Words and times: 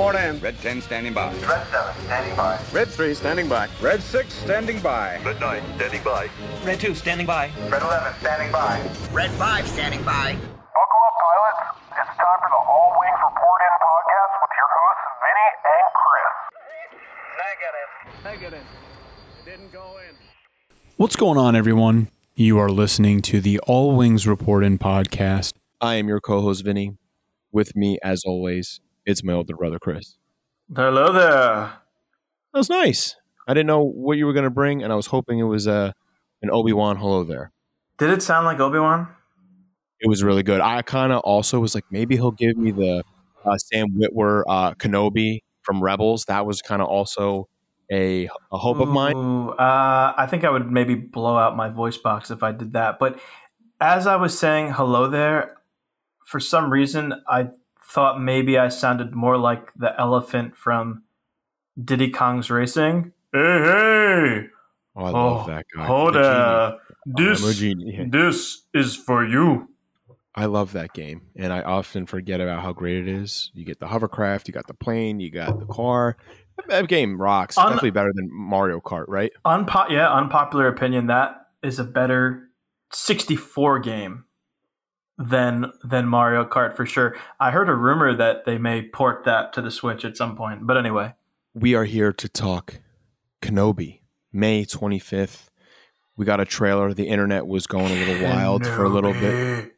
report 0.00 0.16
in. 0.16 0.40
Red 0.40 0.58
10 0.60 0.80
standing 0.80 1.12
by. 1.12 1.30
Red 1.34 1.66
7, 1.68 2.04
standing 2.04 2.36
by. 2.36 2.58
Red 2.72 2.88
3 2.88 3.14
standing 3.14 3.48
by. 3.48 3.68
Red 3.82 4.02
6 4.02 4.32
standing 4.32 4.80
by. 4.80 5.20
Red 5.22 5.40
9, 5.40 5.62
standing 5.76 6.02
by. 6.02 6.30
Red 6.64 6.80
2, 6.80 6.94
standing 6.94 7.26
by. 7.26 7.50
Red 7.68 7.82
11, 7.82 8.14
standing 8.20 8.50
by. 8.50 8.80
Red 9.12 9.30
5, 9.32 9.68
standing 9.68 10.02
by. 10.02 10.32
Buckle 10.32 11.02
up, 11.04 11.14
pilots. 11.20 11.78
It's 12.00 12.16
time 12.16 12.38
for 12.40 12.48
the 12.48 12.62
All 12.64 12.96
Wings 12.98 13.20
Report 13.28 13.60
In 13.60 13.74
podcast 13.84 14.32
with 14.40 14.52
your 14.56 14.70
hosts, 14.78 15.04
Vinny 15.20 15.48
and 15.76 15.88
Chris. 16.00 16.34
Negative. 17.44 18.64
Negative. 18.64 18.66
Didn't 19.44 19.72
go 19.72 19.98
in. 20.08 20.16
What's 20.96 21.16
going 21.16 21.36
on, 21.36 21.54
everyone? 21.54 22.08
You 22.34 22.58
are 22.58 22.70
listening 22.70 23.20
to 23.22 23.42
the 23.42 23.58
All 23.60 23.94
Wings 23.94 24.26
Report 24.26 24.64
In 24.64 24.78
podcast. 24.78 25.52
I 25.78 25.96
am 25.96 26.08
your 26.08 26.20
co-host 26.20 26.64
Vinny. 26.64 26.96
With 27.52 27.74
me, 27.74 27.98
as 28.02 28.22
always, 28.24 28.80
it's 29.06 29.24
my 29.24 29.32
older 29.32 29.56
brother 29.56 29.78
Chris. 29.78 30.16
Hello 30.74 31.12
there. 31.12 31.72
That 32.52 32.58
was 32.58 32.70
nice. 32.70 33.16
I 33.48 33.54
didn't 33.54 33.66
know 33.66 33.82
what 33.82 34.18
you 34.18 34.26
were 34.26 34.32
going 34.32 34.44
to 34.44 34.50
bring, 34.50 34.82
and 34.82 34.92
I 34.92 34.96
was 34.96 35.06
hoping 35.06 35.38
it 35.38 35.44
was 35.44 35.66
uh, 35.66 35.92
an 36.42 36.50
Obi 36.50 36.72
Wan 36.72 36.96
hello 36.96 37.24
there. 37.24 37.52
Did 37.98 38.10
it 38.10 38.22
sound 38.22 38.46
like 38.46 38.60
Obi 38.60 38.78
Wan? 38.78 39.08
It 40.00 40.08
was 40.08 40.22
really 40.22 40.42
good. 40.42 40.60
I 40.60 40.82
kind 40.82 41.12
of 41.12 41.20
also 41.20 41.60
was 41.60 41.74
like, 41.74 41.84
maybe 41.90 42.16
he'll 42.16 42.30
give 42.30 42.56
me 42.56 42.70
the 42.70 43.02
uh, 43.44 43.56
Sam 43.58 43.88
Witwer 43.90 44.44
uh, 44.48 44.74
Kenobi 44.74 45.40
from 45.62 45.82
Rebels. 45.82 46.24
That 46.26 46.46
was 46.46 46.62
kind 46.62 46.80
of 46.80 46.88
also 46.88 47.48
a, 47.90 48.28
a 48.52 48.58
hope 48.58 48.78
of 48.78 48.88
mine. 48.88 49.14
Uh, 49.14 50.14
I 50.16 50.26
think 50.30 50.44
I 50.44 50.50
would 50.50 50.70
maybe 50.70 50.94
blow 50.94 51.36
out 51.36 51.56
my 51.56 51.68
voice 51.68 51.98
box 51.98 52.30
if 52.30 52.42
I 52.42 52.52
did 52.52 52.72
that. 52.74 52.98
But 52.98 53.18
as 53.80 54.06
I 54.06 54.16
was 54.16 54.38
saying 54.38 54.72
hello 54.72 55.08
there, 55.08 55.56
for 56.24 56.40
some 56.40 56.72
reason 56.72 57.14
I 57.28 57.48
thought 57.90 58.20
maybe 58.20 58.56
I 58.58 58.68
sounded 58.68 59.14
more 59.14 59.36
like 59.36 59.72
the 59.74 59.98
elephant 60.00 60.56
from 60.56 61.02
Diddy 61.82 62.10
Kong's 62.10 62.50
Racing. 62.50 63.12
Hey, 63.32 63.38
hey! 63.38 64.46
Oh, 64.96 65.04
I 65.04 65.10
love 65.10 65.46
that 65.46 65.66
guy. 65.74 65.86
Hold 65.86 66.14
The 66.14 66.20
uh, 66.20 66.78
this, 67.06 67.42
I'm 67.42 67.50
a 67.50 67.52
genie. 67.54 68.06
this 68.10 68.62
is 68.74 68.96
for 68.96 69.24
you. 69.26 69.68
I 70.34 70.46
love 70.46 70.72
that 70.72 70.92
game, 70.92 71.22
and 71.36 71.52
I 71.52 71.62
often 71.62 72.06
forget 72.06 72.40
about 72.40 72.62
how 72.62 72.72
great 72.72 72.96
it 72.98 73.08
is. 73.08 73.50
You 73.54 73.64
get 73.64 73.80
the 73.80 73.86
hovercraft, 73.88 74.46
you 74.46 74.54
got 74.54 74.66
the 74.68 74.74
plane, 74.74 75.18
you 75.20 75.30
got 75.30 75.58
the 75.58 75.66
car. 75.66 76.16
That 76.68 76.88
game 76.88 77.20
rocks. 77.20 77.56
Un- 77.58 77.66
Definitely 77.66 77.90
better 77.90 78.12
than 78.14 78.28
Mario 78.30 78.80
Kart, 78.80 79.06
right? 79.08 79.32
Unpo- 79.44 79.90
yeah, 79.90 80.12
unpopular 80.12 80.68
opinion. 80.68 81.06
That 81.08 81.46
is 81.62 81.78
a 81.78 81.84
better 81.84 82.48
64 82.92 83.78
game 83.80 84.24
than 85.20 85.70
than 85.84 86.06
Mario 86.06 86.44
Kart 86.44 86.74
for 86.74 86.86
sure. 86.86 87.14
I 87.38 87.50
heard 87.50 87.68
a 87.68 87.74
rumor 87.74 88.16
that 88.16 88.46
they 88.46 88.58
may 88.58 88.82
port 88.82 89.24
that 89.26 89.52
to 89.52 89.62
the 89.62 89.70
Switch 89.70 90.04
at 90.04 90.16
some 90.16 90.34
point. 90.34 90.66
But 90.66 90.76
anyway, 90.76 91.14
We 91.54 91.74
are 91.74 91.84
here 91.84 92.12
to 92.12 92.28
talk 92.28 92.80
Kenobi, 93.42 94.00
May 94.32 94.64
25th. 94.64 95.50
We 96.16 96.24
got 96.24 96.40
a 96.40 96.44
trailer. 96.44 96.92
The 96.94 97.08
internet 97.08 97.46
was 97.46 97.66
going 97.66 97.92
a 97.92 98.06
little 98.06 98.24
wild 98.28 98.66
for 98.66 98.84
a 98.84 98.88
little 98.88 99.12
bit. 99.12 99.72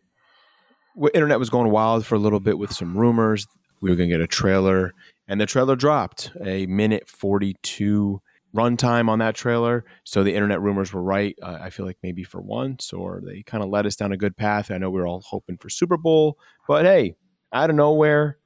Internet 1.15 1.39
was 1.39 1.51
going 1.51 1.71
wild 1.71 2.05
for 2.05 2.15
a 2.15 2.19
little 2.19 2.41
bit 2.41 2.59
with 2.59 2.73
some 2.73 2.97
rumors. 2.97 3.47
We 3.81 3.91
were 3.91 3.97
going 3.97 4.11
to 4.11 4.15
get 4.15 4.21
a 4.21 4.27
trailer, 4.27 4.93
and 5.27 5.41
the 5.41 5.47
trailer 5.47 5.75
dropped 5.75 6.31
a 6.45 6.67
minute 6.67 7.09
42 7.09 8.21
runtime 8.55 9.09
on 9.09 9.19
that 9.21 9.35
trailer. 9.35 9.85
So 10.05 10.23
the 10.23 10.35
internet 10.35 10.61
rumors 10.61 10.93
were 10.93 11.03
right. 11.03 11.37
Uh, 11.43 11.59
I 11.61 11.71
feel 11.71 11.87
like 11.87 11.99
maybe 12.03 12.23
for 12.25 12.41
once, 12.41 12.93
or 12.93 13.23
they 13.25 13.43
kind 13.43 13.63
of 13.63 13.71
led 13.71 13.87
us 13.87 13.97
down 13.97 14.13
a 14.13 14.17
good 14.17 14.37
path. 14.37 14.71
I 14.71 14.79
know 14.79 14.91
we 14.91 15.01
were 15.01 15.07
all 15.07 15.23
hoping 15.23 15.57
for 15.57 15.71
Super 15.71 15.97
Bowl, 15.97 16.39
but 16.69 16.85
hey, 16.85 17.17
out 17.53 17.71
of 17.71 17.77
nowhere, 17.77 18.39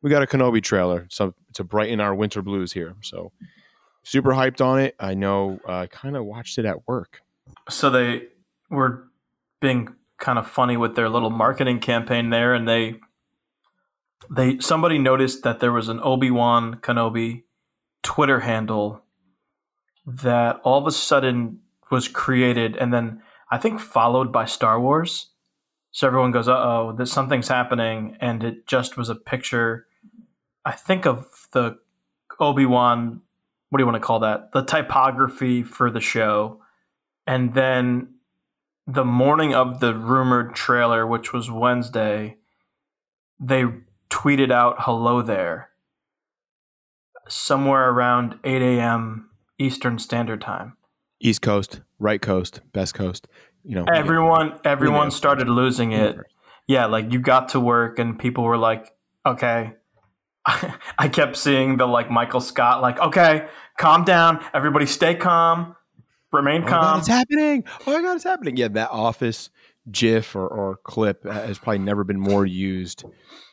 we 0.00 0.10
got 0.10 0.22
a 0.22 0.26
Kenobi 0.26 0.62
trailer. 0.62 1.06
So 1.10 1.34
to 1.54 1.64
brighten 1.64 2.00
our 2.00 2.14
winter 2.14 2.42
blues 2.42 2.72
here. 2.72 2.94
So 3.02 3.32
super 4.02 4.30
hyped 4.30 4.64
on 4.64 4.80
it. 4.80 4.94
I 4.98 5.14
know. 5.14 5.60
I 5.66 5.84
uh, 5.84 5.86
kind 5.86 6.16
of 6.16 6.24
watched 6.24 6.58
it 6.58 6.64
at 6.64 6.86
work. 6.88 7.20
So 7.68 7.90
they 7.90 8.28
were 8.70 9.04
being 9.60 9.94
kind 10.18 10.38
of 10.38 10.46
funny 10.46 10.76
with 10.76 10.96
their 10.96 11.08
little 11.08 11.30
marketing 11.30 11.80
campaign 11.80 12.30
there, 12.30 12.54
and 12.54 12.68
they 12.68 13.00
they 14.30 14.58
somebody 14.58 14.98
noticed 14.98 15.42
that 15.42 15.60
there 15.60 15.72
was 15.72 15.88
an 15.88 16.00
Obi 16.02 16.30
Wan 16.30 16.76
Kenobi 16.76 17.42
Twitter 18.02 18.40
handle 18.40 19.02
that 20.06 20.60
all 20.64 20.78
of 20.78 20.86
a 20.86 20.92
sudden 20.92 21.60
was 21.90 22.08
created, 22.08 22.76
and 22.76 22.92
then 22.92 23.22
I 23.50 23.58
think 23.58 23.80
followed 23.80 24.32
by 24.32 24.44
Star 24.46 24.80
Wars. 24.80 25.28
So 25.90 26.06
everyone 26.06 26.32
goes, 26.32 26.48
"Uh 26.48 26.56
oh, 26.56 26.92
that 26.96 27.06
something's 27.06 27.48
happening," 27.48 28.16
and 28.20 28.42
it 28.42 28.66
just 28.66 28.96
was 28.96 29.08
a 29.08 29.14
picture. 29.14 29.86
I 30.64 30.72
think 30.72 31.06
of 31.06 31.48
the 31.52 31.78
Obi 32.40 32.66
Wan. 32.66 33.20
What 33.68 33.78
do 33.78 33.82
you 33.82 33.86
want 33.86 33.96
to 33.96 34.06
call 34.06 34.20
that? 34.20 34.52
The 34.52 34.62
typography 34.62 35.62
for 35.62 35.90
the 35.90 36.00
show 36.00 36.62
and 37.26 37.54
then 37.54 38.14
the 38.86 39.04
morning 39.04 39.54
of 39.54 39.80
the 39.80 39.94
rumored 39.94 40.54
trailer, 40.54 41.06
which 41.06 41.32
was 41.32 41.50
Wednesday, 41.50 42.36
they 43.38 43.64
tweeted 44.10 44.50
out 44.50 44.76
"Hello 44.80 45.22
there" 45.22 45.70
somewhere 47.28 47.90
around 47.90 48.38
8 48.44 48.60
a.m. 48.60 49.30
Eastern 49.62 49.98
Standard 49.98 50.40
Time. 50.40 50.76
East 51.20 51.40
Coast, 51.40 51.80
right 51.98 52.20
coast, 52.20 52.60
best 52.72 52.94
coast. 52.94 53.28
You 53.64 53.76
know, 53.76 53.84
Everyone, 53.84 54.58
everyone 54.64 55.12
started 55.12 55.48
losing 55.48 55.92
it. 55.92 56.16
Yeah, 56.66 56.86
like 56.86 57.12
you 57.12 57.20
got 57.20 57.50
to 57.50 57.60
work 57.60 57.98
and 58.00 58.18
people 58.18 58.42
were 58.44 58.58
like, 58.58 58.92
"Okay." 59.24 59.74
I 60.46 61.08
kept 61.08 61.36
seeing 61.36 61.76
the 61.76 61.86
like 61.86 62.10
Michael 62.10 62.40
Scott, 62.40 62.82
like, 62.82 62.98
"Okay, 62.98 63.46
calm 63.78 64.04
down, 64.04 64.44
everybody, 64.52 64.86
stay 64.86 65.14
calm, 65.14 65.76
remain 66.32 66.62
Oh 66.62 66.64
my 66.64 66.70
God, 66.70 66.80
calm." 66.80 66.98
it's 66.98 67.08
happening! 67.08 67.64
Oh 67.86 67.92
my 67.92 68.02
god, 68.02 68.16
it's 68.16 68.24
happening! 68.24 68.56
Yeah, 68.56 68.68
that 68.68 68.90
Office 68.90 69.50
GIF 69.90 70.34
or, 70.34 70.48
or 70.48 70.76
clip 70.76 71.24
has 71.24 71.58
probably 71.58 71.78
never 71.78 72.02
been 72.02 72.18
more 72.18 72.46
used 72.46 73.04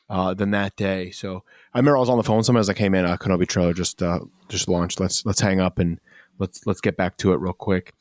uh, 0.10 0.34
than 0.34 0.52
that 0.52 0.76
day. 0.76 1.12
So 1.12 1.44
I 1.74 1.80
remember 1.80 1.98
I 1.98 2.00
was 2.00 2.10
on 2.10 2.18
the 2.18 2.24
phone. 2.24 2.38
was 2.38 2.68
like, 2.68 2.78
"Hey 2.78 2.90
man, 2.90 3.06
uh, 3.06 3.18
Kenobi 3.18 3.48
trailer 3.48 3.74
just 3.74 4.02
uh, 4.02 4.20
just 4.48 4.68
launched. 4.68 5.00
Let's 5.00 5.26
let's 5.26 5.40
hang 5.40 5.60
up 5.60 5.78
and 5.80 6.00
let's 6.40 6.66
let's 6.66 6.82
get 6.82 6.98
back 6.98 7.18
to 7.18 7.34
it 7.34 7.38
real 7.40 7.54
quick." 7.54 7.94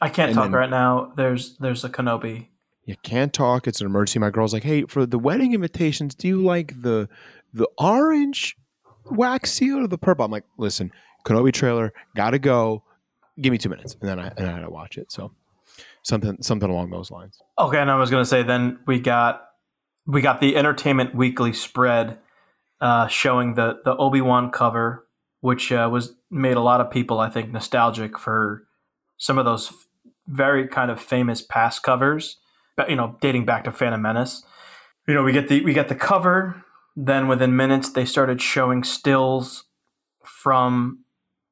I 0.00 0.08
can't 0.08 0.28
And 0.30 0.36
talk 0.36 0.44
then- 0.46 0.52
right 0.52 0.70
now. 0.70 1.12
There's 1.16 1.56
there's 1.58 1.84
a 1.84 1.88
Kenobi. 1.88 2.48
You 2.84 2.94
can't 3.02 3.32
talk. 3.32 3.66
It's 3.66 3.80
an 3.80 3.86
emergency. 3.86 4.18
My 4.20 4.30
girl's 4.30 4.52
like, 4.52 4.62
"Hey, 4.62 4.82
for 4.84 5.06
the 5.06 5.18
wedding 5.18 5.54
invitations, 5.54 6.14
do 6.14 6.28
you 6.28 6.40
like 6.42 6.82
the 6.82 7.08
the 7.52 7.68
orange 7.78 8.56
wax 9.10 9.52
seal 9.52 9.78
or 9.78 9.88
the 9.88 9.98
purple?" 9.98 10.24
I'm 10.24 10.30
like, 10.30 10.44
"Listen, 10.56 10.92
Kenobi 11.24 11.52
trailer, 11.52 11.92
gotta 12.14 12.38
go. 12.38 12.82
Give 13.40 13.50
me 13.50 13.58
two 13.58 13.68
minutes, 13.68 13.96
and 14.00 14.08
then 14.08 14.20
I 14.20 14.28
and 14.36 14.46
I 14.46 14.52
had 14.52 14.60
to 14.60 14.70
watch 14.70 14.98
it." 14.98 15.10
So 15.10 15.32
something 16.02 16.36
something 16.42 16.70
along 16.70 16.90
those 16.90 17.10
lines. 17.10 17.42
Okay, 17.58 17.78
and 17.78 17.90
I 17.90 17.96
was 17.96 18.08
gonna 18.10 18.24
say 18.24 18.44
then 18.44 18.78
we 18.86 19.00
got 19.00 19.42
we 20.06 20.20
got 20.20 20.40
the 20.40 20.56
Entertainment 20.56 21.14
Weekly 21.14 21.52
spread 21.52 22.18
uh, 22.80 23.06
showing 23.08 23.54
the 23.54 23.80
the 23.84 23.96
Obi 23.96 24.20
Wan 24.20 24.50
cover, 24.50 25.06
which 25.40 25.72
uh, 25.72 25.88
was 25.90 26.14
made 26.30 26.56
a 26.56 26.60
lot 26.60 26.80
of 26.80 26.90
people 26.90 27.20
I 27.20 27.30
think 27.30 27.52
nostalgic 27.52 28.18
for 28.18 28.66
some 29.16 29.38
of 29.38 29.44
those 29.44 29.68
f- 29.68 29.86
very 30.26 30.68
kind 30.68 30.90
of 30.90 31.00
famous 31.00 31.40
past 31.40 31.82
covers, 31.82 32.38
but, 32.76 32.90
you 32.90 32.96
know, 32.96 33.16
dating 33.20 33.46
back 33.46 33.64
to 33.64 33.72
Phantom 33.72 34.02
Menace. 34.02 34.44
You 35.06 35.14
know, 35.14 35.22
we 35.22 35.32
get 35.32 35.48
the 35.48 35.62
we 35.64 35.72
get 35.72 35.88
the 35.88 35.94
cover. 35.94 36.62
Then 36.96 37.28
within 37.28 37.54
minutes, 37.56 37.90
they 37.90 38.04
started 38.04 38.40
showing 38.40 38.82
stills 38.82 39.64
from 40.24 41.04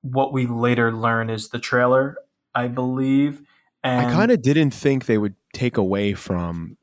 what 0.02 0.32
we 0.32 0.46
later 0.46 0.92
learn 0.92 1.30
is 1.30 1.50
the 1.50 1.58
trailer, 1.58 2.16
I 2.54 2.68
believe. 2.68 3.42
And 3.82 4.06
I 4.06 4.12
kind 4.12 4.30
of 4.30 4.42
didn't 4.42 4.70
think 4.72 5.06
they 5.06 5.18
would 5.18 5.34
take 5.52 5.76
away 5.76 6.14
from 6.14 6.78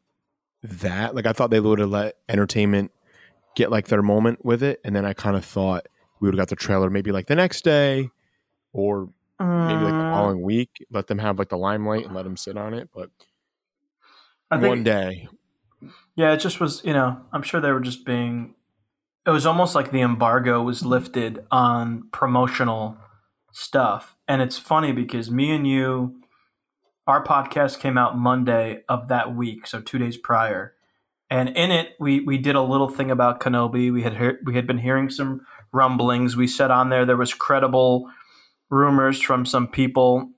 that. 0.64 1.14
Like 1.16 1.26
I 1.26 1.34
thought 1.34 1.50
they 1.50 1.60
would 1.60 1.80
have 1.80 1.90
let 1.90 2.18
entertainment 2.30 2.92
get 3.56 3.72
like 3.72 3.88
their 3.88 4.02
moment 4.02 4.44
with 4.46 4.64
it, 4.64 4.80
and 4.84 4.96
then 4.96 5.06
I 5.06 5.14
kind 5.14 5.36
of 5.36 5.46
thought 5.46 5.88
we 6.20 6.28
would 6.28 6.36
have 6.36 6.42
got 6.42 6.50
the 6.50 6.56
trailer 6.56 6.90
maybe 6.90 7.12
like 7.12 7.28
the 7.28 7.36
next 7.36 7.64
day, 7.64 8.10
or 8.74 9.10
maybe 9.40 9.84
like 9.84 9.94
the 9.98 10.04
Mm, 10.04 10.12
following 10.12 10.42
week. 10.42 10.86
Let 10.92 11.08
them 11.08 11.18
have 11.20 11.40
like 11.40 11.50
the 11.50 11.58
limelight 11.58 12.06
and 12.06 12.16
let 12.16 12.24
them 12.24 12.38
sit 12.38 12.58
on 12.58 12.74
it. 12.74 12.90
But 12.94 13.10
I 14.50 14.58
think- 14.58 14.70
one 14.70 14.84
day, 14.84 15.28
Yeah, 16.16 16.34
it 16.34 16.38
just 16.38 16.60
was, 16.60 16.84
you 16.84 16.94
know, 16.94 17.22
I'm 17.34 17.42
sure 17.42 17.60
they 17.60 17.72
were 17.72 17.80
just 17.80 18.06
being 18.06 18.56
it 19.26 19.30
was 19.30 19.46
almost 19.46 19.76
like 19.76 19.92
the 19.92 20.02
embargo 20.02 20.64
was 20.64 20.84
lifted 20.84 21.46
on 21.52 22.10
promotional 22.12 22.98
stuff. 23.52 24.16
And 24.28 24.42
it's 24.42 24.58
funny 24.58 24.92
because 24.94 25.30
me 25.30 25.52
and 25.56 25.68
you 25.68 26.22
our 27.08 27.24
podcast 27.24 27.80
came 27.80 27.98
out 27.98 28.18
Monday 28.18 28.84
of 28.88 29.08
that 29.10 29.36
week, 29.36 29.66
so 29.68 29.82
2 29.82 29.98
days 29.98 30.18
prior. 30.18 30.76
And 31.32 31.50
in 31.50 31.72
it 31.72 31.96
we 31.98 32.20
we 32.20 32.38
did 32.38 32.56
a 32.56 32.62
little 32.62 32.90
thing 32.90 33.10
about 33.10 33.40
Kenobi. 33.40 33.92
We 33.92 34.04
had 34.04 34.16
heard, 34.16 34.40
we 34.46 34.56
had 34.56 34.68
been 34.68 34.80
hearing 34.80 35.10
some 35.10 35.42
rumblings. 35.72 36.36
We 36.36 36.46
said 36.46 36.70
on 36.70 36.90
there 36.90 37.06
there 37.06 37.16
was 37.16 37.34
credible 37.34 38.12
rumors 38.70 39.22
from 39.22 39.46
some 39.46 39.70
people 39.70 40.32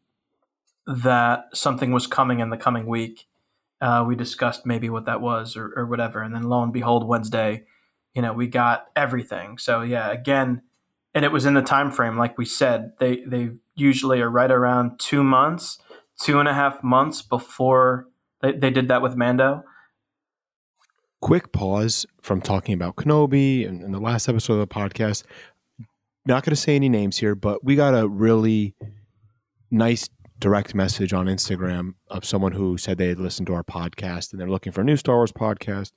that 0.86 1.46
something 1.54 1.92
was 1.92 2.06
coming 2.06 2.40
in 2.40 2.52
the 2.52 2.58
coming 2.58 2.86
week. 2.86 3.26
Uh, 3.82 4.06
we 4.08 4.16
discussed 4.16 4.68
maybe 4.68 4.88
what 4.90 5.06
that 5.06 5.20
was 5.20 5.58
or, 5.58 5.74
or 5.76 5.88
whatever. 5.88 6.22
And 6.22 6.34
then 6.34 6.44
lo 6.44 6.62
and 6.62 6.72
behold, 6.72 7.08
Wednesday, 7.08 7.64
you 8.14 8.22
know, 8.22 8.32
we 8.32 8.48
got 8.48 8.86
everything. 8.96 9.58
So 9.58 9.82
yeah, 9.82 10.12
again, 10.12 10.62
and 11.16 11.26
it 11.26 11.32
was 11.32 11.46
in 11.46 11.56
the 11.56 11.64
time 11.64 11.92
frame, 11.92 12.18
like 12.18 12.38
we 12.38 12.46
said, 12.46 12.94
they 13.00 13.24
they 13.26 13.50
usually 13.74 14.22
are 14.22 14.30
right 14.30 14.52
around 14.52 15.00
two 15.00 15.24
months, 15.24 15.80
two 16.22 16.40
and 16.40 16.48
a 16.48 16.54
half 16.54 16.84
months 16.84 17.24
before 17.24 18.10
they, 18.42 18.52
they 18.52 18.70
did 18.70 18.90
that 18.90 19.02
with 19.02 19.16
Mando. 19.16 19.64
Quick 21.24 21.54
pause 21.54 22.06
from 22.22 22.42
talking 22.42 22.74
about 22.74 22.98
Kenobi 22.98 23.66
and, 23.66 23.82
and 23.82 23.94
the 23.94 24.00
last 24.02 24.28
episode 24.28 24.56
of 24.56 24.60
the 24.60 24.68
podcast. 24.68 25.24
Not 26.26 26.44
going 26.44 26.50
to 26.50 26.58
say 26.58 26.76
any 26.76 26.90
names 26.90 27.20
here, 27.20 27.34
but 27.34 27.64
we 27.64 27.78
got 27.78 27.98
a 27.98 28.10
really 28.10 28.76
nice 29.72 30.10
direct 30.38 30.76
message 30.76 31.14
on 31.14 31.28
Instagram 31.28 31.94
of 32.10 32.26
someone 32.26 32.52
who 32.52 32.78
said 32.78 32.98
they 32.98 33.08
had 33.08 33.22
listened 33.22 33.48
to 33.48 33.54
our 33.54 33.64
podcast 33.64 34.34
and 34.34 34.42
they're 34.42 34.50
looking 34.50 34.74
for 34.74 34.82
a 34.82 34.84
new 34.84 34.98
Star 34.98 35.16
Wars 35.16 35.32
podcast, 35.32 35.94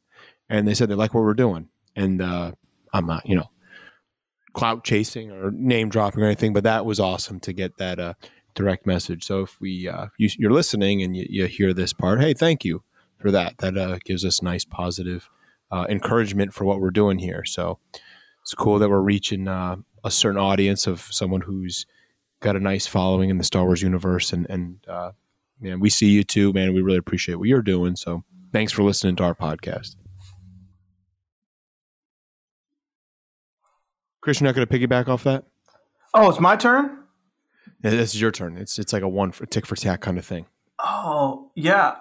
and 0.49 0.69
they 0.69 0.75
said 0.75 0.89
they 0.89 0.95
like 0.95 1.13
what 1.13 1.25
we're 1.25 1.35
doing. 1.35 1.71
And 1.97 2.23
uh, 2.23 2.53
I'm 2.93 3.07
not, 3.07 3.29
you 3.29 3.35
know, 3.35 3.51
clout 4.53 4.85
chasing 4.85 5.33
or 5.33 5.51
name 5.51 5.89
dropping 5.89 6.23
or 6.23 6.27
anything, 6.27 6.53
but 6.53 6.63
that 6.63 6.87
was 6.87 7.01
awesome 7.01 7.41
to 7.41 7.53
get 7.53 7.79
that 7.79 7.99
uh, 7.99 8.15
direct 8.55 8.87
message. 8.87 9.25
So 9.25 9.41
if 9.41 9.61
we 9.61 9.89
uh, 9.89 10.07
you, 10.19 10.29
are 10.47 10.53
listening 10.53 11.03
and 11.03 11.17
you, 11.17 11.27
you, 11.29 11.47
hear 11.47 11.75
this 11.75 11.93
part, 11.93 12.21
hey, 12.21 12.33
thank 12.33 12.65
you 12.65 12.85
for 13.19 13.31
that. 13.31 13.59
That 13.59 13.77
uh, 13.77 13.99
gives 14.05 14.25
us 14.25 14.43
nice 14.43 14.65
positive 14.65 15.29
uh, 15.71 15.87
encouragement 15.89 16.55
for 16.55 16.65
what 16.65 16.81
we're 16.81 16.91
doing 16.91 17.19
here. 17.19 17.45
So 17.45 17.79
it's 18.43 18.55
cool 18.55 18.79
that 18.79 18.89
we're 18.89 19.01
reaching 19.01 19.49
uh, 19.49 19.77
a 20.05 20.11
certain 20.11 20.41
audience 20.41 20.87
of 20.87 21.01
someone 21.01 21.41
who's 21.43 21.87
got 22.41 22.57
a 22.57 22.61
nice 22.61 22.87
following 22.87 23.31
in 23.31 23.39
the 23.39 23.45
Star 23.45 23.65
Wars 23.65 23.83
universe, 23.83 24.33
and 24.33 24.47
and 24.49 24.79
uh, 24.89 25.13
man, 25.61 25.81
we 25.81 25.91
see 25.91 26.11
you 26.11 26.23
too, 26.23 26.53
man. 26.53 26.75
We 26.75 26.83
really 26.83 26.99
appreciate 26.99 27.37
what 27.37 27.49
you're 27.49 27.63
doing. 27.63 27.97
So 27.97 28.25
thanks 28.53 28.73
for 28.73 28.83
listening 28.83 29.17
to 29.17 29.25
our 29.25 29.35
podcast. 29.35 29.97
Chris, 34.21 34.41
you're 34.41 34.47
not 34.47 34.57
going 34.57 34.67
to 34.67 34.79
piggyback 34.79 35.09
off 35.09 35.23
that? 35.25 35.45
Oh, 36.13 36.29
it's 36.29 36.41
my 36.41 36.57
turn. 36.57 37.05
Yeah, 37.85 37.91
this 37.91 38.15
is 38.15 38.21
your 38.21 38.33
turn. 38.33 38.57
It's 38.57 38.79
it's 38.79 38.93
like 38.93 39.03
a 39.03 39.09
one 39.09 39.33
for 39.33 39.47
tick 39.47 39.67
for 39.67 39.77
tack 39.77 40.01
kind 40.01 40.19
of 40.19 40.25
thing. 40.25 40.47
Oh 40.79 41.51
yeah, 41.55 41.97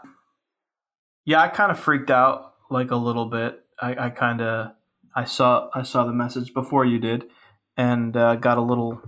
yeah. 1.25 1.41
I 1.41 1.47
kind 1.47 1.71
of 1.71 1.79
freaked 1.79 2.11
out 2.11 2.53
like 2.69 2.91
a 2.91 2.95
little 2.95 3.25
bit. 3.25 3.61
I, 3.79 4.05
I 4.05 4.09
kind 4.09 4.41
of 4.41 4.71
I 5.15 5.25
saw 5.25 5.69
I 5.73 5.83
saw 5.83 6.05
the 6.05 6.13
message 6.13 6.53
before 6.53 6.85
you 6.85 6.99
did, 6.99 7.25
and 7.77 8.15
uh, 8.15 8.35
got 8.35 8.57
a 8.57 8.61
little 8.61 9.01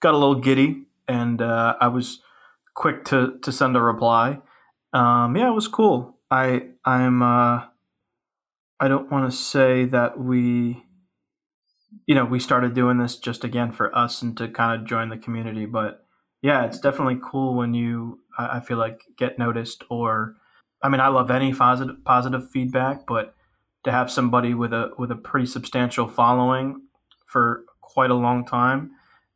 got 0.00 0.14
a 0.14 0.18
little 0.18 0.40
giddy, 0.40 0.86
and 1.06 1.40
uh, 1.40 1.76
I 1.80 1.88
was 1.88 2.20
quick 2.74 3.04
to 3.06 3.38
to 3.42 3.52
send 3.52 3.76
a 3.76 3.80
reply. 3.80 4.38
Um, 4.92 5.36
yeah, 5.36 5.48
it 5.48 5.54
was 5.54 5.68
cool. 5.68 6.18
I 6.30 6.68
I'm 6.84 7.22
uh, 7.22 7.64
I 8.80 8.88
don't 8.88 9.10
want 9.10 9.30
to 9.30 9.36
say 9.36 9.84
that 9.86 10.18
we 10.18 10.84
you 12.06 12.14
know 12.14 12.24
we 12.24 12.40
started 12.40 12.74
doing 12.74 12.98
this 12.98 13.16
just 13.16 13.44
again 13.44 13.72
for 13.72 13.96
us 13.96 14.22
and 14.22 14.36
to 14.38 14.48
kind 14.48 14.80
of 14.80 14.86
join 14.86 15.08
the 15.08 15.16
community, 15.16 15.66
but 15.66 16.04
yeah, 16.42 16.64
it's 16.64 16.78
definitely 16.78 17.18
cool 17.22 17.54
when 17.54 17.74
you 17.74 18.20
I, 18.38 18.58
I 18.58 18.60
feel 18.60 18.76
like 18.78 19.02
get 19.16 19.38
noticed 19.38 19.84
or 19.90 20.36
I 20.82 20.88
mean 20.88 21.00
I 21.00 21.08
love 21.08 21.30
any 21.30 21.52
positive 21.54 22.04
positive 22.04 22.50
feedback, 22.50 23.06
but 23.06 23.34
to 23.84 23.92
have 23.92 24.10
somebody 24.10 24.54
with 24.54 24.72
a 24.72 24.90
with 24.98 25.10
a 25.10 25.16
pretty 25.16 25.46
substantial 25.46 26.08
following 26.08 26.82
for 27.26 27.64
quite 27.80 28.10
a 28.10 28.14
long 28.14 28.44
time 28.44 28.92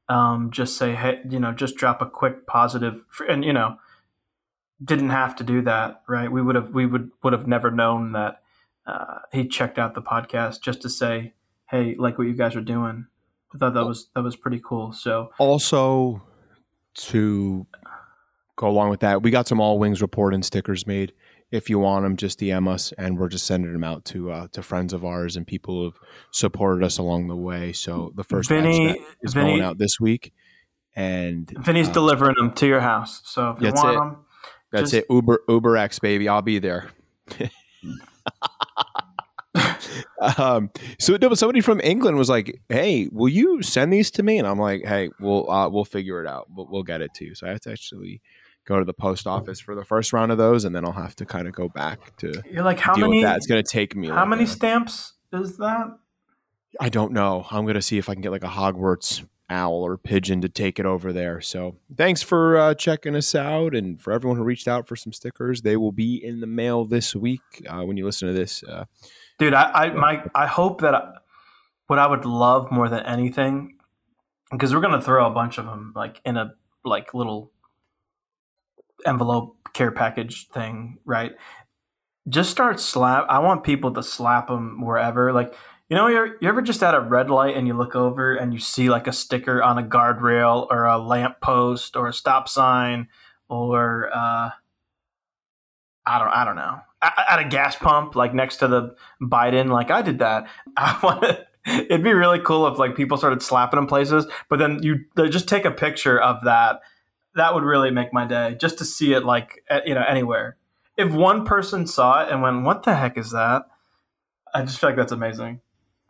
um, 0.08 0.50
just 0.50 0.76
say, 0.76 0.94
hey, 0.94 1.20
you 1.28 1.40
know, 1.40 1.52
just 1.52 1.76
drop 1.76 2.02
a 2.02 2.06
quick 2.06 2.46
positive, 2.46 3.02
and 3.28 3.44
you 3.44 3.52
know, 3.52 3.76
didn't 4.84 5.10
have 5.10 5.36
to 5.36 5.44
do 5.44 5.62
that, 5.62 6.02
right? 6.08 6.30
We 6.30 6.42
would 6.42 6.54
have, 6.54 6.70
we 6.70 6.86
would 6.86 7.10
would 7.22 7.32
have 7.32 7.46
never 7.46 7.70
known 7.70 8.12
that 8.12 8.42
uh, 8.86 9.18
he 9.32 9.46
checked 9.46 9.78
out 9.78 9.94
the 9.94 10.02
podcast 10.02 10.60
just 10.60 10.82
to 10.82 10.90
say, 10.90 11.34
hey, 11.70 11.94
like 11.98 12.18
what 12.18 12.26
you 12.26 12.34
guys 12.34 12.56
are 12.56 12.60
doing. 12.60 13.06
I 13.54 13.58
thought 13.58 13.74
that 13.74 13.86
was 13.86 14.08
that 14.14 14.22
was 14.22 14.36
pretty 14.36 14.60
cool. 14.62 14.92
So 14.92 15.30
also 15.38 16.22
to 16.94 17.66
go 18.56 18.68
along 18.68 18.90
with 18.90 19.00
that, 19.00 19.22
we 19.22 19.30
got 19.30 19.48
some 19.48 19.60
All 19.60 19.78
Wings 19.78 20.02
Report 20.02 20.34
In 20.34 20.42
stickers 20.42 20.86
made 20.86 21.12
if 21.52 21.68
you 21.68 21.78
want 21.78 22.02
them, 22.04 22.16
just 22.16 22.40
DM 22.40 22.66
us, 22.66 22.92
and 22.92 23.18
we're 23.18 23.28
just 23.28 23.46
sending 23.46 23.72
them 23.72 23.84
out 23.84 24.04
to 24.06 24.32
uh, 24.32 24.48
to 24.52 24.62
friends 24.62 24.92
of 24.92 25.04
ours 25.04 25.36
and 25.36 25.46
people 25.46 25.84
who've 25.84 26.00
supported 26.30 26.84
us 26.84 26.98
along 26.98 27.28
the 27.28 27.36
way. 27.36 27.72
So 27.72 28.12
the 28.16 28.24
first 28.24 28.48
Vinny, 28.48 28.98
is 29.20 29.34
Vinny, 29.34 29.50
going 29.52 29.62
out 29.62 29.76
this 29.78 30.00
week, 30.00 30.32
and 30.96 31.48
Vinny's 31.60 31.90
uh, 31.90 31.92
delivering 31.92 32.36
them 32.36 32.52
to 32.54 32.66
your 32.66 32.80
house. 32.80 33.20
So 33.24 33.50
if 33.50 33.62
you 33.62 33.70
want 33.70 33.88
it. 33.90 33.98
them, 33.98 34.16
that's 34.72 34.90
just... 34.90 34.94
it. 34.94 35.06
Uber 35.10 35.42
Uber 35.46 35.76
X 35.76 35.98
baby, 35.98 36.26
I'll 36.26 36.40
be 36.42 36.58
there. 36.58 36.90
um, 40.38 40.70
so 40.98 41.18
somebody 41.34 41.60
from 41.60 41.80
England 41.84 42.16
was 42.16 42.30
like, 42.30 42.62
"Hey, 42.70 43.08
will 43.12 43.28
you 43.28 43.62
send 43.62 43.92
these 43.92 44.10
to 44.12 44.22
me?" 44.22 44.38
And 44.38 44.48
I'm 44.48 44.58
like, 44.58 44.86
"Hey, 44.86 45.10
we'll 45.20 45.50
uh, 45.50 45.68
we'll 45.68 45.84
figure 45.84 46.24
it 46.24 46.26
out. 46.26 46.46
We'll, 46.50 46.66
we'll 46.70 46.82
get 46.82 47.02
it 47.02 47.12
to 47.16 47.26
you." 47.26 47.34
So 47.34 47.46
I 47.46 47.50
have 47.50 47.60
to 47.60 47.72
actually 47.72 48.22
go 48.64 48.78
to 48.78 48.84
the 48.84 48.94
post 48.94 49.26
office 49.26 49.60
for 49.60 49.74
the 49.74 49.84
first 49.84 50.12
round 50.12 50.32
of 50.32 50.38
those, 50.38 50.64
and 50.64 50.74
then 50.74 50.84
I'll 50.84 50.92
have 50.92 51.16
to 51.16 51.24
kind 51.24 51.48
of 51.48 51.54
go 51.54 51.68
back 51.68 52.16
to. 52.18 52.42
You're 52.50 52.64
like, 52.64 52.78
how 52.78 52.94
many? 52.94 53.22
That. 53.22 53.36
It's 53.36 53.46
going 53.46 53.62
to 53.62 53.68
take 53.68 53.96
me. 53.96 54.08
How 54.08 54.24
many 54.24 54.46
stamps 54.46 55.14
is 55.32 55.56
that? 55.58 55.86
I 56.80 56.88
don't 56.88 57.12
know. 57.12 57.46
I'm 57.50 57.64
going 57.64 57.74
to 57.74 57.82
see 57.82 57.98
if 57.98 58.08
I 58.08 58.14
can 58.14 58.22
get 58.22 58.32
like 58.32 58.44
a 58.44 58.48
Hogwarts 58.48 59.26
owl 59.50 59.84
or 59.84 59.98
pigeon 59.98 60.40
to 60.40 60.48
take 60.48 60.78
it 60.78 60.86
over 60.86 61.12
there. 61.12 61.40
So 61.42 61.76
thanks 61.94 62.22
for 62.22 62.56
uh, 62.56 62.74
checking 62.74 63.14
us 63.14 63.34
out, 63.34 63.74
and 63.74 64.00
for 64.00 64.12
everyone 64.12 64.38
who 64.38 64.44
reached 64.44 64.66
out 64.66 64.88
for 64.88 64.96
some 64.96 65.12
stickers, 65.12 65.60
they 65.60 65.76
will 65.76 65.92
be 65.92 66.14
in 66.14 66.40
the 66.40 66.46
mail 66.46 66.86
this 66.86 67.14
week 67.14 67.42
uh, 67.68 67.82
when 67.82 67.98
you 67.98 68.06
listen 68.06 68.28
to 68.28 68.34
this. 68.34 68.64
Uh, 68.64 68.86
Dude, 69.38 69.52
I, 69.52 69.70
I 69.70 69.90
my 69.90 70.24
I 70.34 70.46
hope 70.46 70.80
that 70.80 70.94
I, 70.94 71.12
what 71.88 71.98
I 71.98 72.06
would 72.06 72.24
love 72.24 72.72
more 72.72 72.88
than 72.88 73.00
anything, 73.00 73.76
because 74.50 74.74
we're 74.74 74.80
going 74.80 74.98
to 74.98 75.04
throw 75.04 75.26
a 75.26 75.30
bunch 75.30 75.58
of 75.58 75.66
them 75.66 75.92
like 75.94 76.22
in 76.24 76.38
a 76.38 76.54
like 76.84 77.12
little 77.12 77.51
envelope 79.06 79.56
care 79.72 79.90
package 79.90 80.48
thing, 80.48 80.98
right? 81.04 81.32
Just 82.28 82.50
start 82.50 82.78
slap. 82.78 83.26
I 83.28 83.40
want 83.40 83.64
people 83.64 83.92
to 83.94 84.02
slap 84.02 84.48
them 84.48 84.80
wherever. 84.84 85.32
Like, 85.32 85.54
you 85.88 85.96
know, 85.96 86.06
you're, 86.06 86.36
you 86.40 86.48
ever 86.48 86.62
just 86.62 86.82
at 86.82 86.94
a 86.94 87.00
red 87.00 87.30
light 87.30 87.56
and 87.56 87.66
you 87.66 87.74
look 87.74 87.96
over 87.96 88.34
and 88.34 88.52
you 88.52 88.58
see 88.58 88.88
like 88.88 89.06
a 89.06 89.12
sticker 89.12 89.62
on 89.62 89.78
a 89.78 89.82
guardrail 89.82 90.66
or 90.70 90.84
a 90.84 90.98
lamp 90.98 91.40
post 91.40 91.96
or 91.96 92.08
a 92.08 92.12
stop 92.12 92.48
sign 92.48 93.08
or 93.48 94.08
uh, 94.14 94.50
I 96.06 96.18
don't 96.18 96.28
I 96.28 96.44
don't 96.44 96.56
know 96.56 96.80
at, 97.02 97.38
a 97.38 97.44
gas 97.44 97.76
pump 97.76 98.14
like 98.14 98.34
next 98.34 98.58
to 98.58 98.68
the 98.68 98.94
Biden. 99.20 99.70
Like 99.70 99.90
I 99.90 100.02
did 100.02 100.20
that. 100.20 100.46
I 100.76 100.98
want 101.02 101.22
to. 101.22 101.46
It'd 101.64 102.02
be 102.02 102.12
really 102.12 102.40
cool 102.40 102.66
if 102.66 102.78
like 102.78 102.96
people 102.96 103.16
started 103.16 103.40
slapping 103.40 103.78
them 103.78 103.86
places, 103.86 104.26
but 104.48 104.58
then 104.58 104.80
you 104.82 105.04
just 105.28 105.48
take 105.48 105.64
a 105.64 105.70
picture 105.70 106.20
of 106.20 106.42
that 106.44 106.80
that 107.34 107.54
would 107.54 107.64
really 107.64 107.90
make 107.90 108.12
my 108.12 108.26
day 108.26 108.56
just 108.60 108.78
to 108.78 108.84
see 108.84 109.12
it 109.12 109.24
like 109.24 109.64
you 109.84 109.94
know 109.94 110.04
anywhere. 110.06 110.56
If 110.96 111.12
one 111.12 111.44
person 111.44 111.86
saw 111.86 112.22
it 112.22 112.30
and 112.30 112.42
went, 112.42 112.64
"What 112.64 112.82
the 112.82 112.94
heck 112.94 113.16
is 113.16 113.30
that?" 113.30 113.62
I 114.54 114.62
just 114.62 114.78
feel 114.78 114.90
like 114.90 114.96
that's 114.96 115.12
amazing. 115.12 115.60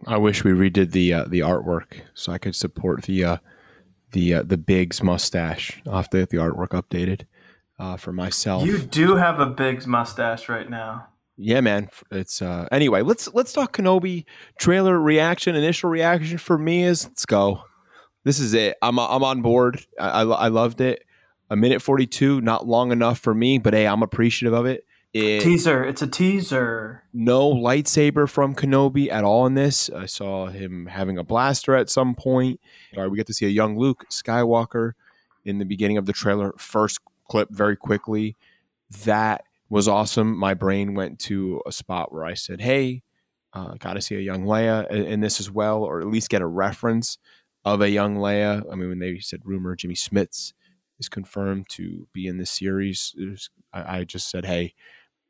I 0.07 0.17
wish 0.17 0.43
we 0.43 0.51
redid 0.51 0.93
the 0.93 1.15
uh, 1.15 1.25
the 1.25 1.41
artwork 1.41 2.01
so 2.15 2.33
I 2.33 2.39
could 2.39 2.57
support 2.57 3.03
the 3.03 3.25
uh, 3.25 3.37
the 4.13 4.35
uh, 4.35 4.43
the 4.43 4.57
Biggs 4.57 5.03
mustache. 5.03 5.81
I'll 5.87 5.97
have 5.97 6.11
to 6.11 6.19
get 6.19 6.31
the 6.31 6.39
artwork 6.39 6.71
updated 6.71 7.23
uh, 7.79 7.97
for 7.97 8.13
myself. 8.13 8.67
You 8.67 8.79
do 8.79 9.17
have 9.17 9.39
a 9.39 9.47
Biggs 9.47 9.87
mustache 9.87 10.49
right 10.49 10.69
now. 10.69 11.07
Yeah, 11.37 11.61
man. 11.61 11.89
It's 12.11 12.43
uh, 12.43 12.67
anyway. 12.73 13.03
Let's 13.03 13.33
let's 13.33 13.53
talk 13.53 13.77
Kenobi 13.77 14.25
trailer 14.59 14.99
reaction. 14.99 15.55
Initial 15.55 15.89
reaction 15.89 16.39
for 16.39 16.59
me 16.59 16.83
is 16.83 17.07
let's 17.07 17.25
go. 17.25 17.63
This 18.25 18.41
is 18.41 18.55
it. 18.55 18.77
I'm 18.83 18.99
I'm 18.99 19.23
on 19.23 19.41
board. 19.41 19.85
I, 20.01 20.23
I, 20.23 20.25
I 20.25 20.49
loved 20.49 20.81
it 20.81 21.05
a 21.53 21.57
minute 21.57 21.83
42, 21.83 22.41
not 22.41 22.67
long 22.67 22.93
enough 22.93 23.19
for 23.19 23.35
me, 23.35 23.59
but 23.59 23.75
hey, 23.75 23.87
I'm 23.87 24.03
appreciative 24.03 24.55
of 24.55 24.65
it. 24.65 24.87
it 25.13 25.43
teaser. 25.43 25.85
It's 25.85 26.01
a 26.01 26.07
teaser. 26.07 27.03
No 27.13 27.53
lightsaber 27.53 28.27
from 28.27 28.55
Kenobi 28.55 29.13
at 29.13 29.23
all 29.23 29.45
in 29.45 29.53
this. 29.53 29.91
I 29.91 30.07
saw 30.07 30.47
him 30.47 30.87
having 30.87 31.19
a 31.19 31.23
blaster 31.23 31.77
at 31.77 31.91
some 31.91 32.15
point. 32.15 32.59
All 32.97 33.03
right, 33.03 33.11
we 33.11 33.19
get 33.19 33.27
to 33.27 33.35
see 33.35 33.45
a 33.45 33.51
young 33.51 33.77
Luke 33.77 34.07
Skywalker 34.11 34.93
in 35.45 35.59
the 35.59 35.67
beginning 35.67 35.99
of 35.99 36.07
the 36.07 36.15
trailer. 36.15 36.55
First 36.57 37.01
clip, 37.29 37.51
very 37.51 37.77
quickly. 37.77 38.35
That 39.05 39.45
was 39.69 39.89
awesome. 39.89 40.35
My 40.35 40.55
brain 40.55 40.95
went 40.95 41.19
to 41.21 41.61
a 41.67 41.73
spot 41.73 42.15
where 42.15 42.25
I 42.25 42.33
said, 42.33 42.63
hey, 42.63 43.03
uh, 43.53 43.75
got 43.75 43.95
to 43.95 44.01
see 44.01 44.17
a 44.17 44.21
young 44.21 44.45
Leia 44.45 44.91
in, 44.91 45.21
this 45.21 45.39
as 45.39 45.51
well, 45.51 45.85
or 45.85 46.01
at 46.01 46.07
least 46.07 46.31
get 46.31 46.41
a 46.41 46.47
reference 46.47 47.19
of 47.63 47.83
a 47.83 47.91
young 47.91 48.17
Leia. 48.17 48.65
I 48.73 48.75
mean, 48.75 48.89
when 48.89 49.01
they 49.01 49.19
said 49.19 49.43
rumor 49.45 49.77
Jimmy 49.77 49.95
Smits 49.95 50.55
is 51.03 51.09
confirmed 51.09 51.69
to 51.71 52.07
be 52.13 52.29
in 52.29 52.39
this 52.39 52.51
series, 52.51 53.15
was, 53.19 53.51
I, 53.73 53.99
I, 53.99 54.05
just 54.05 54.31
said, 54.31 54.47
hey, 54.47 54.75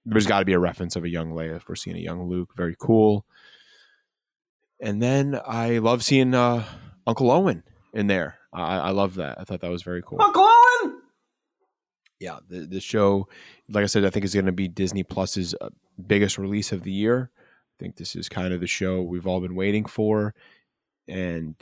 there's 0.04 0.26
got 0.26 0.40
to 0.40 0.44
be 0.44 0.52
a 0.52 0.58
reference 0.58 0.96
of 0.96 1.04
a 1.04 1.08
young 1.08 1.32
Leia. 1.32 1.56
If 1.56 1.68
we're 1.68 1.76
seeing 1.76 1.96
a 1.96 2.00
young 2.00 2.28
Luke, 2.28 2.50
very 2.54 2.76
cool. 2.78 3.24
And 4.80 5.00
then 5.00 5.40
I 5.46 5.78
love 5.78 6.04
seeing 6.04 6.34
uh, 6.34 6.64
Uncle 7.06 7.30
Owen 7.30 7.62
in 7.94 8.06
there. 8.06 8.36
I, 8.52 8.78
I 8.78 8.90
love 8.90 9.14
that. 9.14 9.40
I 9.40 9.44
thought 9.44 9.60
that 9.60 9.70
was 9.70 9.82
very 9.82 10.02
cool. 10.02 10.20
Uncle 10.20 10.46
Owen. 10.46 11.00
Yeah, 12.20 12.38
the 12.48 12.66
the 12.66 12.80
show, 12.80 13.28
like 13.68 13.82
I 13.82 13.86
said, 13.86 14.04
I 14.04 14.10
think 14.10 14.24
is 14.24 14.34
going 14.34 14.46
to 14.46 14.52
be 14.52 14.68
Disney 14.68 15.02
Plus's 15.02 15.54
uh, 15.60 15.70
biggest 16.06 16.38
release 16.38 16.70
of 16.70 16.84
the 16.84 16.92
year. 16.92 17.30
I 17.34 17.76
think 17.82 17.96
this 17.96 18.14
is 18.14 18.28
kind 18.28 18.52
of 18.52 18.60
the 18.60 18.68
show 18.68 19.02
we've 19.02 19.26
all 19.26 19.40
been 19.40 19.56
waiting 19.56 19.86
for, 19.86 20.34
and 21.08 21.56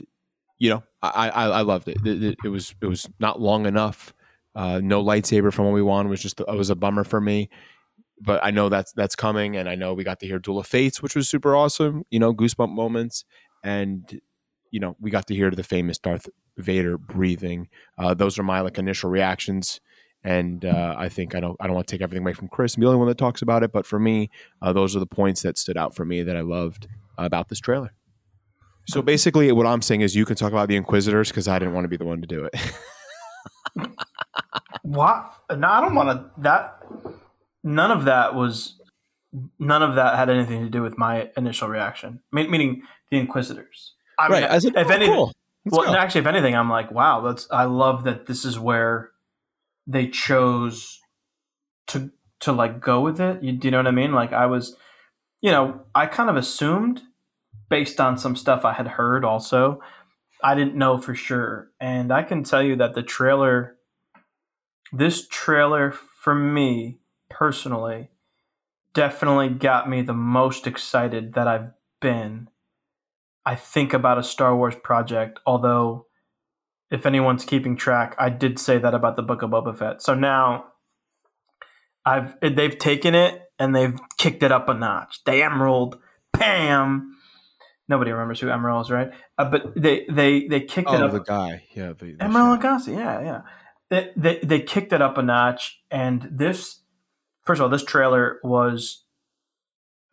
you 0.61 0.71
know, 0.71 0.85
I 1.03 1.31
I, 1.31 1.47
I 1.47 1.61
loved 1.63 1.89
it. 1.89 1.97
It, 2.07 2.37
it 2.45 2.49
was 2.49 2.77
it 2.81 2.87
was 2.87 3.09
not 3.19 3.41
long 3.41 3.67
enough. 3.67 4.15
Uh, 4.55 4.81
no 4.83 5.03
lightsaber 5.03 5.53
from 5.53 5.67
Obi 5.67 5.81
Wan 5.83 6.09
was 6.09 6.21
just 6.21 6.39
it 6.39 6.47
was 6.57 6.71
a 6.71 6.77
bummer 6.77 7.03
for 7.03 7.21
me. 7.21 7.49
But 8.21 8.45
I 8.45 8.51
know 8.51 8.69
that's 8.69 8.93
that's 8.93 9.17
coming, 9.17 9.57
and 9.57 9.69
I 9.69 9.75
know 9.75 9.95
we 9.95 10.05
got 10.05 10.21
to 10.21 10.27
hear 10.27 10.39
Duel 10.39 10.59
of 10.61 10.67
Fates, 10.67 11.03
which 11.03 11.17
was 11.17 11.29
super 11.29 11.57
awesome. 11.57 12.05
You 12.11 12.21
know, 12.21 12.35
goosebump 12.35 12.71
moments, 12.71 13.25
and 13.65 14.21
you 14.71 14.79
know 14.79 14.95
we 15.01 15.11
got 15.11 15.27
to 15.29 15.35
hear 15.35 15.51
the 15.51 15.63
famous 15.65 15.99
Darth 15.99 16.29
Vader 16.59 16.99
breathing. 16.99 17.69
Uh, 17.97 18.13
those 18.13 18.39
are 18.39 18.43
my 18.43 18.61
like 18.61 18.77
initial 18.77 19.09
reactions, 19.09 19.81
and 20.23 20.67
uh, 20.67 20.95
I 20.99 21.09
think 21.09 21.35
I 21.35 21.41
don't 21.41 21.57
I 21.59 21.67
don't 21.67 21.75
want 21.75 21.87
to 21.87 21.95
take 21.95 22.03
everything 22.03 22.23
away 22.23 22.35
from 22.35 22.49
Chris. 22.49 22.77
I'm 22.77 22.83
the 22.83 22.89
only 22.89 22.99
one 22.99 23.09
that 23.09 23.17
talks 23.17 23.41
about 23.41 23.63
it, 23.63 23.73
but 23.73 23.87
for 23.87 23.99
me, 23.99 24.29
uh, 24.61 24.75
those 24.75 24.95
are 24.95 25.01
the 25.01 25.07
points 25.07 25.41
that 25.41 25.57
stood 25.57 25.79
out 25.79 25.97
for 25.97 26.05
me 26.05 26.23
that 26.23 26.37
I 26.37 26.43
loved 26.43 26.87
about 27.17 27.49
this 27.49 27.61
trailer. 27.61 27.95
So 28.91 29.03
basically, 29.03 29.51
what 29.53 29.67
I'm 29.67 29.83
saying 29.83 30.01
is 30.01 30.17
you 30.17 30.25
can 30.25 30.37
talk 30.37 30.53
about 30.53 30.69
the 30.69 30.77
Inquisitors 30.77 31.29
because 31.29 31.49
I 31.49 31.59
didn't 31.59 31.75
want 31.75 31.85
to 31.85 31.89
be 31.89 31.97
the 31.97 32.05
one 32.05 32.21
to 32.21 32.27
do 32.27 32.45
it. 32.45 32.55
What? 34.91 35.33
No, 35.57 35.69
I 35.69 35.81
don't 35.81 35.95
want 35.95 36.09
to. 36.11 36.43
That 36.43 36.83
none 37.63 37.93
of 37.93 38.07
that 38.07 38.35
was. 38.35 38.77
None 39.61 39.83
of 39.85 39.95
that 39.95 40.17
had 40.17 40.29
anything 40.29 40.65
to 40.65 40.69
do 40.69 40.83
with 40.83 40.99
my 40.99 41.31
initial 41.37 41.69
reaction. 41.69 42.21
Me- 42.33 42.49
meaning 42.49 42.83
the 43.13 43.19
Inquisitors. 43.19 43.95
I 44.19 44.29
mean, 44.29 44.43
I 44.43 44.59
said, 44.59 44.73
if 44.75 44.89
oh, 44.89 44.91
anything, 44.91 45.15
cool. 45.15 45.33
Well, 45.67 45.93
go. 45.93 45.97
actually, 45.97 46.23
if 46.23 46.27
anything, 46.27 46.57
I'm 46.57 46.69
like, 46.69 46.91
wow, 46.91 47.21
that's. 47.21 47.47
I 47.53 47.65
love 47.65 48.03
that 48.05 48.27
this 48.27 48.45
is 48.45 48.59
where 48.59 49.11
they 49.87 50.09
chose 50.09 50.99
to 51.89 52.11
to 52.41 52.53
like 52.53 52.81
go 52.81 53.01
with 53.01 53.21
it. 53.21 53.43
You, 53.45 53.53
do 53.53 53.69
you 53.69 53.71
know 53.71 53.79
what 53.79 53.87
I 53.87 53.93
mean? 53.93 54.13
Like, 54.13 54.33
I 54.33 54.47
was, 54.47 54.77
you 55.41 55.53
know, 55.53 55.83
I 55.95 56.07
kind 56.07 56.29
of 56.29 56.35
assumed 56.35 57.03
based 57.71 58.01
on 58.01 58.19
some 58.19 58.37
stuff 58.37 58.65
I 58.65 58.75
had 58.75 58.87
heard. 58.87 59.25
Also, 59.25 59.81
I 60.45 60.55
didn't 60.55 60.77
know 60.77 60.99
for 60.99 61.15
sure, 61.15 61.71
and 61.81 62.13
I 62.13 62.23
can 62.23 62.43
tell 62.43 62.63
you 62.63 62.77
that 62.77 62.95
the 62.95 63.03
trailer, 63.03 63.77
this 64.93 65.27
trailer 65.29 65.93
for 65.93 66.35
me 66.35 66.99
personally, 67.31 68.11
definitely 68.93 69.49
got 69.49 69.89
me 69.89 70.03
the 70.03 70.13
most 70.13 70.67
excited 70.67 71.35
that 71.35 71.49
I've 71.49 71.71
been. 72.01 72.49
I 73.47 73.55
think 73.55 73.95
about 73.95 74.19
a 74.19 74.23
Star 74.23 74.55
Wars 74.55 74.77
project, 74.83 75.41
although 75.47 76.07
if 76.91 77.07
anyone's 77.07 77.45
keeping 77.45 77.77
track, 77.77 78.15
I 78.19 78.29
did 78.31 78.59
say 78.59 78.79
that 78.79 78.95
about 78.95 79.17
the 79.17 79.23
Book 79.23 79.43
of 79.43 79.51
Boba 79.51 79.77
Fett. 79.77 80.03
So 80.03 80.15
now 80.15 80.67
I've 82.05 82.35
they've 82.41 82.77
taken 82.77 83.15
it 83.15 83.43
and 83.59 83.75
they've 83.75 83.99
kicked 84.19 84.43
it 84.43 84.53
up 84.53 84.69
a 84.69 84.75
notch. 84.75 85.23
The 85.25 85.33
Emeril, 85.33 85.95
Pam. 86.33 87.17
Nobody 87.91 88.13
remembers 88.13 88.39
who 88.39 88.47
Emeril 88.47 88.83
is, 88.83 88.89
right? 88.89 89.11
Uh, 89.37 89.51
but 89.51 89.75
they 89.75 90.07
they 90.09 90.47
they 90.47 90.61
kicked 90.61 90.89
it 90.89 91.01
oh, 91.01 91.07
up. 91.07 91.13
the 91.13 91.19
guy, 91.19 91.65
yeah, 91.75 91.89
the, 91.89 92.13
the 92.13 92.25
Emeril 92.25 92.57
Lagasse, 92.57 92.97
yeah, 92.97 93.21
yeah. 93.21 93.41
They, 93.89 94.13
they 94.17 94.39
they 94.45 94.61
kicked 94.61 94.93
it 94.93 95.03
up 95.03 95.19
a 95.19 95.23
notch, 95.23 95.83
and 95.91 96.29
this, 96.31 96.83
first 97.43 97.59
of 97.59 97.65
all, 97.65 97.69
this 97.69 97.83
trailer 97.83 98.39
was. 98.45 99.03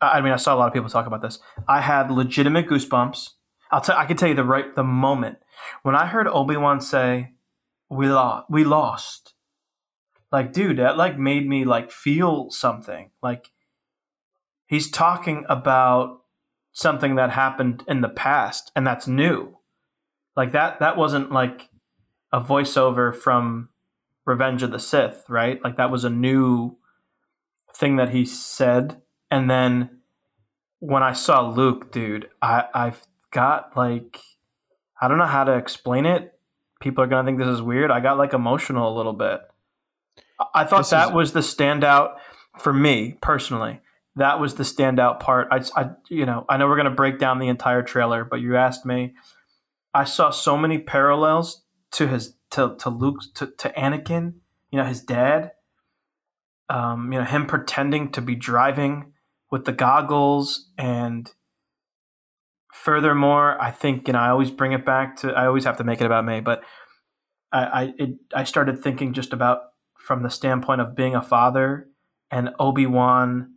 I 0.00 0.20
mean, 0.20 0.32
I 0.32 0.36
saw 0.36 0.54
a 0.54 0.58
lot 0.58 0.66
of 0.66 0.74
people 0.74 0.88
talk 0.88 1.06
about 1.06 1.22
this. 1.22 1.38
I 1.68 1.80
had 1.80 2.10
legitimate 2.10 2.68
goosebumps. 2.68 3.30
I'll 3.70 3.80
tell. 3.80 3.96
I 3.96 4.06
can 4.06 4.16
tell 4.16 4.28
you 4.28 4.34
the 4.34 4.42
right 4.42 4.74
the 4.74 4.82
moment 4.82 5.38
when 5.84 5.94
I 5.94 6.06
heard 6.06 6.26
Obi 6.26 6.56
Wan 6.56 6.80
say, 6.80 7.34
"We 7.88 8.08
lost. 8.08 8.46
We 8.50 8.64
lost." 8.64 9.34
Like, 10.32 10.52
dude, 10.52 10.78
that 10.78 10.96
like 10.96 11.16
made 11.16 11.48
me 11.48 11.64
like 11.64 11.92
feel 11.92 12.50
something. 12.50 13.12
Like, 13.22 13.52
he's 14.66 14.90
talking 14.90 15.44
about 15.48 16.17
something 16.78 17.16
that 17.16 17.30
happened 17.30 17.82
in 17.88 18.00
the 18.02 18.08
past, 18.08 18.70
and 18.76 18.86
that's 18.86 19.08
new. 19.08 19.56
Like 20.36 20.52
that. 20.52 20.78
That 20.78 20.96
wasn't 20.96 21.32
like 21.32 21.68
a 22.32 22.40
voiceover 22.40 23.12
from 23.14 23.70
Revenge 24.24 24.62
of 24.62 24.70
the 24.70 24.78
Sith, 24.78 25.24
right? 25.28 25.62
Like 25.64 25.76
that 25.78 25.90
was 25.90 26.04
a 26.04 26.10
new 26.10 26.76
thing 27.74 27.96
that 27.96 28.10
he 28.10 28.24
said. 28.24 29.02
And 29.30 29.50
then 29.50 29.90
when 30.78 31.02
I 31.02 31.12
saw 31.14 31.40
Luke, 31.48 31.90
dude, 31.90 32.28
I, 32.40 32.66
I've 32.72 33.02
got 33.32 33.76
like 33.76 34.20
I 35.00 35.08
don't 35.08 35.18
know 35.18 35.26
how 35.26 35.42
to 35.44 35.56
explain 35.56 36.06
it. 36.06 36.32
People 36.80 37.02
are 37.02 37.08
gonna 37.08 37.26
think 37.26 37.38
this 37.38 37.48
is 37.48 37.60
weird. 37.62 37.90
I 37.90 37.98
got 37.98 38.18
like 38.18 38.32
emotional 38.34 38.94
a 38.94 38.96
little 38.96 39.12
bit. 39.12 39.40
I- 40.54 40.64
thought 40.64 40.78
This 40.82 40.90
that 40.90 41.08
is- 41.08 41.14
was 41.14 41.32
the 41.32 41.40
standout 41.40 42.18
for 42.60 42.72
me 42.72 43.16
personally. 43.20 43.80
That 44.18 44.40
was 44.40 44.54
the 44.54 44.64
standout 44.64 45.20
part. 45.20 45.48
I, 45.50 45.62
I, 45.80 45.90
you 46.08 46.26
know, 46.26 46.44
I 46.48 46.56
know 46.56 46.66
we're 46.66 46.76
gonna 46.76 46.90
break 46.90 47.18
down 47.18 47.38
the 47.38 47.48
entire 47.48 47.82
trailer, 47.82 48.24
but 48.24 48.40
you 48.40 48.56
asked 48.56 48.84
me. 48.84 49.14
I 49.94 50.04
saw 50.04 50.30
so 50.30 50.56
many 50.56 50.78
parallels 50.78 51.64
to 51.92 52.08
his 52.08 52.36
to 52.50 52.76
to 52.80 52.90
Luke 52.90 53.20
to, 53.36 53.46
to 53.58 53.70
Anakin, 53.70 54.34
you 54.70 54.78
know, 54.78 54.84
his 54.84 55.00
dad. 55.00 55.52
Um, 56.68 57.12
you 57.12 57.18
know, 57.18 57.24
him 57.24 57.46
pretending 57.46 58.12
to 58.12 58.20
be 58.20 58.34
driving 58.34 59.12
with 59.50 59.64
the 59.64 59.72
goggles 59.72 60.68
and 60.76 61.32
furthermore, 62.72 63.56
I 63.60 63.70
think, 63.70 64.06
you 64.06 64.12
know, 64.12 64.18
I 64.18 64.28
always 64.30 64.50
bring 64.50 64.72
it 64.72 64.84
back 64.84 65.16
to 65.18 65.32
I 65.32 65.46
always 65.46 65.64
have 65.64 65.78
to 65.78 65.84
make 65.84 66.00
it 66.00 66.06
about 66.06 66.24
me, 66.24 66.40
but 66.40 66.62
I 67.52 67.64
I 67.64 67.92
it, 67.98 68.10
I 68.34 68.44
started 68.44 68.82
thinking 68.82 69.12
just 69.12 69.32
about 69.32 69.60
from 69.96 70.22
the 70.22 70.30
standpoint 70.30 70.80
of 70.80 70.96
being 70.96 71.14
a 71.14 71.22
father 71.22 71.88
and 72.30 72.50
Obi-Wan 72.58 73.54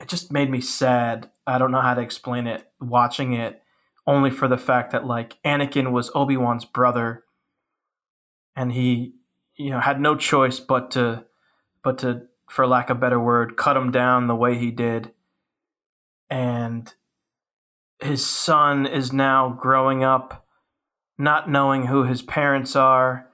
it 0.00 0.08
just 0.08 0.32
made 0.32 0.50
me 0.50 0.60
sad. 0.60 1.30
I 1.46 1.58
don't 1.58 1.70
know 1.70 1.80
how 1.80 1.94
to 1.94 2.00
explain 2.00 2.46
it 2.46 2.68
watching 2.80 3.32
it 3.32 3.62
only 4.06 4.30
for 4.30 4.48
the 4.48 4.58
fact 4.58 4.92
that 4.92 5.06
like 5.06 5.36
Anakin 5.44 5.90
was 5.92 6.10
Obi-Wan's 6.14 6.64
brother 6.64 7.24
and 8.54 8.72
he 8.72 9.14
you 9.56 9.70
know 9.70 9.80
had 9.80 10.00
no 10.00 10.16
choice 10.16 10.60
but 10.60 10.90
to 10.92 11.24
but 11.82 11.98
to 11.98 12.22
for 12.48 12.66
lack 12.66 12.90
of 12.90 12.96
a 12.98 13.00
better 13.00 13.20
word 13.20 13.56
cut 13.56 13.76
him 13.76 13.90
down 13.90 14.26
the 14.26 14.34
way 14.34 14.56
he 14.56 14.70
did 14.70 15.12
and 16.30 16.94
his 18.00 18.24
son 18.24 18.86
is 18.86 19.12
now 19.12 19.48
growing 19.60 20.04
up 20.04 20.46
not 21.18 21.50
knowing 21.50 21.86
who 21.86 22.04
his 22.04 22.22
parents 22.22 22.76
are 22.76 23.28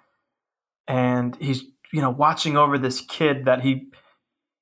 and 0.89 1.37
he's 1.37 1.65
you 1.93 2.01
know 2.01 2.11
watching 2.11 2.57
over 2.57 2.79
this 2.79 3.01
kid 3.01 3.45
that 3.45 3.63
he 3.63 3.89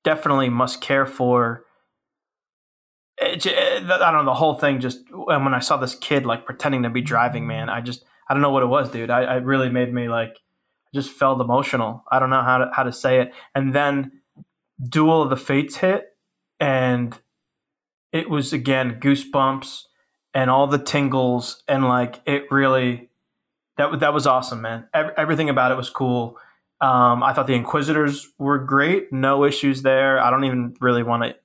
definitely 0.03 0.49
must 0.49 0.81
care 0.81 1.05
for 1.05 1.63
it, 3.21 3.41
j- 3.41 3.55
I 3.55 4.11
don't 4.11 4.25
know 4.25 4.31
the 4.31 4.37
whole 4.37 4.55
thing. 4.55 4.79
Just 4.79 4.99
and 5.09 5.43
when 5.45 5.53
I 5.53 5.59
saw 5.59 5.77
this 5.77 5.95
kid 5.95 6.25
like 6.25 6.45
pretending 6.45 6.83
to 6.83 6.89
be 6.89 7.01
driving, 7.01 7.47
man, 7.47 7.69
I 7.69 7.81
just 7.81 8.03
I 8.27 8.33
don't 8.33 8.41
know 8.41 8.51
what 8.51 8.63
it 8.63 8.67
was, 8.67 8.89
dude. 8.89 9.09
I, 9.09 9.23
I 9.23 9.35
really 9.35 9.69
made 9.69 9.93
me 9.93 10.09
like 10.09 10.37
just 10.93 11.11
felt 11.11 11.39
emotional. 11.39 12.03
I 12.11 12.19
don't 12.19 12.29
know 12.29 12.41
how 12.41 12.57
to 12.59 12.71
how 12.73 12.83
to 12.83 12.91
say 12.91 13.21
it. 13.21 13.33
And 13.55 13.73
then 13.73 14.21
Duel 14.83 15.21
of 15.21 15.29
the 15.29 15.37
Fates 15.37 15.77
hit, 15.77 16.15
and 16.59 17.17
it 18.11 18.29
was 18.29 18.53
again 18.53 18.99
goosebumps 18.99 19.83
and 20.33 20.49
all 20.49 20.67
the 20.67 20.79
tingles, 20.79 21.63
and 21.67 21.85
like 21.85 22.21
it 22.25 22.43
really 22.51 23.09
that 23.77 23.91
was 23.91 23.99
that 23.99 24.13
was 24.13 24.27
awesome, 24.27 24.61
man. 24.61 24.87
Ev- 24.93 25.13
everything 25.17 25.49
about 25.49 25.71
it 25.71 25.75
was 25.77 25.89
cool. 25.89 26.37
Um, 26.81 27.21
I 27.21 27.33
thought 27.33 27.45
the 27.45 27.53
Inquisitors 27.53 28.27
were 28.39 28.57
great. 28.57 29.13
No 29.13 29.45
issues 29.45 29.83
there. 29.83 30.19
I 30.19 30.31
don't 30.31 30.45
even 30.45 30.75
really 30.79 31.03
want 31.03 31.23
to 31.23 31.35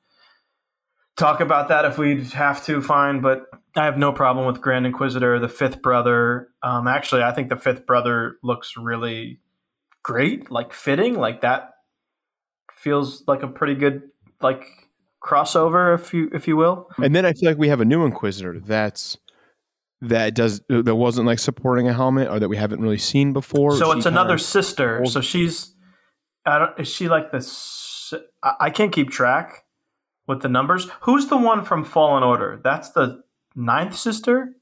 talk 1.16 1.40
about 1.40 1.68
that 1.68 1.85
if 1.85 1.99
we 1.99 2.25
have 2.25 2.64
to, 2.66 2.80
fine. 2.82 3.20
But 3.20 3.44
I 3.76 3.85
have 3.85 3.99
no 3.99 4.12
problem 4.12 4.46
with 4.46 4.61
Grand 4.61 4.87
Inquisitor, 4.87 5.38
the 5.38 5.49
fifth 5.49 5.82
brother. 5.82 6.49
Um, 6.62 6.87
actually, 6.88 7.23
I 7.23 7.32
think 7.32 7.49
the 7.49 7.56
fifth 7.56 7.87
brother 7.87 8.37
looks 8.42 8.75
really 8.76 9.40
great, 10.02 10.50
like 10.50 10.73
fitting, 10.73 11.14
like 11.18 11.40
that 11.42 11.70
feels 12.73 13.25
like 13.26 13.42
a 13.42 13.49
pretty 13.49 13.75
good 13.75 14.02
like 14.40 14.64
crossover, 15.25 15.94
if 15.94 16.14
you 16.14 16.30
if 16.32 16.46
you 16.46 16.56
will. 16.56 16.88
And 16.99 17.14
then 17.14 17.25
I 17.26 17.32
feel 17.32 17.50
like 17.50 17.58
we 17.58 17.68
have 17.68 17.80
a 17.80 17.85
new 17.85 18.04
Inquisitor 18.04 18.61
that's 18.61 19.16
that 20.02 20.35
does 20.35 20.61
that 20.68 20.94
wasn't 20.94 21.26
like 21.26 21.38
supporting 21.38 21.88
a 21.88 21.92
helmet 21.92 22.28
or 22.28 22.38
that 22.38 22.49
we 22.49 22.56
haven't 22.56 22.80
really 22.80 22.99
seen 22.99 23.32
before. 23.32 23.73
So 23.76 23.92
She 23.92 23.99
it's 23.99 24.06
another 24.06 24.38
sister. 24.38 25.00
old- 25.00 25.11
So 25.11 25.20
she's, 25.23 25.75
I 26.44 26.58
don't, 26.58 26.78
is 26.78 26.88
she 26.88 27.08
like 27.08 27.32
the? 27.32 28.20
I 28.61 28.70
can't 28.70 28.92
keep 28.92 29.11
track 29.11 29.64
with 30.26 30.42
the 30.42 30.49
numbers. 30.49 30.88
Who's 31.02 31.26
the 31.28 31.37
one 31.37 31.64
from 31.64 31.85
Fallen 31.85 32.23
Order? 32.23 32.61
That's 32.62 32.90
the 32.90 33.23
ninth 33.54 33.97
sister. 33.97 34.52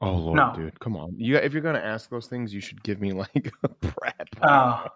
Oh 0.00 0.12
lord, 0.12 0.36
No. 0.36 0.52
dude, 0.54 0.78
come 0.80 0.96
on! 0.96 1.14
You 1.16 1.36
if 1.36 1.52
you're 1.52 1.62
gonna 1.62 1.78
ask 1.78 2.10
those 2.10 2.26
things, 2.26 2.52
you 2.52 2.60
should 2.60 2.82
give 2.82 3.00
me 3.00 3.12
like 3.12 3.50
a 3.62 3.68
prep. 3.68 4.28
Oh, 4.42 4.86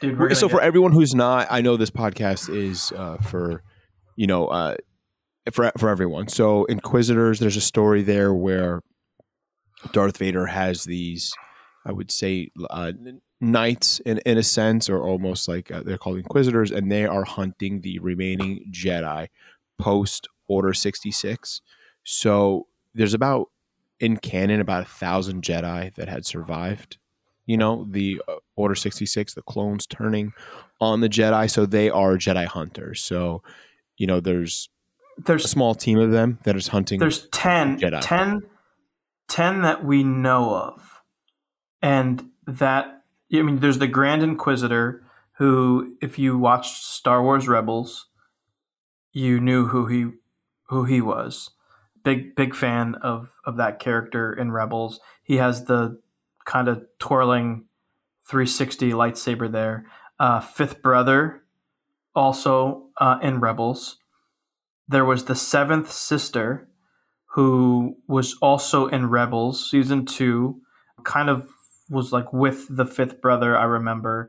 dude. 0.00 0.36
So 0.36 0.48
for 0.48 0.60
everyone 0.60 0.92
who's 0.92 1.14
not, 1.14 1.48
I 1.50 1.60
know 1.60 1.76
this 1.76 1.90
podcast 1.90 2.54
is 2.54 2.92
uh, 2.96 3.16
for 3.18 3.62
you 4.14 4.26
know 4.26 4.46
uh, 4.46 4.76
for 5.52 5.72
for 5.78 5.88
everyone. 5.88 6.28
So 6.28 6.64
Inquisitors, 6.66 7.40
there's 7.40 7.56
a 7.56 7.60
story 7.60 8.02
there 8.02 8.32
where 8.32 8.80
Darth 9.92 10.18
Vader 10.18 10.46
has 10.46 10.84
these, 10.84 11.32
I 11.84 11.92
would 11.92 12.10
say, 12.12 12.50
uh, 12.70 12.92
knights 13.40 14.00
in 14.00 14.18
in 14.18 14.38
a 14.38 14.42
sense, 14.42 14.88
or 14.88 15.00
almost 15.00 15.48
like 15.48 15.70
uh, 15.70 15.82
they're 15.84 15.98
called 15.98 16.18
Inquisitors, 16.18 16.70
and 16.70 16.90
they 16.90 17.04
are 17.06 17.24
hunting 17.24 17.80
the 17.80 17.98
remaining 17.98 18.64
Jedi 18.70 19.28
post 19.78 20.28
Order 20.48 20.72
66. 20.72 21.60
So 22.04 22.66
there's 22.94 23.14
about 23.14 23.50
in 23.98 24.16
canon 24.16 24.60
about 24.60 24.82
a 24.82 24.88
thousand 24.88 25.42
Jedi 25.42 25.94
that 25.96 26.08
had 26.08 26.24
survived. 26.26 26.98
You 27.46 27.56
know, 27.56 27.86
the 27.88 28.20
uh, 28.26 28.36
Order 28.56 28.74
66, 28.74 29.34
the 29.34 29.42
clones 29.42 29.86
turning 29.86 30.32
on 30.80 31.00
the 31.00 31.08
Jedi. 31.08 31.50
So 31.50 31.64
they 31.66 31.88
are 31.90 32.16
Jedi 32.16 32.44
hunters. 32.46 33.00
So, 33.02 33.42
you 33.96 34.06
know, 34.06 34.18
there's 34.20 34.68
There's 35.24 35.44
a 35.44 35.48
small 35.48 35.74
team 35.74 35.98
of 35.98 36.10
them 36.10 36.38
that 36.44 36.56
is 36.56 36.68
hunting. 36.68 36.98
there's 36.98 37.28
10, 37.28 37.80
Jedi. 37.80 38.00
10, 38.00 38.42
10 39.28 39.62
that 39.62 39.84
we 39.84 40.02
know 40.02 40.54
of. 40.54 41.00
And 41.82 42.30
that, 42.46 42.95
I 43.32 43.42
mean, 43.42 43.58
there's 43.58 43.78
the 43.78 43.88
Grand 43.88 44.22
Inquisitor, 44.22 45.02
who, 45.38 45.96
if 46.00 46.18
you 46.18 46.38
watched 46.38 46.84
Star 46.84 47.22
Wars 47.22 47.48
Rebels, 47.48 48.06
you 49.12 49.40
knew 49.40 49.66
who 49.66 49.86
he 49.86 50.10
who 50.68 50.84
he 50.84 51.00
was. 51.00 51.50
Big 52.04 52.36
big 52.36 52.54
fan 52.54 52.94
of 52.96 53.30
of 53.44 53.56
that 53.56 53.78
character 53.78 54.32
in 54.32 54.52
Rebels. 54.52 55.00
He 55.22 55.36
has 55.36 55.64
the 55.64 56.00
kind 56.44 56.68
of 56.68 56.84
twirling 56.98 57.64
360 58.28 58.92
lightsaber 58.92 59.50
there. 59.50 59.86
Uh, 60.18 60.40
fifth 60.40 60.82
brother, 60.82 61.42
also 62.14 62.88
uh, 63.00 63.18
in 63.22 63.40
Rebels. 63.40 63.98
There 64.88 65.04
was 65.04 65.24
the 65.24 65.34
seventh 65.34 65.90
sister, 65.90 66.68
who 67.34 67.96
was 68.06 68.36
also 68.40 68.86
in 68.86 69.10
Rebels 69.10 69.70
season 69.70 70.06
two, 70.06 70.60
kind 71.04 71.28
of 71.28 71.48
was 71.88 72.12
like 72.12 72.32
with 72.32 72.66
the 72.68 72.86
fifth 72.86 73.20
brother. 73.20 73.56
I 73.56 73.64
remember, 73.64 74.28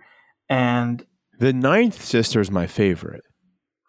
and 0.49 1.05
the 1.39 1.53
ninth 1.53 2.03
sister 2.03 2.39
is 2.41 2.49
my 2.51 2.67
favorite. 2.67 3.23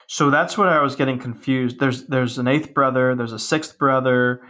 so 0.06 0.30
that's 0.30 0.56
what 0.58 0.68
I 0.68 0.80
was 0.82 0.96
getting 0.96 1.18
confused. 1.18 1.78
There's 1.80 2.06
there's 2.06 2.38
an 2.38 2.48
eighth 2.48 2.74
brother, 2.74 3.14
there's 3.14 3.32
a 3.32 3.38
sixth 3.38 3.78
brother, 3.78 4.40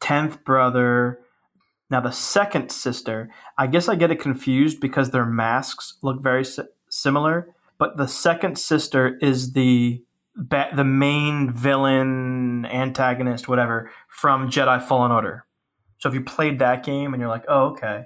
tenth 0.00 0.44
brother. 0.44 1.18
Now 1.90 2.00
the 2.00 2.10
second 2.10 2.70
sister, 2.70 3.28
I 3.58 3.66
guess 3.66 3.88
I 3.88 3.96
get 3.96 4.10
it 4.10 4.20
confused 4.20 4.80
because 4.80 5.10
their 5.10 5.26
masks 5.26 5.98
look 6.02 6.22
very 6.22 6.44
si- 6.44 6.62
similar. 6.88 7.48
But 7.78 7.96
the 7.96 8.06
second 8.06 8.56
sister 8.58 9.18
is 9.20 9.52
the 9.52 10.02
ba- 10.36 10.70
the 10.74 10.84
main 10.84 11.50
villain, 11.52 12.64
antagonist, 12.66 13.48
whatever 13.48 13.90
from 14.08 14.48
Jedi 14.50 14.80
Fallen 14.82 15.10
Order. 15.12 15.44
So 15.98 16.08
if 16.08 16.14
you 16.14 16.22
played 16.22 16.60
that 16.60 16.84
game 16.84 17.12
and 17.12 17.20
you're 17.20 17.28
like, 17.30 17.44
oh 17.48 17.72
okay, 17.72 18.04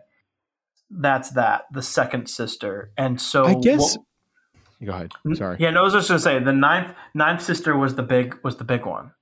that's 0.90 1.30
that 1.30 1.64
the 1.72 1.82
second 1.82 2.28
sister. 2.28 2.92
And 2.96 3.20
so 3.20 3.44
I 3.44 3.54
guess. 3.54 3.96
what- 3.96 4.06
Go 4.84 4.92
ahead. 4.92 5.12
N- 5.26 5.34
Sorry. 5.36 5.56
Yeah, 5.58 5.70
no, 5.70 5.80
I 5.80 5.84
was 5.84 5.94
just 5.94 6.08
gonna 6.08 6.20
say 6.20 6.38
the 6.38 6.52
ninth 6.52 6.94
ninth 7.14 7.40
sister 7.42 7.76
was 7.76 7.94
the 7.94 8.02
big 8.02 8.36
was 8.44 8.56
the 8.56 8.64
big 8.64 8.84
one. 8.84 9.12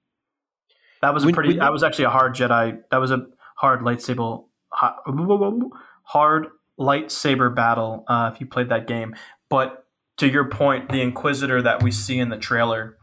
That 1.01 1.15
was 1.15 1.23
a 1.23 1.27
When- 1.27 1.35
pretty. 1.35 1.51
when- 1.51 1.59
that 1.61 1.73
was 1.73 1.83
actually 1.85 2.07
a 2.07 2.11
hard 2.11 2.35
Jedi. 2.35 2.83
That 2.91 2.97
was 2.99 3.11
a 3.13 3.27
hard 3.57 3.81
lightsaber 3.83 4.45
hard 4.73 6.49
lightsaber 6.79 7.55
battle. 7.55 8.05
Uh, 8.09 8.31
if 8.35 8.41
you 8.41 8.47
played 8.47 8.69
that 8.71 8.87
game, 8.89 9.15
but 9.49 9.87
to 10.17 10.29
your 10.29 10.49
point, 10.49 10.89
the 10.91 11.01
Inquisitor 11.01 11.63
that 11.63 11.83
we 11.83 11.91
see 11.93 12.19
in 12.19 12.29
the 12.31 12.37
trailer, 12.37 12.99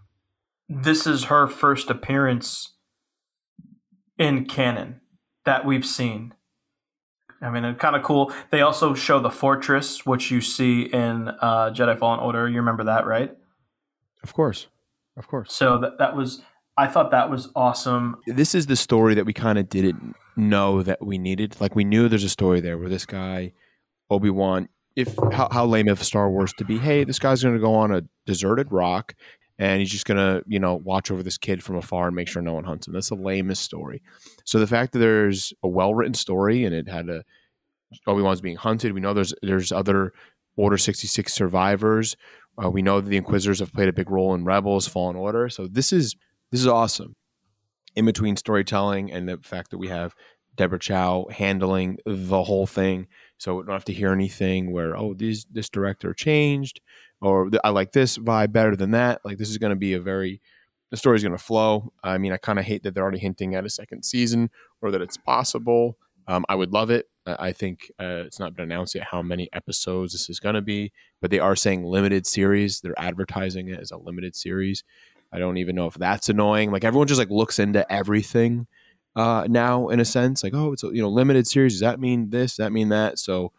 this 0.67 1.07
is 1.07 1.25
her 1.25 1.47
first 1.47 1.89
appearance 1.89 2.75
in 4.17 4.45
canon 4.45 4.99
that 5.45 5.65
we've 5.65 5.85
seen. 5.85 6.33
I 7.41 7.49
mean, 7.49 7.65
it's 7.65 7.79
kind 7.79 7.95
of 7.95 8.03
cool. 8.03 8.31
They 8.51 8.61
also 8.61 8.93
show 8.93 9.19
the 9.19 9.31
fortress, 9.31 10.05
which 10.05 10.29
you 10.29 10.41
see 10.41 10.83
in 10.83 11.27
uh, 11.27 11.71
Jedi 11.73 11.97
Fallen 11.97 12.19
Order. 12.19 12.47
You 12.47 12.57
remember 12.57 12.83
that, 12.85 13.05
right? 13.05 13.35
Of 14.23 14.33
course. 14.33 14.67
Of 15.17 15.27
course. 15.27 15.53
So 15.53 15.79
that 15.79 15.97
that 15.97 16.15
was. 16.15 16.41
I 16.77 16.87
thought 16.87 17.11
that 17.11 17.29
was 17.29 17.49
awesome. 17.55 18.15
this 18.25 18.55
is 18.55 18.65
the 18.67 18.77
story 18.77 19.13
that 19.15 19.25
we 19.25 19.33
kind 19.33 19.59
of 19.59 19.67
didn't 19.67 20.15
know 20.37 20.81
that 20.83 21.05
we 21.05 21.17
needed. 21.17 21.59
Like 21.59 21.75
we 21.75 21.83
knew 21.83 22.07
there's 22.07 22.23
a 22.23 22.29
story 22.29 22.61
there 22.61 22.77
where 22.77 22.89
this 22.89 23.05
guy, 23.05 23.51
Obi 24.09 24.29
Wan, 24.29 24.69
if 24.95 25.15
how, 25.33 25.49
how 25.51 25.65
lame 25.65 25.89
of 25.89 26.01
Star 26.01 26.29
Wars 26.29 26.53
to 26.53 26.65
be, 26.65 26.77
hey, 26.77 27.03
this 27.03 27.19
guy's 27.19 27.43
going 27.43 27.55
to 27.55 27.61
go 27.61 27.75
on 27.75 27.91
a 27.91 28.03
deserted 28.25 28.71
rock 28.71 29.15
and 29.59 29.79
he's 29.79 29.91
just 29.91 30.05
to 30.07 30.43
you 30.47 30.59
know 30.59 30.75
watch 30.75 31.11
over 31.11 31.23
this 31.23 31.37
kid 31.37 31.63
from 31.63 31.75
afar 31.75 32.07
and 32.07 32.15
make 32.15 32.27
sure 32.27 32.41
no 32.41 32.53
one 32.53 32.63
hunts 32.63 32.87
him. 32.87 32.93
That's 32.93 33.09
the 33.09 33.15
lamest 33.15 33.63
story. 33.63 34.01
So 34.45 34.59
the 34.59 34.67
fact 34.67 34.93
that 34.93 34.99
there's 34.99 35.53
a 35.63 35.67
well 35.67 35.93
written 35.93 36.13
story 36.13 36.65
and 36.65 36.73
it 36.73 36.87
had 36.87 37.09
a 37.09 37.23
Obi 38.07 38.21
Wan's 38.21 38.41
being 38.41 38.57
hunted. 38.57 38.93
We 38.93 39.01
know 39.01 39.13
there's 39.13 39.33
there's 39.41 39.71
other 39.71 40.13
Order 40.57 40.77
sixty 40.77 41.07
six 41.07 41.33
survivors. 41.33 42.17
Uh, 42.61 42.69
we 42.69 42.81
know 42.81 42.99
that 42.99 43.09
the 43.09 43.17
Inquisitors 43.17 43.59
have 43.59 43.71
played 43.71 43.87
a 43.87 43.93
big 43.93 44.11
role 44.11 44.33
in 44.33 44.43
Rebels, 44.43 44.87
Fallen 44.87 45.15
Order. 45.15 45.47
So 45.49 45.67
this 45.67 45.93
is 45.93 46.15
this 46.51 46.59
is 46.59 46.67
awesome. 46.67 47.15
In 47.95 48.05
between 48.05 48.35
storytelling 48.35 49.11
and 49.11 49.27
the 49.27 49.37
fact 49.37 49.71
that 49.71 49.77
we 49.77 49.87
have 49.87 50.13
Deborah 50.55 50.79
Chow 50.79 51.27
handling 51.31 51.97
the 52.05 52.43
whole 52.43 52.67
thing, 52.67 53.07
so 53.37 53.55
we 53.55 53.63
don't 53.63 53.73
have 53.73 53.85
to 53.85 53.93
hear 53.93 54.11
anything 54.11 54.71
where 54.71 54.97
oh 54.97 55.13
this 55.13 55.45
this 55.45 55.69
director 55.69 56.13
changed 56.13 56.81
or 57.21 57.49
I 57.63 57.69
like 57.69 57.91
this 57.91 58.17
vibe 58.17 58.51
better 58.51 58.75
than 58.75 58.91
that. 58.91 59.21
Like 59.23 59.37
this 59.37 59.49
is 59.49 59.57
going 59.57 59.71
to 59.71 59.75
be 59.75 59.93
a 59.93 59.99
very 59.99 60.41
the 60.89 60.97
story's 60.97 61.23
going 61.23 61.37
to 61.37 61.43
flow. 61.43 61.93
I 62.03 62.17
mean, 62.17 62.33
I 62.33 62.37
kind 62.37 62.59
of 62.59 62.65
hate 62.65 62.83
that 62.83 62.93
they're 62.93 63.03
already 63.03 63.19
hinting 63.19 63.55
at 63.55 63.65
a 63.65 63.69
second 63.69 64.03
season 64.03 64.49
or 64.81 64.91
that 64.91 65.01
it's 65.01 65.17
possible. 65.17 65.97
Um, 66.27 66.45
I 66.49 66.55
would 66.55 66.73
love 66.73 66.89
it. 66.89 67.07
I 67.25 67.51
think 67.51 67.91
uh, 67.99 68.23
it's 68.25 68.39
not 68.39 68.55
been 68.55 68.63
announced 68.63 68.95
yet 68.95 69.07
how 69.09 69.21
many 69.21 69.47
episodes 69.53 70.11
this 70.11 70.29
is 70.29 70.39
going 70.39 70.55
to 70.55 70.61
be, 70.61 70.91
but 71.21 71.29
they 71.29 71.39
are 71.39 71.55
saying 71.55 71.83
limited 71.83 72.25
series. 72.25 72.81
They're 72.81 72.99
advertising 72.99 73.69
it 73.69 73.79
as 73.79 73.91
a 73.91 73.97
limited 73.97 74.35
series. 74.35 74.83
I 75.31 75.39
don't 75.39 75.57
even 75.57 75.75
know 75.75 75.87
if 75.87 75.93
that's 75.93 76.29
annoying. 76.29 76.71
Like 76.71 76.83
everyone 76.83 77.07
just 77.07 77.19
like 77.19 77.29
looks 77.29 77.59
into 77.59 77.89
everything 77.91 78.67
uh, 79.15 79.45
now 79.49 79.89
in 79.89 79.99
a 79.99 80.05
sense. 80.05 80.43
Like, 80.43 80.53
oh, 80.53 80.73
it's 80.73 80.83
a 80.83 80.87
you 80.87 81.01
know 81.01 81.09
limited 81.09 81.47
series. 81.47 81.73
Does 81.73 81.81
that 81.81 81.99
mean 81.99 82.31
this? 82.31 82.51
Does 82.51 82.65
that 82.65 82.71
mean 82.71 82.89
that? 82.89 83.19
So 83.19 83.51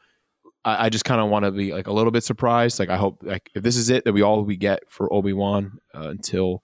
I, 0.64 0.86
I 0.86 0.88
just 0.88 1.04
kind 1.04 1.20
of 1.20 1.28
want 1.28 1.44
to 1.44 1.50
be 1.50 1.72
like 1.72 1.86
a 1.86 1.92
little 1.92 2.10
bit 2.10 2.24
surprised. 2.24 2.78
Like 2.78 2.88
I 2.88 2.96
hope 2.96 3.20
like 3.22 3.50
if 3.54 3.62
this 3.62 3.76
is 3.76 3.90
it 3.90 4.04
that 4.04 4.12
we 4.12 4.22
all 4.22 4.42
we 4.42 4.56
get 4.56 4.82
for 4.88 5.12
Obi 5.12 5.32
Wan 5.32 5.78
uh, 5.94 6.08
until 6.08 6.62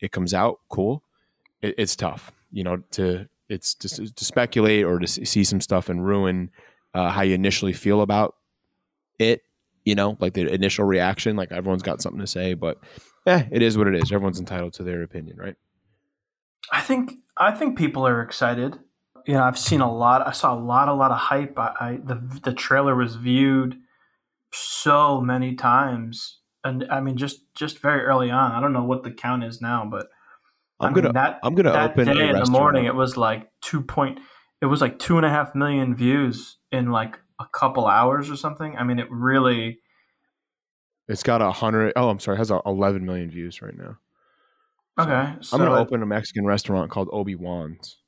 it 0.00 0.12
comes 0.12 0.34
out, 0.34 0.60
cool. 0.68 1.02
It, 1.62 1.74
it's 1.78 1.96
tough, 1.96 2.32
you 2.52 2.64
know, 2.64 2.78
to 2.92 3.28
it's 3.48 3.74
just 3.74 4.16
to 4.16 4.24
speculate 4.24 4.84
or 4.84 4.98
to 4.98 5.06
see 5.06 5.44
some 5.44 5.60
stuff 5.60 5.88
and 5.88 6.04
ruin 6.04 6.50
uh, 6.94 7.10
how 7.10 7.22
you 7.22 7.34
initially 7.34 7.72
feel 7.72 8.02
about 8.02 8.34
it. 9.18 9.42
You 9.84 9.94
know, 9.94 10.18
like 10.20 10.34
the 10.34 10.52
initial 10.52 10.84
reaction. 10.84 11.36
Like 11.36 11.50
everyone's 11.50 11.82
got 11.82 12.02
something 12.02 12.20
to 12.20 12.26
say, 12.26 12.54
but 12.54 12.78
eh, 13.26 13.44
it 13.50 13.62
is 13.62 13.78
what 13.78 13.86
it 13.86 13.94
is. 13.94 14.12
Everyone's 14.12 14.38
entitled 14.38 14.74
to 14.74 14.82
their 14.82 15.02
opinion, 15.02 15.38
right? 15.38 15.56
I 16.70 16.80
think 16.82 17.14
I 17.36 17.52
think 17.52 17.78
people 17.78 18.06
are 18.06 18.20
excited. 18.20 18.78
You 19.28 19.34
know, 19.34 19.44
I've 19.44 19.58
seen 19.58 19.82
a 19.82 19.92
lot. 19.92 20.26
I 20.26 20.32
saw 20.32 20.54
a 20.54 20.58
lot, 20.58 20.88
a 20.88 20.94
lot 20.94 21.10
of 21.10 21.18
hype. 21.18 21.58
I, 21.58 21.74
I 21.78 21.98
the 22.02 22.40
the 22.44 22.54
trailer 22.54 22.96
was 22.96 23.16
viewed 23.16 23.76
so 24.54 25.20
many 25.20 25.54
times, 25.54 26.38
and 26.64 26.86
I 26.90 27.02
mean, 27.02 27.18
just 27.18 27.40
just 27.54 27.78
very 27.80 28.00
early 28.04 28.30
on. 28.30 28.52
I 28.52 28.60
don't 28.62 28.72
know 28.72 28.84
what 28.84 29.02
the 29.02 29.10
count 29.10 29.44
is 29.44 29.60
now, 29.60 29.86
but 29.88 30.06
I'm 30.80 30.92
I 30.92 30.94
gonna 30.94 31.12
that 31.12 31.40
I'm 31.42 31.54
gonna 31.54 31.72
that 31.72 31.90
open 31.90 32.06
day 32.06 32.30
in 32.30 32.38
the 32.38 32.50
morning. 32.50 32.86
It 32.86 32.94
was 32.94 33.18
like 33.18 33.50
two 33.60 33.82
point. 33.82 34.18
It 34.62 34.66
was 34.66 34.80
like 34.80 34.98
two 34.98 35.18
and 35.18 35.26
a 35.26 35.28
half 35.28 35.54
million 35.54 35.94
views 35.94 36.56
in 36.72 36.90
like 36.90 37.18
a 37.38 37.44
couple 37.52 37.86
hours 37.86 38.30
or 38.30 38.36
something. 38.36 38.78
I 38.78 38.84
mean, 38.84 38.98
it 38.98 39.08
really. 39.10 39.80
It's 41.06 41.22
got 41.22 41.42
a 41.42 41.52
hundred. 41.52 41.92
Oh, 41.96 42.08
I'm 42.08 42.18
sorry. 42.18 42.36
It 42.36 42.38
has 42.38 42.50
a 42.50 42.62
11 42.64 43.04
million 43.04 43.30
views 43.30 43.60
right 43.60 43.76
now. 43.76 43.98
Okay, 44.98 45.34
so 45.42 45.54
I'm 45.54 45.62
gonna 45.62 45.78
it- 45.78 45.82
open 45.82 46.02
a 46.02 46.06
Mexican 46.06 46.46
restaurant 46.46 46.90
called 46.90 47.10
Obi 47.12 47.34
Wan's. 47.34 47.98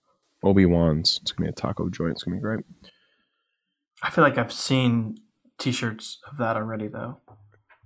Obi 0.42 0.66
Wan's. 0.66 1.18
It's 1.22 1.32
gonna 1.32 1.48
be 1.48 1.50
a 1.50 1.54
taco 1.54 1.88
joint. 1.88 2.12
It's 2.12 2.22
gonna 2.22 2.36
be 2.36 2.40
great. 2.42 2.64
I 4.02 4.10
feel 4.10 4.24
like 4.24 4.38
I've 4.38 4.52
seen 4.52 5.16
T-shirts 5.58 6.18
of 6.30 6.38
that 6.38 6.56
already, 6.56 6.88
though. 6.88 7.18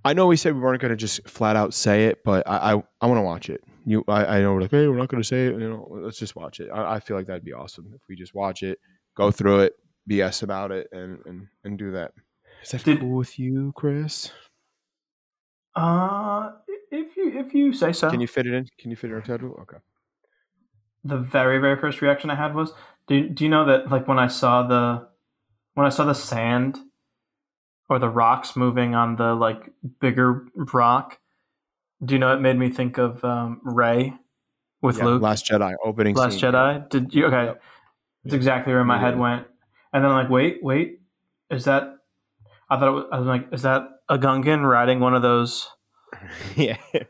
I 0.05 0.12
know 0.12 0.27
we 0.27 0.37
said 0.37 0.55
we 0.55 0.61
weren't 0.61 0.81
gonna 0.81 0.97
just 0.97 1.27
flat 1.29 1.57
out 1.57 1.75
say 1.75 2.07
it, 2.07 2.23
but 2.25 2.47
I 2.49 2.75
I, 2.75 2.83
I 3.01 3.07
want 3.07 3.19
to 3.19 3.23
watch 3.23 3.51
it. 3.51 3.62
You, 3.87 4.05
I, 4.09 4.25
I 4.38 4.40
know 4.40 4.55
we're 4.55 4.62
like, 4.62 4.71
hey, 4.71 4.87
we're 4.88 4.97
not 4.97 5.09
gonna 5.09 5.25
say 5.25 5.47
it. 5.47 5.53
You 5.55 5.69
know, 5.69 5.88
let's 5.90 6.19
just 6.19 6.37
watch 6.37 6.61
it. 6.61 6.69
I, 6.73 6.95
I 6.95 7.01
feel 7.01 7.17
like 7.17 7.27
that'd 7.27 7.45
be 7.45 7.53
awesome 7.53 7.90
if 7.95 8.01
we 8.09 8.17
just 8.17 8.35
watch 8.35 8.62
it, 8.62 8.79
go 9.17 9.31
through 9.31 9.61
it, 9.61 9.75
BS 10.09 10.43
about 10.43 10.71
it, 10.71 10.88
and 10.93 11.19
and 11.27 11.47
and 11.64 11.79
do 11.79 11.90
that. 11.93 12.12
Is 12.62 12.71
that 12.71 12.85
Did- 12.85 13.01
cool 13.01 13.17
with 13.17 13.38
you, 13.38 13.73
Chris? 13.77 14.31
Uh, 15.75 16.53
if 16.90 17.17
you 17.17 17.38
if 17.38 17.53
you 17.53 17.73
say 17.73 17.93
so. 17.93 18.11
Can 18.11 18.21
you 18.21 18.29
fit 18.29 18.47
it 18.47 18.55
in? 18.55 18.69
Can 18.79 18.90
you 18.90 18.97
fit 18.97 19.11
it 19.11 19.14
in 19.14 19.19
our 19.19 19.25
schedule? 19.25 19.59
Okay. 19.62 19.79
The 21.05 21.19
very 21.19 21.59
very 21.59 21.79
first 21.79 22.01
reaction 22.01 22.31
I 22.31 22.35
had 22.35 22.55
was, 22.55 22.73
do 23.07 23.29
do 23.29 23.45
you 23.45 23.51
know 23.51 23.67
that 23.67 23.90
like 23.90 24.09
when 24.09 24.19
I 24.19 24.29
saw 24.29 24.67
the 24.67 25.07
when 25.75 25.87
I 25.87 25.90
saw 25.90 26.05
the 26.05 26.14
sand 26.14 26.79
or 27.88 27.99
the 27.99 28.09
rocks 28.09 28.57
moving 28.57 28.95
on 28.95 29.17
the 29.17 29.35
like 29.35 29.71
bigger 30.01 30.47
rock, 30.55 31.19
do 32.05 32.14
you 32.14 32.19
know 32.19 32.33
it 32.33 32.40
made 32.40 32.59
me 32.59 32.71
think 32.71 32.99
of 32.99 33.23
um, 33.25 33.61
Rey 33.62 34.14
with 34.81 34.99
Yeah, 34.99 35.05
Luke 35.07 35.23
Last 35.23 35.47
Jedi 35.47 35.75
opening. 35.85 36.14
Last 36.14 36.40
scene. 36.40 36.53
Jedi? 36.53 36.88
Did 36.88 37.14
you 37.14 37.27
okay? 37.27 37.47
Yep. 37.47 37.62
That's 38.25 38.35
exactly 38.35 38.73
where 38.73 38.85
my 38.85 38.99
head 38.99 39.19
went. 39.19 39.47
And 39.93 40.03
then 40.03 40.11
I'm 40.11 40.25
like, 40.25 40.31
wait, 40.31 40.59
wait, 40.62 41.01
is 41.51 41.64
that? 41.64 41.97
I 42.71 42.79
thought 42.79 42.88
it 42.88 42.93
was, 42.93 43.05
I 43.12 43.19
was 43.19 43.27
like, 43.27 43.49
is 43.53 43.62
that 43.62 43.88
a 44.09 44.19
Gungan 44.19 44.69
riding 44.69 45.01
one 45.01 45.14
of 45.14 45.23
those? 45.23 45.69
yeah. 46.57 46.77
What 46.93 47.07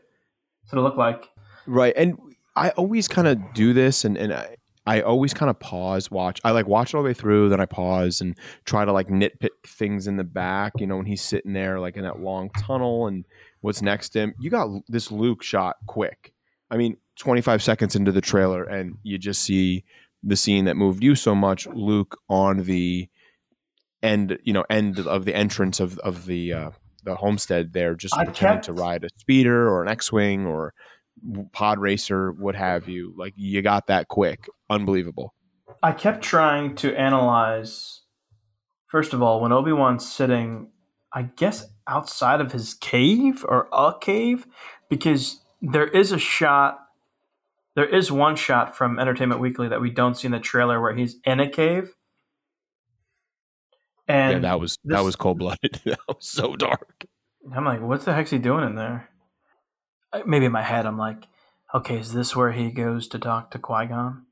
it 0.73 0.81
look 0.81 0.97
like? 0.97 1.29
Right. 1.67 1.93
And 1.95 2.17
I 2.55 2.69
always 2.71 3.07
kind 3.07 3.27
of 3.27 3.53
do 3.53 3.73
this, 3.73 4.05
and 4.05 4.17
and 4.17 4.33
I, 4.33 4.55
I 4.85 5.01
always 5.01 5.33
kind 5.33 5.49
of 5.49 5.59
pause, 5.59 6.11
watch. 6.11 6.39
I 6.43 6.51
like 6.51 6.67
watch 6.67 6.93
it 6.93 6.97
all 6.97 7.03
the 7.03 7.07
way 7.07 7.13
through, 7.13 7.49
then 7.49 7.59
I 7.59 7.65
pause 7.65 8.21
and 8.21 8.37
try 8.65 8.85
to 8.85 8.91
like 8.91 9.07
nitpick 9.07 9.49
things 9.65 10.07
in 10.07 10.17
the 10.17 10.23
back. 10.23 10.73
You 10.77 10.87
know, 10.87 10.97
when 10.97 11.05
he's 11.05 11.21
sitting 11.21 11.53
there 11.53 11.79
like 11.79 11.97
in 11.97 12.03
that 12.03 12.19
long 12.19 12.49
tunnel, 12.51 13.07
and 13.07 13.25
what's 13.61 13.81
next 13.81 14.09
to 14.09 14.19
him. 14.19 14.35
You 14.39 14.49
got 14.49 14.69
this 14.87 15.11
Luke 15.11 15.43
shot 15.43 15.77
quick. 15.87 16.33
I 16.69 16.77
mean, 16.77 16.97
25 17.17 17.61
seconds 17.63 17.95
into 17.95 18.11
the 18.11 18.21
trailer, 18.21 18.63
and 18.63 18.97
you 19.03 19.17
just 19.17 19.41
see 19.41 19.83
the 20.23 20.35
scene 20.35 20.65
that 20.65 20.75
moved 20.77 21.03
you 21.03 21.15
so 21.15 21.35
much, 21.35 21.67
Luke 21.67 22.17
on 22.29 22.63
the 22.63 23.09
end, 24.01 24.37
you 24.43 24.53
know, 24.53 24.65
end 24.69 24.99
of 24.99 25.25
the 25.25 25.35
entrance 25.35 25.79
of 25.79 25.97
of 25.99 26.25
the 26.25 26.53
uh, 26.53 26.71
the 27.03 27.15
homestead 27.15 27.73
there, 27.73 27.95
just 27.95 28.15
I 28.15 28.25
pretending 28.25 28.55
kept- 28.57 28.65
to 28.65 28.73
ride 28.73 29.03
a 29.03 29.09
speeder 29.17 29.69
or 29.69 29.83
an 29.83 29.89
X-wing 29.89 30.45
or 30.45 30.73
pod 31.51 31.79
racer, 31.79 32.31
what 32.31 32.55
have 32.55 32.87
you. 32.87 33.13
Like 33.17 33.33
you 33.35 33.61
got 33.61 33.87
that 33.87 34.07
quick, 34.07 34.47
unbelievable. 34.69 35.33
I 35.81 35.91
kept 35.91 36.23
trying 36.23 36.75
to 36.75 36.95
analyze. 36.95 38.01
First 38.87 39.13
of 39.13 39.21
all, 39.21 39.41
when 39.41 39.51
Obi 39.51 39.71
Wan's 39.71 40.09
sitting, 40.09 40.69
I 41.13 41.23
guess 41.23 41.65
outside 41.87 42.41
of 42.41 42.51
his 42.51 42.73
cave 42.73 43.45
or 43.47 43.67
a 43.71 43.93
cave, 43.99 44.47
because 44.89 45.41
there 45.61 45.87
is 45.87 46.11
a 46.11 46.19
shot. 46.19 46.79
There 47.75 47.85
is 47.85 48.09
one 48.11 48.37
shot 48.37 48.75
from 48.75 48.99
Entertainment 48.99 49.41
Weekly 49.41 49.67
that 49.67 49.81
we 49.81 49.89
don't 49.89 50.15
see 50.15 50.27
in 50.27 50.31
the 50.31 50.39
trailer 50.39 50.79
where 50.79 50.95
he's 50.95 51.17
in 51.25 51.41
a 51.41 51.49
cave. 51.49 51.93
And 54.07 54.43
yeah, 54.43 54.49
that 54.49 54.59
was 54.59 54.77
that 54.85 55.03
was 55.03 55.15
cold 55.15 55.39
blooded. 55.39 55.81
that 55.85 55.99
was 56.07 56.17
so 56.21 56.55
dark. 56.55 57.05
I'm 57.53 57.65
like, 57.65 57.81
what 57.81 58.01
the 58.01 58.13
heck's 58.13 58.31
he 58.31 58.37
doing 58.37 58.65
in 58.65 58.75
there? 58.75 59.09
Maybe 60.25 60.45
in 60.45 60.51
my 60.51 60.61
head, 60.61 60.85
I'm 60.85 60.97
like, 60.97 61.23
okay, 61.73 61.97
is 61.99 62.13
this 62.13 62.35
where 62.35 62.51
he 62.51 62.71
goes 62.71 63.07
to 63.09 63.19
talk 63.19 63.51
to 63.51 63.59
Qui 63.59 63.87
Gon? 63.87 64.25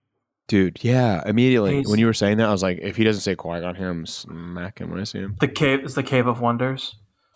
Dude, 0.47 0.83
yeah, 0.83 1.21
immediately 1.25 1.75
He's- 1.77 1.87
when 1.89 1.99
you 1.99 2.05
were 2.05 2.13
saying 2.13 2.37
that, 2.37 2.47
I 2.49 2.51
was 2.51 2.61
like, 2.63 2.79
if 2.81 2.95
he 2.97 3.03
doesn't 3.03 3.21
say 3.21 3.35
Qui 3.35 3.61
Gon 3.61 3.75
here, 3.75 3.89
I'm 3.89 4.05
smack 4.05 4.79
him 4.79 4.89
when 4.91 4.99
I 4.99 5.03
see 5.05 5.19
him. 5.19 5.35
The 5.39 5.47
cave 5.47 5.83
is 5.85 5.95
the 5.95 6.03
Cave 6.03 6.27
of 6.27 6.41
Wonders. 6.41 6.95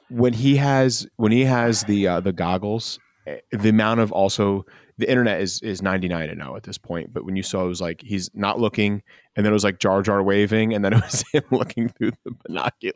when 0.09 0.33
he 0.33 0.55
has 0.57 1.07
when 1.17 1.31
he 1.31 1.43
has 1.45 1.83
the 1.83 2.07
uh, 2.07 2.19
the 2.21 2.31
goggles, 2.33 2.97
eh, 3.25 3.37
the 3.51 3.69
amount 3.69 3.99
of 3.99 4.11
also 4.11 4.65
the 4.97 5.09
internet 5.09 5.41
is 5.41 5.61
is 5.61 5.81
ninety 5.81 6.07
nine 6.07 6.29
and 6.29 6.39
now 6.39 6.55
at 6.55 6.63
this 6.63 6.77
point. 6.77 7.13
But 7.13 7.25
when 7.25 7.35
you 7.35 7.43
saw 7.43 7.65
it 7.65 7.67
was 7.67 7.81
like 7.81 8.01
he's 8.01 8.29
not 8.33 8.59
looking, 8.59 9.03
and 9.35 9.45
then 9.45 9.51
it 9.51 9.53
was 9.53 9.63
like 9.65 9.79
Jar 9.79 10.01
Jar 10.01 10.21
waving, 10.23 10.73
and 10.73 10.83
then 10.83 10.93
it 10.93 11.01
was 11.01 11.23
him 11.33 11.43
looking 11.51 11.89
through 11.89 12.11
the 12.25 12.31
binoculars 12.45 12.93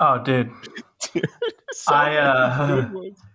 Oh, 0.00 0.22
dude, 0.24 0.50
So 1.72 1.94
I, 1.94 2.16
uh. 2.16 2.88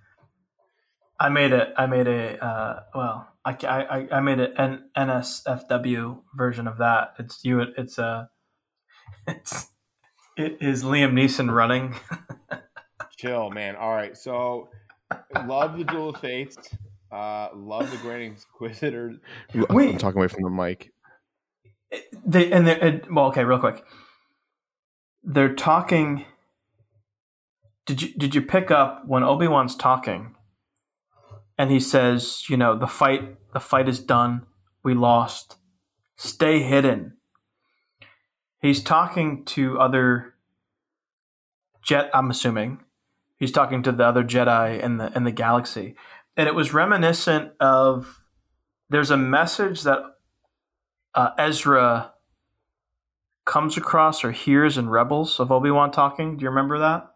I 1.19 1.29
made 1.29 1.51
it. 1.51 1.73
I 1.77 1.85
made 1.87 2.07
a 2.07 2.43
uh, 2.43 2.79
well. 2.93 3.27
I, 3.43 3.55
I 3.63 4.07
I 4.17 4.19
made 4.21 4.39
an 4.39 4.89
NSFW 4.95 6.21
version 6.35 6.67
of 6.67 6.77
that. 6.79 7.13
It's 7.19 7.43
you. 7.43 7.61
It's 7.77 7.97
a. 7.97 8.29
It's 9.29 9.67
it 10.37 10.57
is 10.61 10.83
Liam 10.83 11.13
Neeson 11.13 11.53
running. 11.53 11.95
chill, 13.17 13.49
man. 13.49 13.75
All 13.75 13.91
right, 13.91 14.15
so 14.15 14.69
love 15.45 15.77
the 15.77 15.83
Duel 15.83 16.09
of 16.09 16.21
Fates. 16.21 16.57
Uh, 17.11 17.49
love 17.55 17.89
the 17.89 17.97
Grand 17.97 18.23
Inquisitor. 18.23 19.15
I'm 19.53 19.97
talking 19.97 20.19
away 20.19 20.27
from 20.27 20.43
the 20.43 20.49
mic. 20.49 20.93
they 22.25 22.51
and 22.51 22.67
they 22.67 22.79
and, 22.79 23.05
well, 23.09 23.27
okay, 23.27 23.43
real 23.43 23.59
quick. 23.59 23.83
They're 25.23 25.55
talking. 25.55 26.25
Did 27.85 28.01
you 28.01 28.13
did 28.13 28.35
you 28.35 28.41
pick 28.41 28.69
up 28.69 29.07
when 29.07 29.23
Obi 29.23 29.47
Wan's 29.47 29.75
talking, 29.75 30.35
and 31.57 31.71
he 31.71 31.79
says, 31.79 32.43
you 32.49 32.57
know, 32.57 32.77
the 32.77 32.87
fight 32.87 33.37
the 33.53 33.59
fight 33.59 33.89
is 33.89 33.99
done. 33.99 34.45
We 34.83 34.93
lost. 34.93 35.57
Stay 36.15 36.61
hidden. 36.61 37.17
He's 38.61 38.81
talking 38.81 39.45
to 39.45 39.79
other 39.79 40.35
jet. 41.83 42.09
I'm 42.13 42.29
assuming 42.29 42.79
he's 43.37 43.51
talking 43.51 43.83
to 43.83 43.91
the 43.91 44.03
other 44.03 44.23
Jedi 44.23 44.81
in 44.81 44.97
the 44.97 45.11
in 45.15 45.23
the 45.23 45.31
galaxy, 45.31 45.95
and 46.35 46.47
it 46.47 46.55
was 46.55 46.73
reminiscent 46.73 47.51
of. 47.59 48.23
There's 48.89 49.11
a 49.11 49.17
message 49.17 49.81
that 49.81 49.99
uh, 51.13 51.31
Ezra 51.37 52.13
comes 53.43 53.75
across 53.75 54.23
or 54.23 54.31
hears 54.31 54.77
in 54.77 54.89
Rebels 54.89 55.41
of 55.41 55.51
Obi 55.51 55.71
Wan 55.71 55.91
talking. 55.91 56.37
Do 56.37 56.43
you 56.43 56.49
remember 56.49 56.79
that? 56.79 57.11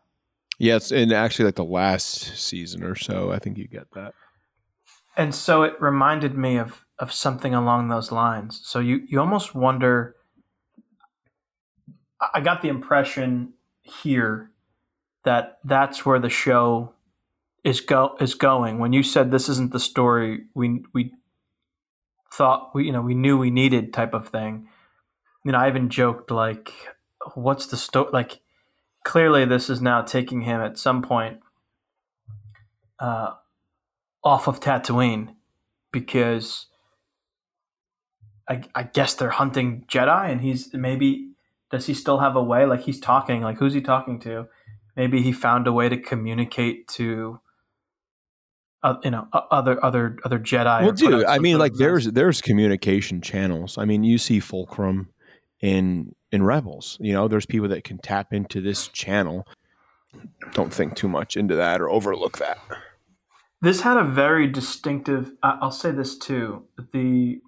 Yes, 0.59 0.91
in 0.91 1.13
actually 1.13 1.45
like 1.45 1.55
the 1.55 1.63
last 1.63 2.37
season 2.37 2.83
or 2.83 2.95
so. 2.95 3.31
I 3.31 3.39
think 3.39 3.57
you 3.57 3.67
get 3.67 3.89
that. 3.93 4.13
And 5.17 5.35
so 5.35 5.63
it 5.63 5.81
reminded 5.81 6.37
me 6.37 6.57
of 6.57 6.85
of 6.99 7.11
something 7.13 7.53
along 7.55 7.89
those 7.89 8.11
lines. 8.11 8.61
So 8.63 8.79
you 8.79 9.03
you 9.07 9.19
almost 9.19 9.55
wonder. 9.55 10.15
I- 12.21 12.41
got 12.41 12.61
the 12.61 12.69
impression 12.69 13.53
here 13.81 14.51
that 15.25 15.59
that's 15.63 16.05
where 16.05 16.19
the 16.19 16.29
show 16.29 16.93
is 17.63 17.81
go 17.81 18.15
is 18.19 18.35
going. 18.35 18.79
When 18.79 18.93
you 18.93 19.03
said 19.03 19.31
this 19.31 19.49
isn't 19.49 19.73
the 19.73 19.79
story 19.79 20.45
we 20.55 20.83
we 20.93 21.13
thought 22.33 22.71
we 22.75 22.85
you 22.85 22.91
know 22.91 23.01
we 23.01 23.15
knew 23.15 23.37
we 23.37 23.51
needed 23.51 23.93
type 23.93 24.13
of 24.13 24.29
thing. 24.29 24.67
You 25.45 25.53
know, 25.53 25.59
I 25.59 25.69
even 25.69 25.89
joked 25.89 26.31
like, 26.31 26.71
"What's 27.35 27.67
the 27.67 27.77
story?" 27.77 28.09
Like, 28.13 28.41
clearly 29.05 29.45
this 29.45 29.69
is 29.69 29.81
now 29.81 30.01
taking 30.01 30.41
him 30.41 30.61
at 30.61 30.77
some 30.79 31.01
point 31.01 31.39
uh, 32.99 33.33
off 34.23 34.47
of 34.47 34.59
Tatooine 34.59 35.35
because 35.91 36.67
I, 38.47 38.63
I 38.75 38.83
guess 38.83 39.13
they're 39.13 39.29
hunting 39.29 39.85
Jedi, 39.87 40.29
and 40.31 40.41
he's 40.41 40.73
maybe 40.73 41.31
does 41.71 41.85
he 41.85 41.93
still 41.93 42.19
have 42.19 42.35
a 42.35 42.43
way? 42.43 42.65
Like 42.65 42.81
he's 42.81 42.99
talking, 42.99 43.41
like 43.41 43.57
who's 43.57 43.73
he 43.73 43.81
talking 43.81 44.19
to? 44.21 44.47
Maybe 44.95 45.21
he 45.21 45.31
found 45.31 45.67
a 45.67 45.73
way 45.73 45.87
to 45.87 45.97
communicate 45.97 46.87
to, 46.89 47.39
uh, 48.83 48.95
you 49.03 49.11
know, 49.11 49.27
other 49.33 49.83
other 49.83 50.17
other 50.25 50.37
Jedi. 50.37 50.83
well, 50.83 50.91
dude, 50.91 51.25
I 51.25 51.39
mean, 51.39 51.57
like 51.57 51.73
there's 51.75 52.05
there's 52.11 52.41
communication 52.41 53.21
channels. 53.21 53.77
I 53.77 53.85
mean, 53.85 54.03
you 54.03 54.17
see 54.17 54.39
Fulcrum 54.39 55.09
in 55.61 56.13
in 56.31 56.43
Rebels. 56.43 56.97
You 56.99 57.13
know, 57.13 57.27
there's 57.27 57.45
people 57.45 57.69
that 57.69 57.83
can 57.83 57.99
tap 57.99 58.33
into 58.33 58.59
this 58.59 58.87
channel. 58.89 59.47
Don't 60.53 60.73
think 60.73 60.95
too 60.95 61.07
much 61.07 61.37
into 61.37 61.55
that 61.55 61.79
or 61.79 61.89
overlook 61.89 62.37
that. 62.39 62.59
This 63.61 63.81
had 63.81 63.97
a 63.97 64.03
very 64.03 64.47
distinctive. 64.47 65.33
I'll 65.43 65.71
say 65.71 65.91
this 65.91 66.17
too. 66.17 66.65
The 66.93 67.39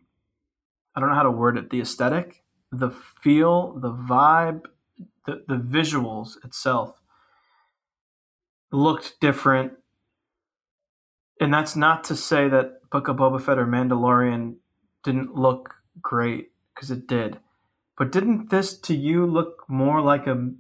I 0.96 1.00
don't 1.00 1.10
know 1.10 1.16
how 1.16 1.24
to 1.24 1.32
word 1.32 1.58
it. 1.58 1.72
The 1.72 1.82
aesthetic, 1.82 2.44
the 2.72 2.92
feel, 2.92 3.80
the 3.80 3.92
vibe, 3.92 4.66
the 5.26 5.44
the 5.48 5.56
visuals 5.56 6.44
itself 6.46 7.02
looked 8.72 9.20
different. 9.20 9.74
And 11.40 11.52
that's 11.52 11.76
not 11.76 12.04
to 12.06 12.16
say 12.16 12.48
that 12.48 12.90
Book 12.92 13.08
of 13.08 13.18
Boba 13.18 13.42
Fett 13.42 13.58
or 13.58 13.66
Mandalorian 13.66 14.58
didn't 15.04 15.36
look 15.36 15.76
great 16.00 16.52
because 16.74 16.92
it 16.92 17.08
did. 17.08 17.40
But 17.98 18.12
didn't 18.12 18.52
this 18.52 18.78
to 18.82 18.96
you 18.96 19.26
look 19.26 19.64
more 19.68 20.00
like 20.00 20.28
a 20.28 20.52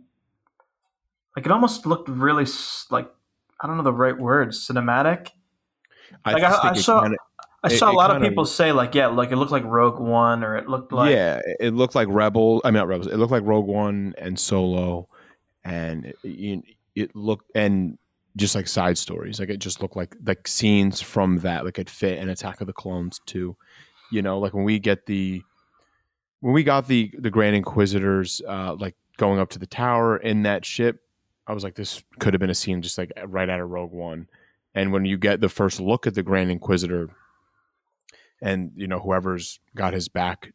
like 1.36 1.46
it 1.46 1.52
almost 1.52 1.86
looked 1.86 2.10
really 2.10 2.46
like 2.90 3.12
I 3.62 3.68
don't 3.68 3.78
know 3.78 3.84
the 3.84 3.94
right 3.94 4.18
words 4.18 4.68
cinematic. 4.68 5.30
I 6.26 6.34
Like, 6.34 6.44
I- 6.44 6.70
I 6.70 6.74
saw- 6.74 7.02
kinda- 7.02 7.18
I 7.66 7.68
It- 7.68 7.78
saw 7.78 7.92
a 7.92 7.94
lot 7.94 8.10
of 8.12 8.16
kinda- 8.18 8.30
people 8.30 8.46
say 8.46 8.72
like, 8.74 8.94
yeah, 8.94 9.08
like 9.08 9.32
it 9.32 9.38
looked 9.38 9.52
like 9.52 9.64
Rogue 9.64 10.00
One, 10.00 10.44
or 10.44 10.58
it 10.58 10.68
looked 10.68 10.92
like 10.92 11.12
yeah, 11.14 11.40
it- 11.46 11.58
it 11.60 11.74
looked 11.74 11.96
like 11.96 12.08
Rebel. 12.10 12.62
I 12.66 12.70
mean, 12.70 12.76
not 12.76 12.88
Rebels. 12.88 13.08
It 13.08 13.18
looked 13.18 13.32
like 13.32 13.44
Rogue 13.46 13.68
One 13.68 14.14
and 14.18 14.38
Solo, 14.38 15.08
and 15.64 16.06
it, 16.08 16.16
it, 16.24 16.64
it 16.96 17.16
looked 17.16 17.50
and 17.56 17.98
just 18.36 18.54
like 18.56 18.68
side 18.68 18.98
stories. 18.98 19.40
Like 19.40 19.50
it 19.50 19.58
just 19.58 19.82
looked 19.82 19.96
like 19.96 20.16
like 20.26 20.48
scenes 20.48 21.02
from 21.02 21.40
that. 21.40 21.64
Like 21.64 21.80
it 21.80 21.90
fit 21.90 22.20
in 22.20 22.28
Attack 22.30 22.60
of 22.62 22.68
the 22.68 22.74
Clones 22.74 23.22
too. 23.26 23.56
You 24.12 24.22
know, 24.22 24.40
like 24.40 24.54
when 24.54 24.64
we 24.66 24.78
get 24.80 25.06
the 25.06 25.42
when 26.42 26.54
we 26.54 26.64
got 26.64 26.88
the 26.88 27.12
the 27.18 27.30
Grand 27.30 27.56
Inquisitors, 27.56 28.42
uh, 28.48 28.76
like 28.78 28.96
going 29.18 29.40
up 29.40 29.50
to 29.52 29.60
the 29.60 29.68
tower 29.68 30.18
in 30.18 30.44
that 30.44 30.66
ship. 30.66 31.00
I 31.48 31.54
was 31.54 31.64
like, 31.64 31.76
this 31.76 32.04
could 32.20 32.34
have 32.34 32.40
been 32.42 32.50
a 32.50 32.56
scene 32.56 32.82
just 32.82 32.98
like 32.98 33.12
right 33.28 33.50
out 33.50 33.60
of 33.62 33.70
Rogue 33.70 33.92
One. 33.94 34.28
And 34.76 34.92
when 34.92 35.06
you 35.06 35.18
get 35.18 35.40
the 35.42 35.50
first 35.50 35.80
look 35.80 36.08
at 36.08 36.16
the 36.16 36.24
Grand 36.24 36.50
Inquisitor, 36.52 37.10
and 38.42 38.72
you 38.76 38.88
know 38.88 39.00
whoever's 39.00 39.60
got 39.76 39.94
his 39.94 40.10
back 40.10 40.52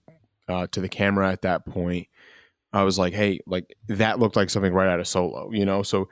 uh, 0.48 0.66
to 0.72 0.80
the 0.80 0.88
camera 0.88 1.30
at 1.30 1.42
that 1.42 1.64
point 1.66 2.06
i 2.72 2.82
was 2.82 2.98
like 2.98 3.14
hey 3.14 3.40
like 3.46 3.74
that 3.88 4.18
looked 4.18 4.36
like 4.36 4.50
something 4.50 4.72
right 4.74 4.88
out 4.88 5.00
of 5.00 5.06
solo 5.08 5.50
you 5.52 5.64
know? 5.64 5.82
So 5.82 6.08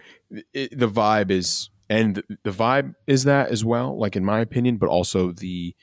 it, 0.54 0.76
the 0.78 0.88
vibe 0.88 1.30
is 1.30 1.68
and 1.90 2.22
the 2.44 2.50
vibe 2.50 2.94
is 3.06 3.24
that 3.24 3.50
as 3.50 3.64
well 3.64 3.98
like 3.98 4.16
in 4.16 4.24
my 4.24 4.40
opinion 4.40 4.78
but 4.78 4.88
also 4.88 5.32
the 5.32 5.74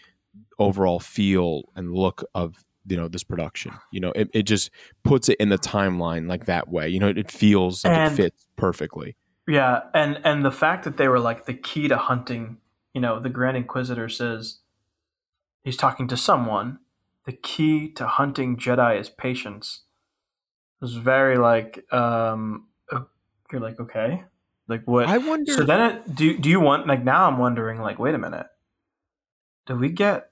overall 0.57 0.99
feel 0.99 1.63
and 1.75 1.93
look 1.93 2.23
of 2.33 2.63
you 2.88 2.97
know 2.97 3.07
this 3.07 3.23
production 3.23 3.73
you 3.91 3.99
know? 3.99 4.12
It, 4.15 4.29
it 4.33 4.43
just 4.43 4.71
puts 5.03 5.29
it 5.29 5.38
in 5.39 5.49
the 5.49 5.59
timeline 5.59 6.27
like 6.27 6.45
that 6.45 6.69
way 6.69 6.89
you 6.89 6.99
know? 6.99 7.09
It, 7.09 7.17
it 7.19 7.31
feels 7.31 7.83
like 7.83 7.93
And- 7.95 8.13
it 8.13 8.15
fits 8.15 8.47
perfectly 8.55 9.15
Yeah, 9.47 9.82
and 9.93 10.19
and 10.23 10.45
the 10.45 10.51
fact 10.51 10.86
that 10.86 10.97
they 10.97 11.08
were 11.08 11.19
like 11.19 11.45
the 11.45 11.53
key 11.53 11.88
to 11.88 11.97
hunting, 11.97 12.58
you 12.93 13.01
know, 13.01 13.19
the 13.19 13.29
Grand 13.29 13.58
Inquisitor 13.58 14.08
says 14.08 14.60
he's 15.63 15.77
talking 15.77 16.08
to 16.08 16.17
someone. 16.17 16.79
The 17.25 17.34
key 17.34 17.89
to 17.93 18.08
hunting 18.08 18.58
Jedi 18.58 18.99
is 18.99 19.10
patience. 19.10 19.82
It 20.82 20.86
was 20.86 20.95
very 20.95 21.38
like 21.38 21.91
um, 21.93 22.67
you're 23.51 23.62
like 23.62 23.79
okay, 23.79 24.23
like 24.67 24.84
what? 24.86 25.08
I 25.08 25.17
wonder. 25.19 25.53
So 25.53 25.63
then, 25.63 25.91
it, 25.91 26.15
do 26.15 26.38
do 26.38 26.49
you 26.49 26.60
want 26.60 26.88
like 26.88 27.03
now? 27.03 27.27
I'm 27.27 27.38
wondering 27.38 27.79
like, 27.79 27.99
wait 27.99 28.15
a 28.15 28.17
minute, 28.17 28.47
do 29.65 29.75
we 29.75 29.89
get? 29.89 30.32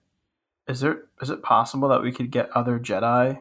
Is 0.68 0.80
there 0.80 1.04
is 1.22 1.30
it 1.30 1.44
possible 1.44 1.90
that 1.90 2.02
we 2.02 2.12
could 2.12 2.32
get 2.32 2.50
other 2.52 2.80
Jedi 2.80 3.40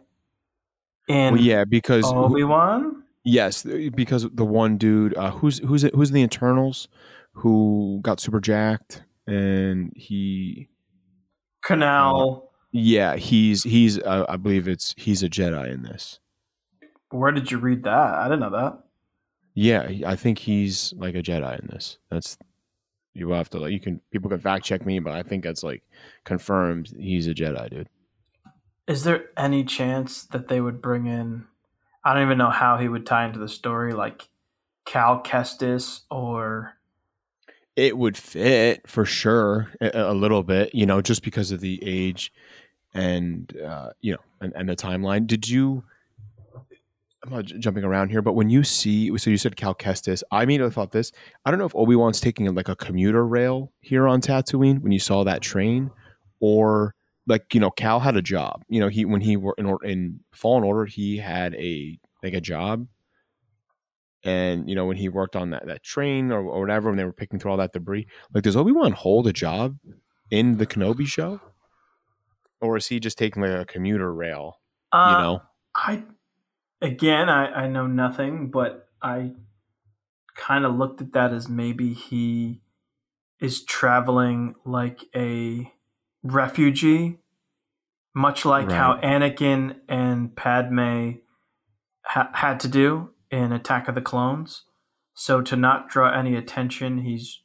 in 1.08 1.34
well, 1.34 1.42
yeah, 1.42 1.64
because 1.64 2.04
Obi 2.04 2.44
Wan? 2.44 2.99
Yes, 3.24 3.66
because 3.94 4.26
the 4.32 4.44
one 4.44 4.78
dude 4.78 5.16
uh, 5.16 5.30
who's 5.30 5.58
who's 5.58 5.82
who's 5.82 6.08
in 6.08 6.14
the 6.14 6.22
Eternals 6.22 6.88
who 7.32 8.00
got 8.02 8.20
super 8.20 8.40
jacked 8.40 9.02
and 9.26 9.92
he 9.94 10.68
Kumail. 11.64 12.48
yeah 12.72 13.16
he's 13.16 13.62
he's 13.62 13.98
uh, 13.98 14.24
I 14.28 14.36
believe 14.36 14.66
it's 14.66 14.94
he's 14.96 15.22
a 15.22 15.28
Jedi 15.28 15.72
in 15.72 15.82
this. 15.82 16.18
Where 17.10 17.32
did 17.32 17.50
you 17.50 17.58
read 17.58 17.84
that? 17.84 18.14
I 18.14 18.24
didn't 18.24 18.40
know 18.40 18.50
that. 18.50 18.78
Yeah, 19.54 19.90
I 20.06 20.16
think 20.16 20.38
he's 20.38 20.94
like 20.96 21.14
a 21.14 21.22
Jedi 21.22 21.60
in 21.60 21.66
this. 21.66 21.98
That's 22.10 22.38
you 23.12 23.30
have 23.30 23.50
to 23.50 23.58
like 23.58 23.72
you 23.72 23.80
can 23.80 24.00
people 24.10 24.30
can 24.30 24.38
fact 24.38 24.64
check 24.64 24.86
me, 24.86 24.98
but 24.98 25.12
I 25.12 25.22
think 25.22 25.44
that's 25.44 25.62
like 25.62 25.82
confirmed 26.24 26.92
he's 26.98 27.26
a 27.26 27.34
Jedi, 27.34 27.68
dude. 27.70 27.88
Is 28.86 29.04
there 29.04 29.26
any 29.36 29.64
chance 29.64 30.24
that 30.24 30.48
they 30.48 30.60
would 30.60 30.80
bring 30.80 31.06
in? 31.06 31.44
I 32.04 32.14
don't 32.14 32.24
even 32.24 32.38
know 32.38 32.50
how 32.50 32.78
he 32.78 32.88
would 32.88 33.06
tie 33.06 33.26
into 33.26 33.38
the 33.38 33.48
story, 33.48 33.92
like 33.92 34.28
Cal 34.86 35.22
Kestis 35.22 36.00
or 36.10 36.74
It 37.76 37.96
would 37.96 38.16
fit 38.16 38.88
for 38.88 39.04
sure 39.04 39.70
a, 39.80 39.90
a 39.94 40.14
little 40.14 40.42
bit, 40.42 40.74
you 40.74 40.86
know, 40.86 41.00
just 41.00 41.22
because 41.22 41.52
of 41.52 41.60
the 41.60 41.78
age 41.84 42.32
and 42.92 43.56
uh, 43.64 43.90
you 44.00 44.12
know 44.12 44.20
and, 44.40 44.52
and 44.56 44.68
the 44.68 44.76
timeline. 44.76 45.26
Did 45.26 45.48
you? 45.48 45.84
I'm 47.22 47.30
not 47.32 47.44
j- 47.44 47.58
jumping 47.58 47.84
around 47.84 48.08
here, 48.08 48.22
but 48.22 48.32
when 48.32 48.48
you 48.48 48.64
see, 48.64 49.16
so 49.18 49.28
you 49.28 49.36
said 49.36 49.54
Cal 49.54 49.74
Kestis, 49.74 50.22
I 50.30 50.42
immediately 50.42 50.72
thought 50.72 50.92
this. 50.92 51.12
I 51.44 51.50
don't 51.50 51.60
know 51.60 51.66
if 51.66 51.76
Obi 51.76 51.94
Wan's 51.94 52.18
taking 52.18 52.52
like 52.54 52.68
a 52.70 52.76
commuter 52.76 53.26
rail 53.26 53.70
here 53.82 54.08
on 54.08 54.22
Tatooine 54.22 54.80
when 54.80 54.90
you 54.90 54.98
saw 54.98 55.22
that 55.24 55.42
train, 55.42 55.90
or 56.40 56.94
like 57.30 57.54
you 57.54 57.60
know 57.60 57.70
Cal 57.70 58.00
had 58.00 58.16
a 58.16 58.22
job. 58.22 58.64
You 58.68 58.80
know 58.80 58.88
he 58.88 59.04
when 59.06 59.20
he 59.22 59.36
were 59.36 59.54
in, 59.58 59.66
or- 59.66 59.84
in 59.84 60.20
Fallen 60.32 60.64
Order 60.64 60.86
he 60.86 61.16
had 61.18 61.54
a 61.56 61.98
like 62.22 62.34
a 62.34 62.40
job, 62.40 62.86
and 64.24 64.68
you 64.68 64.74
know 64.74 64.84
when 64.86 64.96
he 64.96 65.08
worked 65.08 65.36
on 65.36 65.50
that 65.50 65.66
that 65.66 65.82
train 65.82 66.30
or, 66.30 66.40
or 66.40 66.60
whatever 66.60 66.88
when 66.90 66.96
they 66.98 67.04
were 67.04 67.12
picking 67.12 67.38
through 67.38 67.50
all 67.52 67.56
that 67.56 67.72
debris. 67.72 68.06
Like 68.34 68.44
does 68.44 68.56
Obi 68.56 68.72
Wan 68.72 68.92
hold 68.92 69.26
a 69.26 69.32
job 69.32 69.78
in 70.30 70.58
the 70.58 70.66
Kenobi 70.66 71.06
show, 71.06 71.40
or 72.60 72.76
is 72.76 72.86
he 72.86 73.00
just 73.00 73.18
taking 73.18 73.42
like 73.42 73.52
a 73.52 73.64
commuter 73.64 74.12
rail? 74.12 74.60
uh, 74.92 75.14
You 75.16 75.22
know. 75.24 75.42
I 75.74 76.04
again, 76.82 77.28
I, 77.28 77.46
I 77.64 77.68
know 77.68 77.86
nothing, 77.86 78.50
but 78.50 78.88
I 79.02 79.32
kind 80.36 80.64
of 80.64 80.76
looked 80.76 81.00
at 81.00 81.12
that 81.12 81.32
as 81.32 81.48
maybe 81.48 81.92
he 81.94 82.62
is 83.40 83.64
traveling 83.64 84.56
like 84.64 85.04
a 85.16 85.72
refugee, 86.22 87.19
much 88.14 88.44
like 88.44 88.70
how 88.70 88.98
Anakin 89.02 89.76
and 89.88 90.34
Padme 90.34 91.18
ha- 92.04 92.30
had 92.34 92.60
to 92.60 92.68
do 92.68 93.10
in 93.30 93.52
Attack 93.52 93.88
of 93.88 93.94
the 93.94 94.00
Clones. 94.00 94.64
So 95.14 95.40
to 95.42 95.56
not 95.56 95.88
draw 95.88 96.12
any 96.12 96.34
attention, 96.34 96.98
he's 96.98 97.42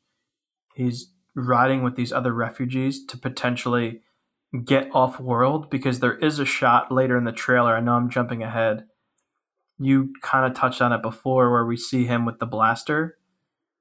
he's 0.75 1.12
riding 1.36 1.84
with 1.84 1.95
these 1.95 2.12
other 2.13 2.34
refugees 2.34 3.06
to 3.06 3.17
potentially 3.17 4.01
get 4.63 4.89
off 4.93 5.19
world 5.19 5.69
because 5.69 5.99
there 5.99 6.17
is 6.17 6.39
a 6.39 6.45
shot 6.45 6.91
later 6.91 7.17
in 7.17 7.25
the 7.25 7.32
trailer. 7.32 7.75
I 7.75 7.82
know 7.82 7.93
I'm 7.93 8.10
jumping 8.10 8.41
ahead. 8.41 8.86
You 9.78 10.13
kind 10.21 10.45
of 10.49 10.58
touched 10.58 10.82
on 10.82 10.93
it 10.93 11.01
before 11.01 11.51
where 11.51 11.65
we 11.65 11.75
see 11.75 12.06
him 12.06 12.25
with 12.25 12.39
the 12.39 12.45
blaster. 12.45 13.17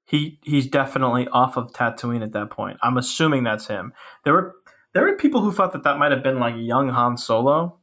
He 0.04 0.38
he's 0.42 0.66
definitely 0.66 1.28
off 1.28 1.56
of 1.56 1.72
Tatooine 1.72 2.22
at 2.22 2.32
that 2.32 2.50
point. 2.50 2.78
I'm 2.82 2.98
assuming 2.98 3.44
that's 3.44 3.68
him. 3.68 3.92
There 4.24 4.32
were 4.32 4.56
there 4.94 5.02
were 5.02 5.16
people 5.16 5.42
who 5.42 5.52
thought 5.52 5.72
that 5.72 5.82
that 5.82 5.98
might 5.98 6.12
have 6.12 6.22
been 6.22 6.38
like 6.38 6.54
young 6.56 6.88
Han 6.88 7.16
Solo. 7.16 7.78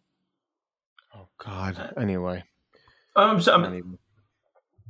Oh 1.16 1.28
God. 1.38 1.94
Anyway, 1.98 2.44
Um, 3.16 3.42
so, 3.42 3.54
um, 3.54 4.00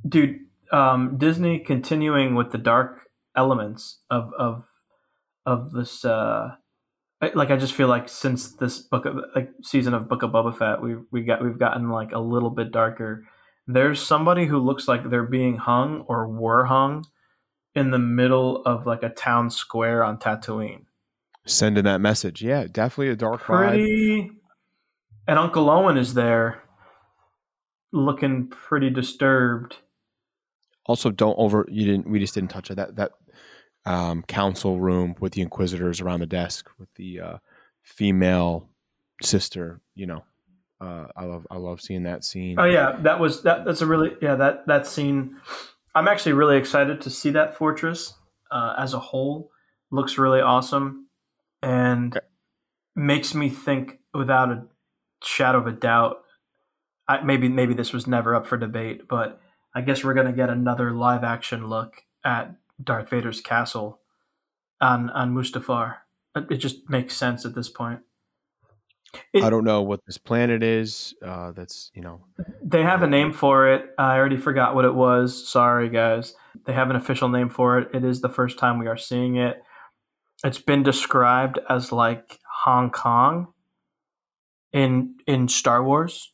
dude, 0.07 0.39
um, 0.71 1.17
Disney 1.17 1.59
continuing 1.59 2.35
with 2.35 2.51
the 2.51 2.57
dark 2.57 3.09
elements 3.35 3.99
of 4.09 4.31
of 4.37 4.65
of 5.45 5.71
this. 5.71 6.05
Uh, 6.05 6.55
like 7.33 7.51
I 7.51 7.57
just 7.57 7.73
feel 7.73 7.87
like 7.87 8.07
since 8.07 8.53
this 8.53 8.79
book 8.79 9.05
of 9.05 9.17
like 9.35 9.49
season 9.63 9.93
of 9.93 10.07
Book 10.07 10.23
of 10.23 10.31
Boba 10.31 10.55
Fett, 10.57 10.81
we 10.81 10.95
we 11.11 11.23
got 11.23 11.43
we've 11.43 11.59
gotten 11.59 11.89
like 11.89 12.11
a 12.11 12.19
little 12.19 12.49
bit 12.51 12.71
darker. 12.71 13.25
There's 13.67 14.01
somebody 14.01 14.45
who 14.45 14.59
looks 14.59 14.87
like 14.87 15.09
they're 15.09 15.23
being 15.23 15.57
hung 15.57 16.05
or 16.07 16.27
were 16.27 16.65
hung 16.65 17.05
in 17.73 17.91
the 17.91 17.99
middle 17.99 18.63
of 18.63 18.85
like 18.85 19.03
a 19.03 19.09
town 19.09 19.49
square 19.49 20.03
on 20.03 20.17
Tatooine. 20.17 20.85
Sending 21.45 21.83
that 21.85 22.01
message. 22.01 22.41
Yeah, 22.41 22.65
definitely 22.71 23.09
a 23.09 23.15
dark 23.15 23.41
vibe. 23.43 23.69
Pretty, 23.69 24.31
and 25.27 25.39
Uncle 25.39 25.69
Owen 25.69 25.97
is 25.97 26.13
there, 26.13 26.63
looking 27.91 28.47
pretty 28.47 28.89
disturbed. 28.89 29.77
Also, 30.85 31.11
don't 31.11 31.37
over. 31.37 31.65
You 31.69 31.85
didn't. 31.85 32.09
We 32.09 32.19
just 32.19 32.33
didn't 32.33 32.49
touch 32.49 32.71
it. 32.71 32.75
That 32.75 32.95
that 32.95 33.11
um, 33.85 34.23
council 34.23 34.79
room 34.79 35.15
with 35.19 35.33
the 35.33 35.41
Inquisitors 35.41 36.01
around 36.01 36.19
the 36.19 36.25
desk 36.25 36.69
with 36.79 36.93
the 36.95 37.19
uh, 37.19 37.37
female 37.83 38.69
sister. 39.21 39.79
You 39.95 40.07
know, 40.07 40.23
uh, 40.79 41.07
I 41.15 41.25
love 41.25 41.45
I 41.51 41.57
love 41.57 41.81
seeing 41.81 42.03
that 42.03 42.23
scene. 42.23 42.59
Oh 42.59 42.65
yeah, 42.65 42.97
that 43.03 43.19
was 43.19 43.43
that. 43.43 43.65
That's 43.65 43.81
a 43.81 43.85
really 43.85 44.11
yeah 44.21 44.35
that 44.35 44.67
that 44.67 44.87
scene. 44.87 45.37
I'm 45.93 46.07
actually 46.07 46.33
really 46.33 46.57
excited 46.57 47.01
to 47.01 47.09
see 47.09 47.31
that 47.31 47.55
fortress 47.55 48.13
uh, 48.49 48.75
as 48.77 48.93
a 48.93 48.99
whole. 48.99 49.51
Looks 49.91 50.17
really 50.17 50.41
awesome, 50.41 51.07
and 51.61 52.17
Okay. 52.17 52.25
makes 52.95 53.33
me 53.35 53.49
think 53.49 53.99
without 54.13 54.49
a 54.51 54.65
shadow 55.23 55.59
of 55.59 55.67
a 55.67 55.71
doubt. 55.71 56.17
I, 57.07 57.21
maybe 57.23 57.49
maybe 57.49 57.73
this 57.73 57.93
was 57.93 58.07
never 58.07 58.35
up 58.35 58.45
for 58.47 58.57
debate, 58.57 59.07
but 59.07 59.39
I 59.75 59.81
guess 59.81 60.03
we're 60.03 60.13
gonna 60.13 60.33
get 60.33 60.49
another 60.49 60.91
live 60.91 61.23
action 61.23 61.67
look 61.67 62.03
at 62.23 62.55
Darth 62.83 63.09
Vader's 63.09 63.41
castle 63.41 63.99
on 64.79 65.09
on 65.11 65.33
Mustafar. 65.33 65.97
It 66.49 66.57
just 66.57 66.89
makes 66.89 67.15
sense 67.17 67.45
at 67.45 67.55
this 67.55 67.69
point. 67.69 67.99
It- 69.33 69.43
I 69.43 69.49
don't 69.49 69.65
know 69.65 69.81
what 69.81 70.05
this 70.05 70.17
planet 70.17 70.63
is. 70.63 71.13
Uh, 71.25 71.51
that's 71.51 71.91
you 71.93 72.01
know. 72.01 72.21
They 72.63 72.83
have 72.83 73.03
a 73.03 73.07
name 73.07 73.33
for 73.33 73.67
it. 73.67 73.93
I 73.97 74.15
already 74.17 74.37
forgot 74.37 74.73
what 74.73 74.85
it 74.85 74.95
was. 74.95 75.47
Sorry, 75.47 75.89
guys. 75.89 76.33
They 76.65 76.73
have 76.73 76.89
an 76.89 76.95
official 76.95 77.27
name 77.27 77.49
for 77.49 77.77
it. 77.79 77.89
It 77.93 78.03
is 78.05 78.21
the 78.21 78.29
first 78.29 78.57
time 78.57 78.79
we 78.79 78.87
are 78.87 78.97
seeing 78.97 79.35
it. 79.35 79.61
It's 80.43 80.59
been 80.59 80.83
described 80.83 81.59
as 81.69 81.91
like 81.91 82.39
Hong 82.63 82.89
Kong 82.89 83.53
in 84.73 85.15
in 85.27 85.47
Star 85.47 85.83
Wars, 85.83 86.33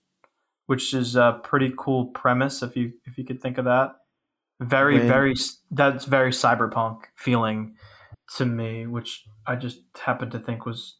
which 0.66 0.94
is 0.94 1.16
a 1.16 1.40
pretty 1.44 1.74
cool 1.78 2.08
premise 2.08 2.64
if 2.64 2.76
you 2.76 2.94
if 3.06 3.18
you 3.18 3.26
could 3.26 3.42
think 3.42 3.58
of 3.58 3.66
that. 3.66 3.96
Very 4.60 5.00
very 5.00 5.36
that's 5.72 6.06
very 6.06 6.32
cyberpunk 6.32 7.02
feeling 7.16 7.76
to 8.38 8.46
me, 8.46 8.88
which 8.88 9.26
I 9.46 9.56
just 9.56 9.80
happened 10.00 10.32
to 10.32 10.40
think 10.40 10.66
was 10.66 10.98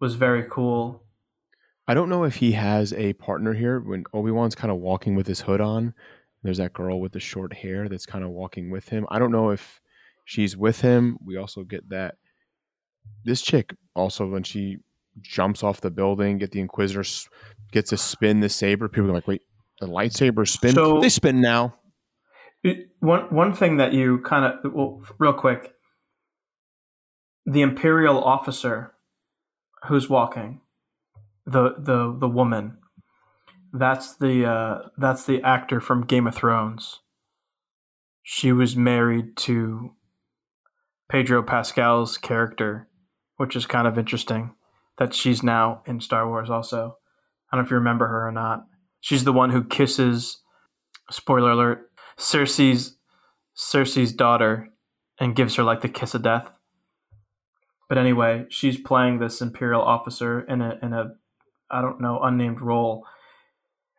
was 0.00 0.14
very 0.14 0.44
cool. 0.48 1.04
I 1.86 1.94
don't 1.94 2.08
know 2.08 2.24
if 2.24 2.36
he 2.36 2.52
has 2.52 2.92
a 2.92 3.14
partner 3.14 3.54
here. 3.54 3.80
When 3.80 4.04
Obi 4.12 4.30
Wan's 4.30 4.54
kind 4.54 4.70
of 4.70 4.78
walking 4.78 5.16
with 5.16 5.26
his 5.26 5.40
hood 5.40 5.60
on, 5.60 5.94
there's 6.42 6.58
that 6.58 6.72
girl 6.72 7.00
with 7.00 7.12
the 7.12 7.20
short 7.20 7.52
hair 7.52 7.88
that's 7.88 8.06
kind 8.06 8.24
of 8.24 8.30
walking 8.30 8.70
with 8.70 8.88
him. 8.88 9.06
I 9.10 9.18
don't 9.18 9.32
know 9.32 9.50
if 9.50 9.80
she's 10.24 10.56
with 10.56 10.80
him. 10.80 11.18
We 11.24 11.36
also 11.36 11.64
get 11.64 11.88
that 11.90 12.16
this 13.24 13.42
chick 13.42 13.74
also 13.94 14.26
when 14.26 14.42
she 14.42 14.78
jumps 15.20 15.62
off 15.62 15.80
the 15.80 15.90
building, 15.90 16.38
get 16.38 16.52
the 16.52 16.60
Inquisitor 16.60 17.04
gets 17.72 17.90
to 17.90 17.96
spin 17.96 18.40
the 18.40 18.48
saber. 18.48 18.88
People 18.88 19.10
are 19.10 19.14
like, 19.14 19.28
"Wait, 19.28 19.42
the 19.80 19.86
lightsaber 19.86 20.48
spin? 20.48 20.72
So- 20.72 21.00
they 21.00 21.08
spin 21.08 21.40
now." 21.40 21.74
It- 22.62 22.90
one 23.00 23.32
one 23.34 23.52
thing 23.54 23.78
that 23.78 23.92
you 23.92 24.18
kind 24.18 24.44
of 24.44 24.72
well, 24.72 25.02
real 25.18 25.32
quick, 25.32 25.72
the 27.46 27.62
imperial 27.62 28.22
officer 28.22 28.94
who's 29.88 30.08
walking, 30.10 30.60
the 31.46 31.74
the 31.78 32.14
the 32.18 32.28
woman, 32.28 32.78
that's 33.72 34.16
the 34.16 34.44
uh, 34.44 34.88
that's 34.98 35.24
the 35.24 35.42
actor 35.42 35.80
from 35.80 36.04
Game 36.04 36.26
of 36.26 36.34
Thrones. 36.34 37.00
She 38.22 38.52
was 38.52 38.76
married 38.76 39.36
to 39.38 39.92
Pedro 41.08 41.42
Pascal's 41.42 42.18
character, 42.18 42.88
which 43.40 43.56
is 43.56 43.64
kind 43.64 43.88
of 43.88 43.96
interesting. 43.96 44.54
That 44.98 45.14
she's 45.14 45.42
now 45.42 45.80
in 45.86 46.02
Star 46.02 46.28
Wars. 46.28 46.50
Also, 46.50 46.98
I 47.50 47.56
don't 47.56 47.62
know 47.62 47.66
if 47.66 47.70
you 47.70 47.78
remember 47.78 48.06
her 48.06 48.28
or 48.28 48.32
not. 48.32 48.66
She's 49.00 49.24
the 49.24 49.32
one 49.32 49.48
who 49.48 49.64
kisses. 49.64 50.42
Spoiler 51.10 51.52
alert 51.52 51.90
Cersei's 52.18 52.98
Cersei's 53.56 54.12
daughter 54.12 54.68
and 55.18 55.34
gives 55.34 55.54
her 55.54 55.62
like 55.62 55.80
the 55.80 55.88
kiss 55.88 56.14
of 56.14 56.22
death. 56.22 56.50
But 57.88 57.96
anyway, 57.96 58.44
she's 58.50 58.78
playing 58.78 59.18
this 59.20 59.40
imperial 59.40 59.80
officer 59.80 60.40
in 60.40 60.60
a 60.60 60.78
in 60.82 60.92
a 60.92 61.14
I 61.70 61.80
don't 61.80 61.98
know 61.98 62.20
unnamed 62.22 62.60
role. 62.60 63.06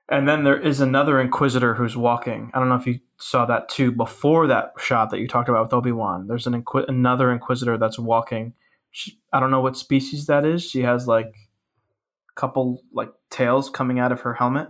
And 0.08 0.30
then 0.30 0.44
there 0.44 0.62
is 0.62 0.82
another 0.82 1.20
inquisitor 1.20 1.74
who's 1.74 1.98
walking. 1.98 2.52
I 2.54 2.60
don't 2.60 2.70
know 2.70 2.76
if 2.76 2.86
you 2.86 3.00
saw 3.18 3.46
that 3.48 3.70
too 3.70 3.92
before 3.92 4.46
that 4.48 4.74
shot 4.78 5.10
that 5.10 5.20
you 5.20 5.28
talked 5.28 5.50
about 5.50 5.64
with 5.64 5.74
Obi 5.74 5.92
Wan. 5.92 6.28
There's 6.28 6.46
an 6.46 6.62
inqui- 6.62 6.88
another 6.88 7.32
inquisitor 7.32 7.80
that's 7.80 7.98
walking. 7.98 8.54
She, 8.92 9.20
I 9.32 9.40
don't 9.40 9.52
know 9.52 9.62
what 9.62 9.78
species 9.78 10.28
that 10.28 10.46
is. 10.46 10.64
She 10.64 10.82
has 10.82 11.08
like 11.08 11.28
a 11.28 12.40
couple 12.40 12.84
like 12.94 13.10
tails 13.30 13.70
coming 13.70 14.00
out 14.00 14.12
of 14.12 14.22
her 14.22 14.34
helmet. 14.34 14.70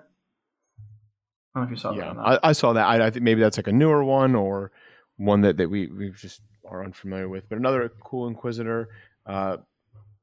I 1.54 1.60
don't 1.60 1.64
know 1.64 1.74
if 1.74 1.78
you 1.78 1.82
saw 1.82 1.92
that. 1.92 1.98
Yeah, 1.98 2.14
or. 2.14 2.40
I, 2.44 2.50
I 2.50 2.52
saw 2.54 2.74
that. 2.74 2.86
I, 2.86 3.08
I 3.08 3.10
think 3.10 3.24
maybe 3.24 3.42
that's 3.42 3.58
like 3.58 3.68
a 3.68 3.74
newer 3.74 4.04
one 4.04 4.36
or 4.36 4.72
one 5.18 5.42
that, 5.42 5.58
that 5.58 5.70
we 5.70 5.88
we 5.88 6.12
just 6.12 6.42
are 6.70 6.84
unfamiliar 6.84 7.28
with. 7.28 7.50
But 7.50 7.58
another 7.58 7.92
cool 8.04 8.28
Inquisitor. 8.28 8.90
Uh, 9.26 9.58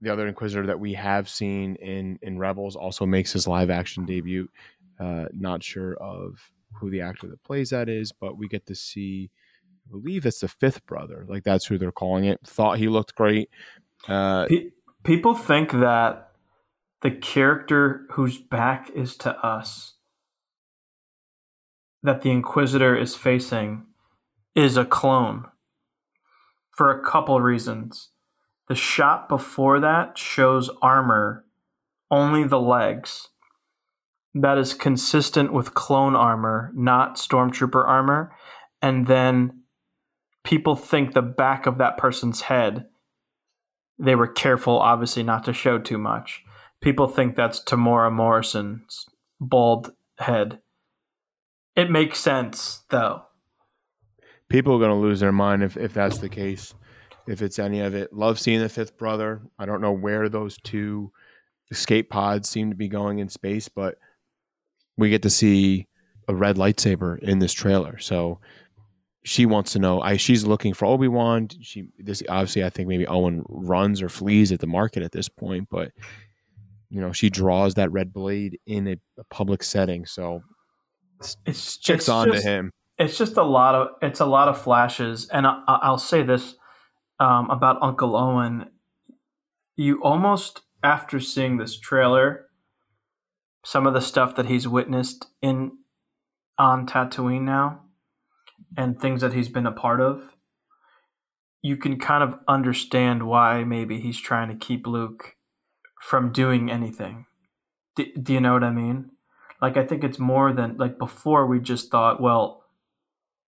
the 0.01 0.13
other 0.13 0.29
Inquisitor 0.29 0.67
that 0.67 0.81
we 0.81 0.95
have 0.95 1.29
seen 1.29 1.75
in 1.77 2.19
in 2.23 2.39
Rebels 2.39 2.77
also 2.77 3.05
makes 3.05 3.33
his 3.33 3.47
live 3.47 3.69
action 3.69 4.07
debut. 4.07 4.49
Uh, 4.99 5.27
not 5.33 5.63
sure 5.63 5.95
of 5.97 6.51
who 6.81 6.91
the 6.91 7.01
actor 7.01 7.29
that 7.29 7.43
plays 7.45 7.71
that 7.71 7.89
is, 7.89 8.13
but 8.13 8.39
we 8.39 8.49
get 8.49 8.67
to 8.67 8.75
see. 8.75 9.31
I 9.87 9.91
believe 9.91 10.27
it's 10.27 10.41
the 10.41 10.49
fifth 10.49 10.85
brother. 10.87 11.25
Like 11.29 11.45
that's 11.45 11.67
who 11.67 11.79
they're 11.79 11.93
calling 11.93 12.25
it. 12.25 12.41
Thought 12.45 12.79
he 12.79 12.89
looked 12.89 13.15
great. 13.15 13.51
Uh, 14.07 14.47
Pe- 14.47 14.71
people 15.05 15.35
think 15.35 15.73
that 15.73 16.31
the 17.03 17.11
character 17.11 18.07
whose 18.13 18.39
back 18.39 18.91
is 18.95 19.17
to 19.19 19.31
us, 19.45 19.95
that 22.03 22.23
the 22.23 22.31
Inquisitor 22.31 22.97
is 22.97 23.15
facing, 23.15 23.87
is 24.55 24.77
a 24.77 24.85
clone 24.85 25.45
for 26.77 26.91
a 26.91 27.03
couple 27.05 27.41
reasons. 27.41 28.11
The 28.69 28.75
shot 28.75 29.29
before 29.29 29.81
that 29.81 30.19
shows 30.19 30.71
armor, 30.83 31.45
only 32.11 32.45
the 32.45 32.61
legs. 32.61 33.29
That 34.35 34.59
is 34.59 34.75
consistent 34.75 35.53
with 35.53 35.75
clone 35.75 36.15
armor, 36.15 36.71
not 36.75 37.17
stormtrooper 37.17 37.85
armor. 37.85 38.33
And 38.83 39.07
then 39.07 39.63
people 40.45 40.77
think 40.77 41.15
the 41.15 41.23
back 41.23 41.67
of 41.67 41.79
that 41.79 41.97
person's 41.97 42.43
head 42.43 42.87
they 43.99 44.15
were 44.15 44.29
careful, 44.29 44.79
obviously, 44.79 45.23
not 45.23 45.45
to 45.45 45.53
show 45.53 45.79
too 45.79 45.99
much. 45.99 46.43
People 46.81 47.09
think 47.09 47.35
that's 47.35 47.63
Temuera 47.63 48.13
Morrison's 48.13 49.07
bald 49.41 49.93
head. 50.19 50.61
It 51.75 51.91
makes 51.91 52.19
sense, 52.21 52.83
though. 52.91 53.23
people 54.49 54.75
are 54.75 54.79
going 54.79 54.91
to 54.91 54.97
lose 54.97 55.21
their 55.21 55.33
mind 55.33 55.63
if, 55.63 55.77
if 55.77 55.93
that's 55.93 56.19
the 56.19 56.29
case. 56.29 56.75
If 57.27 57.43
it's 57.43 57.59
any 57.59 57.81
of 57.81 57.95
it, 57.95 58.13
love 58.13 58.39
seeing 58.41 58.61
the 58.61 58.69
fifth 58.69 58.97
brother. 58.97 59.43
I 59.59 59.67
don't 59.67 59.83
know 59.83 59.93
where 59.93 60.29
those 60.29 60.57
two 60.63 61.13
escape 61.71 62.09
pods 62.09 62.49
seem 62.49 62.71
to 62.71 62.77
be 62.77 62.89
going 62.89 63.19
in 63.19 63.29
space, 63.29 63.69
but 63.69 63.97
we 64.97 65.11
get 65.11 65.23
to 65.23 65.31
see 65.31 65.87
a 66.27 66.35
red 66.35 66.57
lightsaber 66.57 67.19
in 67.19 67.39
this 67.39 67.53
trailer. 67.53 67.99
So 67.99 68.41
she 69.29 69.47
wants 69.47 69.73
to 69.73 69.79
know. 69.79 70.01
I 70.01 70.17
she's 70.17 70.45
looking 70.47 70.75
for 70.75 70.87
Obi 70.87 71.09
Wan. 71.09 71.49
She 71.61 71.89
this 71.99 72.23
obviously 72.29 72.65
I 72.65 72.71
think 72.71 72.89
maybe 72.89 73.07
Owen 73.07 73.45
runs 73.49 74.01
or 74.03 74.09
flees 74.09 74.53
at 74.53 74.61
the 74.61 74.67
market 74.67 75.03
at 75.03 75.13
this 75.13 75.29
point, 75.29 75.69
but 75.71 75.93
you 76.91 77.01
know 77.01 77.13
she 77.13 77.31
draws 77.31 77.75
that 77.75 77.93
red 77.93 78.13
blade 78.13 78.59
in 78.67 78.89
a, 78.89 78.97
a 79.19 79.25
public 79.31 79.63
setting. 79.63 80.07
So 80.07 80.43
It's 81.47 81.77
checks 81.77 82.03
it's 82.05 82.09
on 82.09 82.29
just- 82.33 82.43
to 82.45 82.49
him. 82.51 82.73
It's 82.99 83.17
just 83.17 83.37
a 83.37 83.45
lot 83.45 83.77
of 83.77 83.89
it's 84.03 84.19
a 84.19 84.27
lot 84.27 84.49
of 84.49 84.61
flashes, 84.61 85.29
and 85.29 85.47
I, 85.47 85.63
I'll 85.69 85.99
say 85.99 86.25
this 86.25 86.57
um, 87.21 87.49
about 87.49 87.79
Uncle 87.81 88.17
Owen: 88.17 88.71
you 89.77 90.03
almost 90.03 90.63
after 90.83 91.21
seeing 91.21 91.59
this 91.59 91.79
trailer, 91.79 92.47
some 93.65 93.87
of 93.87 93.95
the 93.95 94.01
stuff 94.01 94.35
that 94.35 94.47
he's 94.47 94.67
witnessed 94.67 95.27
in 95.41 95.79
on 96.59 96.89
Tatooine 96.89 97.43
now, 97.43 97.83
and 98.77 99.01
things 99.01 99.21
that 99.21 99.33
he's 99.33 99.49
been 99.49 99.67
a 99.67 99.73
part 99.73 100.01
of, 100.01 100.23
you 101.63 101.77
can 101.77 101.99
kind 101.99 102.23
of 102.23 102.39
understand 102.47 103.27
why 103.27 103.65
maybe 103.65 104.01
he's 104.01 104.21
trying 104.21 104.49
to 104.49 104.55
keep 104.55 104.87
Luke 104.87 105.37
from 106.01 106.33
doing 106.33 106.71
anything. 106.71 107.27
D- 107.97 108.13
do 108.21 108.35
you 108.35 108.41
know 108.41 108.53
what 108.53 108.65
I 108.65 108.71
mean? 108.71 109.11
Like, 109.61 109.77
I 109.77 109.85
think 109.85 110.05
it's 110.05 110.19
more 110.19 110.53
than 110.53 110.77
like 110.77 110.99
before 110.99 111.47
we 111.47 111.59
just 111.59 111.91
thought, 111.91 112.21
well, 112.21 112.63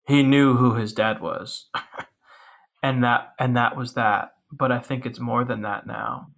he 0.07 0.23
knew 0.23 0.57
who 0.57 0.75
his 0.75 0.93
dad 0.93 1.21
was, 1.21 1.69
and 2.83 3.05
that 3.05 3.33
and 3.39 3.57
that 3.57 3.77
was 3.77 3.95
that. 3.95 4.33
But 4.51 4.73
I 4.73 4.81
think 4.81 5.07
it's 5.07 5.21
more 5.21 5.45
than 5.45 5.63
that 5.63 5.87
now, 5.87 6.33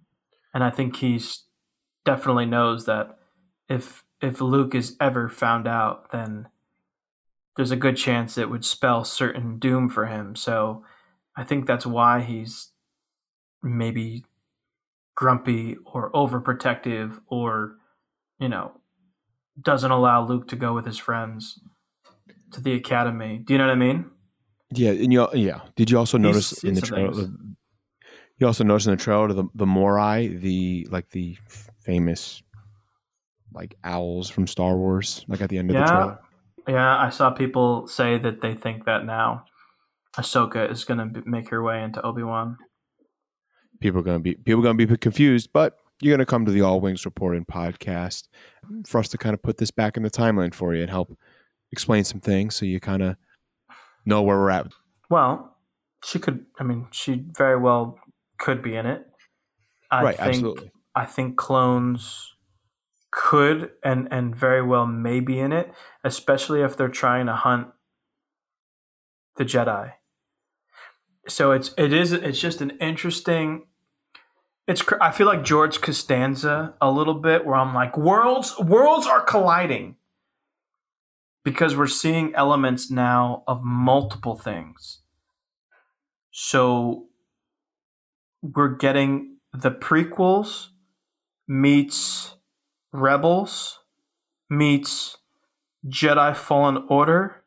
and 0.53 0.63
I 0.63 0.69
think 0.69 0.97
he's 0.97 1.45
definitely 2.05 2.45
knows 2.45 2.85
that 2.85 3.17
if 3.67 4.03
if 4.21 4.39
Luke 4.41 4.75
is 4.75 4.95
ever 5.01 5.27
found 5.27 5.67
out, 5.67 6.11
then 6.11 6.47
there's 7.55 7.71
a 7.71 7.75
good 7.75 7.97
chance 7.97 8.37
it 8.37 8.49
would 8.49 8.65
spell 8.65 9.03
certain 9.03 9.59
doom 9.59 9.89
for 9.89 10.07
him. 10.07 10.35
So 10.35 10.83
I 11.35 11.43
think 11.43 11.67
that's 11.67 11.85
why 11.85 12.21
he's 12.21 12.71
maybe 13.61 14.25
grumpy 15.15 15.77
or 15.85 16.11
overprotective 16.11 17.19
or 17.27 17.75
you 18.39 18.49
know 18.49 18.71
doesn't 19.61 19.91
allow 19.91 20.25
Luke 20.25 20.47
to 20.47 20.55
go 20.55 20.73
with 20.73 20.85
his 20.85 20.97
friends 20.97 21.59
to 22.51 22.61
the 22.61 22.73
academy. 22.73 23.37
Do 23.43 23.53
you 23.53 23.57
know 23.57 23.67
what 23.67 23.73
I 23.73 23.75
mean? 23.75 24.09
Yeah, 24.71 24.91
and 24.91 25.13
you 25.13 25.27
yeah. 25.33 25.61
Did 25.75 25.91
you 25.91 25.97
also 25.97 26.17
notice 26.17 26.63
in 26.63 26.73
the 26.73 26.81
trailer? 26.81 27.13
things. 27.13 27.37
You 28.39 28.47
also 28.47 28.63
noticed 28.63 28.87
in 28.87 28.91
the 28.91 29.03
trailer 29.03 29.31
the 29.31 29.45
the 29.53 29.67
Morai, 29.67 30.27
the 30.27 30.87
like 30.89 31.09
the 31.11 31.37
famous 31.79 32.41
like 33.53 33.75
owls 33.83 34.29
from 34.29 34.47
Star 34.47 34.75
Wars, 34.75 35.23
like 35.27 35.41
at 35.41 35.49
the 35.49 35.59
end 35.59 35.69
of 35.69 35.77
the 35.77 35.85
trailer. 35.85 36.19
Yeah, 36.67 36.97
I 36.97 37.09
saw 37.09 37.31
people 37.31 37.87
say 37.87 38.17
that 38.17 38.41
they 38.41 38.53
think 38.55 38.85
that 38.85 39.05
now 39.05 39.45
Ahsoka 40.17 40.69
is 40.71 40.85
going 40.85 41.13
to 41.13 41.23
make 41.25 41.49
her 41.49 41.61
way 41.61 41.83
into 41.83 42.01
Obi 42.01 42.23
Wan. 42.23 42.57
People 43.79 43.99
are 43.99 44.03
gonna 44.03 44.19
be 44.19 44.35
people 44.35 44.61
are 44.61 44.63
gonna 44.63 44.75
be 44.75 44.97
confused, 44.97 45.49
but 45.51 45.77
you're 45.99 46.15
gonna 46.15 46.25
come 46.25 46.45
to 46.45 46.51
the 46.51 46.61
All 46.61 46.79
Wings 46.79 47.03
Report 47.03 47.35
In 47.35 47.43
podcast 47.43 48.29
for 48.85 48.99
us 48.99 49.09
to 49.09 49.17
kind 49.17 49.33
of 49.33 49.41
put 49.41 49.57
this 49.57 49.71
back 49.71 49.97
in 49.97 50.03
the 50.03 50.09
timeline 50.09 50.53
for 50.53 50.73
you 50.73 50.81
and 50.81 50.89
help 50.89 51.17
explain 51.71 52.05
some 52.05 52.21
things 52.21 52.55
so 52.55 52.65
you 52.65 52.79
kind 52.79 53.01
of 53.01 53.17
know 54.05 54.21
where 54.21 54.37
we're 54.37 54.51
at. 54.51 54.67
Well, 55.09 55.57
she 56.05 56.17
could. 56.17 56.45
I 56.59 56.63
mean, 56.63 56.87
she 56.91 57.25
very 57.35 57.57
well 57.57 57.99
could 58.39 58.61
be 58.61 58.75
in 58.75 58.85
it. 58.85 59.05
I 59.91 60.03
right, 60.03 60.17
think, 60.17 60.29
absolutely. 60.29 60.71
I 60.95 61.05
think 61.05 61.35
clones 61.35 62.32
could 63.13 63.69
and 63.83 64.07
and 64.11 64.35
very 64.35 64.61
well 64.61 64.87
may 64.87 65.19
be 65.19 65.39
in 65.39 65.53
it, 65.53 65.71
especially 66.03 66.61
if 66.61 66.75
they're 66.75 66.89
trying 66.89 67.27
to 67.27 67.33
hunt 67.33 67.67
the 69.37 69.45
Jedi. 69.45 69.93
So 71.27 71.51
it's 71.51 71.73
it 71.77 71.93
is 71.93 72.11
it's 72.11 72.39
just 72.39 72.59
an 72.61 72.71
interesting. 72.81 73.67
It's 74.67 74.83
I 74.99 75.11
feel 75.11 75.27
like 75.27 75.43
George 75.43 75.79
Costanza 75.81 76.73
a 76.81 76.89
little 76.89 77.13
bit 77.13 77.45
where 77.45 77.55
I'm 77.55 77.73
like 77.73 77.97
worlds 77.97 78.57
worlds 78.57 79.05
are 79.05 79.21
colliding 79.21 79.97
because 81.43 81.75
we're 81.75 81.87
seeing 81.87 82.33
elements 82.33 82.89
now 82.89 83.43
of 83.47 83.63
multiple 83.63 84.35
things. 84.35 85.01
So 86.31 87.07
we're 88.41 88.75
getting 88.75 89.37
the 89.53 89.71
prequels 89.71 90.69
meets 91.47 92.35
Rebels 92.93 93.79
meets 94.49 95.17
Jedi 95.87 96.35
Fallen 96.35 96.85
Order 96.89 97.43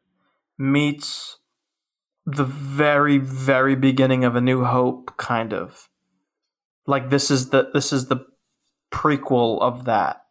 meets 0.59 1.39
the 2.27 2.45
very 2.45 3.19
very 3.19 3.77
beginning 3.77 4.25
of 4.25 4.35
A 4.35 4.41
New 4.41 4.65
Hope 4.65 5.17
kind 5.17 5.55
of. 5.55 5.89
Like 6.87 7.11
this 7.11 7.31
is 7.31 7.51
the 7.51 7.71
this 7.73 7.93
is 7.93 8.09
the 8.09 8.27
prequel 8.93 9.61
of 9.63 9.85
that. 9.85 10.23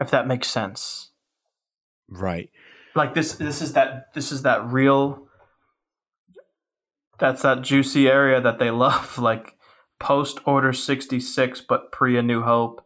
If 0.00 0.10
that 0.10 0.26
makes 0.26 0.48
sense 0.48 1.10
Right. 2.08 2.50
like 2.94 3.14
this 3.14 3.34
this 3.34 3.62
is 3.62 3.72
that 3.74 4.12
this 4.14 4.32
is 4.32 4.42
that 4.42 4.64
real 4.66 5.28
that's 7.18 7.42
that 7.42 7.62
juicy 7.62 8.08
area 8.08 8.40
that 8.40 8.58
they 8.58 8.70
love 8.86 9.18
like 9.18 9.56
post 10.00 10.40
order 10.44 10.72
66 10.72 11.60
but 11.62 11.92
pre 11.92 12.18
a 12.18 12.22
new 12.22 12.42
hope 12.42 12.84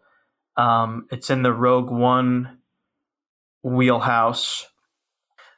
um 0.57 1.07
it's 1.11 1.31
in 1.31 1.43
the 1.43 1.53
rogue 1.53 1.91
one 1.91 2.59
wheelhouse 3.63 4.67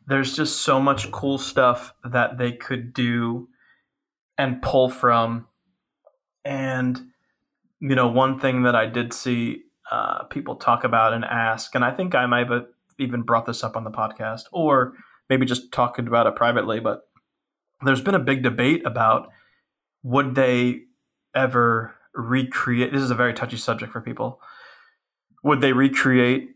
there's 0.07 0.35
just 0.35 0.63
so 0.63 0.81
much 0.81 1.11
cool 1.13 1.37
stuff 1.39 1.93
that 2.05 2.39
they 2.39 2.53
could 2.53 2.93
do 2.93 3.49
and 4.39 4.63
pull 4.63 4.89
from 4.89 5.47
and 6.45 7.01
you 7.81 7.95
know 7.95 8.09
one 8.09 8.39
thing 8.39 8.63
that 8.63 8.75
i 8.75 8.87
did 8.87 9.13
see 9.13 9.63
uh, 9.91 10.25
people 10.25 10.55
talk 10.55 10.85
about 10.85 11.15
and 11.15 11.25
ask 11.25 11.75
and 11.75 11.85
i 11.85 11.91
think 11.91 12.15
i 12.15 12.27
might 12.27 12.51
have 12.51 12.67
even 12.99 13.23
brought 13.23 13.47
this 13.47 13.65
up 13.65 13.77
on 13.77 13.85
the 13.85 13.91
podcast 13.91 14.43
or 14.53 14.93
maybe 15.31 15.47
just 15.47 15.73
talking 15.73 16.07
about 16.07 16.27
it 16.27 16.37
privately 16.37 16.81
but 16.81 17.03
there's 17.85 18.03
been 18.03 18.15
a 18.15 18.19
big 18.19 18.43
debate 18.43 18.85
about 18.85 19.29
would 20.03 20.35
they 20.35 20.81
ever 21.35 21.95
recreate? 22.15 22.93
This 22.93 23.03
is 23.03 23.11
a 23.11 23.15
very 23.15 23.35
touchy 23.35 23.57
subject 23.57 23.93
for 23.93 24.01
people. 24.01 24.41
Would 25.45 25.61
they 25.61 25.73
recreate 25.73 26.51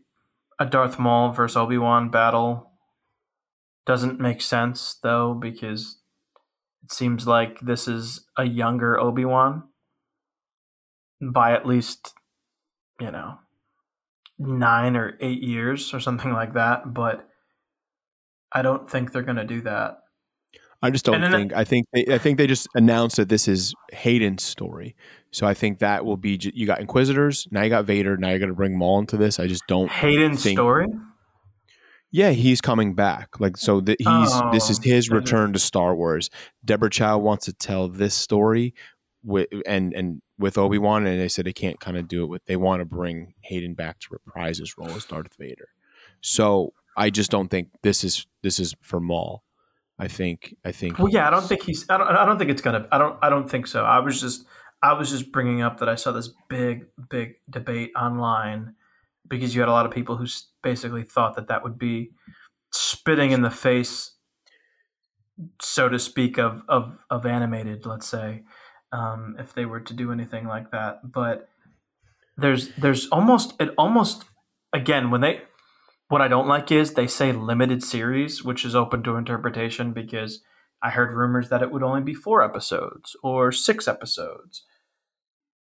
a 0.59 0.65
Darth 0.65 0.99
Maul 0.99 1.31
versus 1.31 1.57
Obi 1.57 1.77
Wan 1.77 2.09
battle? 2.09 2.71
Doesn't 3.85 4.19
make 4.19 4.41
sense 4.41 4.97
though 5.01 5.33
because 5.33 5.97
it 6.83 6.91
seems 6.91 7.27
like 7.27 7.59
this 7.59 7.87
is 7.87 8.25
a 8.37 8.45
younger 8.45 8.99
Obi 8.99 9.25
Wan 9.25 9.63
by 11.21 11.53
at 11.53 11.65
least 11.65 12.13
you 12.99 13.11
know 13.11 13.37
nine 14.37 14.95
or 14.95 15.17
eight 15.21 15.41
years 15.41 15.93
or 15.93 15.99
something 15.99 16.33
like 16.33 16.53
that. 16.53 16.93
But 16.93 17.27
I 18.51 18.61
don't 18.61 18.89
think 18.89 19.11
they're 19.11 19.23
going 19.23 19.37
to 19.37 19.45
do 19.45 19.61
that. 19.61 20.02
I 20.83 20.89
just 20.91 21.05
don't 21.05 21.21
then- 21.21 21.33
uh, 21.33 21.37
think. 21.37 21.53
I 21.53 21.63
think 21.63 21.87
they, 21.93 22.05
I 22.13 22.17
think 22.17 22.37
they 22.37 22.47
just 22.47 22.67
announced 22.75 23.15
that 23.17 23.29
this 23.29 23.47
is 23.47 23.73
Hayden's 23.91 24.43
story. 24.43 24.95
So 25.31 25.47
I 25.47 25.53
think 25.55 25.79
that 25.79 26.05
will 26.05 26.17
be. 26.17 26.39
You 26.53 26.67
got 26.67 26.79
Inquisitors. 26.79 27.47
Now 27.49 27.63
you 27.63 27.69
got 27.69 27.85
Vader. 27.85 28.17
Now 28.17 28.29
you're 28.29 28.39
going 28.39 28.49
to 28.49 28.55
bring 28.55 28.77
Maul 28.77 28.99
into 28.99 29.17
this. 29.17 29.39
I 29.39 29.47
just 29.47 29.63
don't. 29.67 29.89
Hayden's 29.89 30.43
think- 30.43 30.57
story. 30.57 30.87
Yeah, 32.11 32.29
he's 32.29 32.61
coming 32.61 32.93
back. 32.93 33.39
Like 33.39 33.57
so 33.57 33.81
that 33.81 33.97
he's 33.99 34.41
this 34.51 34.69
is 34.69 34.79
Oh, 34.79 34.83
his 34.83 35.09
return 35.09 35.51
to 35.53 35.59
Star 35.59 35.95
Wars. 35.95 36.29
Deborah 36.63 36.91
Chow 36.91 37.17
wants 37.17 37.45
to 37.45 37.53
tell 37.53 37.87
this 37.87 38.13
story 38.13 38.75
with 39.23 39.47
and 39.65 39.93
and 39.93 40.21
with 40.37 40.55
Obi 40.59 40.77
Wan, 40.77 41.07
and 41.07 41.19
they 41.19 41.27
said 41.27 41.45
they 41.45 41.53
can't 41.53 41.79
kind 41.79 41.97
of 41.97 42.07
do 42.07 42.23
it 42.23 42.27
with. 42.27 42.45
They 42.45 42.55
want 42.55 42.81
to 42.81 42.85
bring 42.85 43.33
Hayden 43.45 43.73
back 43.73 43.99
to 44.01 44.07
reprise 44.11 44.59
his 44.59 44.77
role 44.77 44.91
as 44.91 45.05
Darth 45.05 45.35
Vader. 45.39 45.69
So 46.21 46.73
I 46.95 47.09
just 47.09 47.31
don't 47.31 47.47
think 47.49 47.69
this 47.81 48.03
is 48.03 48.27
this 48.43 48.59
is 48.59 48.75
for 48.81 48.99
Maul. 48.99 49.43
I 49.99 50.07
think 50.07 50.55
I 50.65 50.71
think. 50.71 50.99
Well, 50.99 51.09
yeah, 51.09 51.27
I 51.27 51.29
don't 51.29 51.43
think 51.43 51.63
he's. 51.63 51.85
I 51.89 51.97
don't. 51.97 52.07
I 52.07 52.25
don't 52.25 52.37
think 52.37 52.49
it's 52.49 52.61
gonna. 52.61 52.87
I 52.91 52.97
don't. 52.97 53.17
I 53.21 53.29
don't 53.29 53.49
think 53.49 53.67
so. 53.67 53.83
I 53.83 53.99
was 53.99 54.19
just. 54.19 54.45
I 54.81 54.93
was 54.93 55.09
just 55.09 55.31
bringing 55.31 55.61
up 55.61 55.79
that 55.79 55.87
I 55.87 55.95
saw 55.95 56.11
this 56.11 56.29
big, 56.49 56.87
big 57.09 57.35
debate 57.49 57.91
online 57.95 58.75
because 59.29 59.55
you 59.55 59.61
had 59.61 59.69
a 59.69 59.71
lot 59.71 59.85
of 59.85 59.93
people 59.93 60.17
who 60.17 60.25
basically 60.61 61.03
thought 61.03 61.35
that 61.35 61.47
that 61.47 61.63
would 61.63 61.77
be 61.77 62.11
spitting 62.71 63.31
in 63.31 63.43
the 63.43 63.49
face, 63.49 64.11
so 65.61 65.87
to 65.87 65.99
speak, 65.99 66.37
of 66.37 66.63
of 66.67 66.97
of 67.09 67.25
animated. 67.25 67.85
Let's 67.85 68.07
say, 68.07 68.43
um, 68.91 69.35
if 69.39 69.53
they 69.53 69.65
were 69.65 69.79
to 69.79 69.93
do 69.93 70.11
anything 70.11 70.47
like 70.47 70.71
that, 70.71 70.99
but 71.11 71.49
there's 72.37 72.69
there's 72.75 73.07
almost 73.07 73.53
it 73.59 73.73
almost 73.77 74.25
again 74.73 75.11
when 75.11 75.21
they 75.21 75.41
what 76.09 76.21
I 76.21 76.27
don't 76.27 76.47
like 76.47 76.71
is 76.71 76.93
they 76.93 77.07
say 77.07 77.31
limited 77.31 77.83
series, 77.83 78.43
which 78.43 78.65
is 78.65 78.75
open 78.75 79.03
to 79.03 79.15
interpretation 79.15 79.93
because 79.93 80.41
I 80.81 80.89
heard 80.89 81.15
rumors 81.15 81.49
that 81.49 81.61
it 81.61 81.71
would 81.71 81.83
only 81.83 82.01
be 82.01 82.13
four 82.13 82.43
episodes 82.43 83.15
or 83.23 83.51
six 83.51 83.87
episodes. 83.87 84.63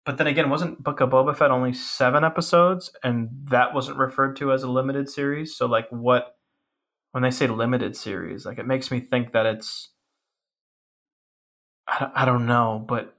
But 0.04 0.18
then 0.18 0.26
again, 0.26 0.50
wasn't 0.50 0.82
Book 0.82 1.00
of 1.00 1.10
Boba 1.10 1.36
Fett 1.36 1.52
only 1.52 1.72
seven 1.72 2.24
episodes, 2.24 2.90
and 3.04 3.28
that 3.50 3.72
wasn't 3.72 3.98
referred 3.98 4.34
to 4.36 4.52
as 4.52 4.64
a 4.64 4.70
limited 4.70 5.08
series? 5.08 5.56
So, 5.56 5.66
like, 5.66 5.88
what 5.90 6.34
when 7.12 7.22
they 7.22 7.30
say 7.30 7.46
limited 7.46 7.94
series, 7.94 8.44
like, 8.44 8.58
it 8.58 8.66
makes 8.66 8.90
me 8.90 8.98
think 8.98 9.32
that 9.32 9.46
it's 9.46 9.90
I 11.86 12.10
I 12.14 12.24
don't 12.24 12.46
know, 12.46 12.84
but 12.86 13.14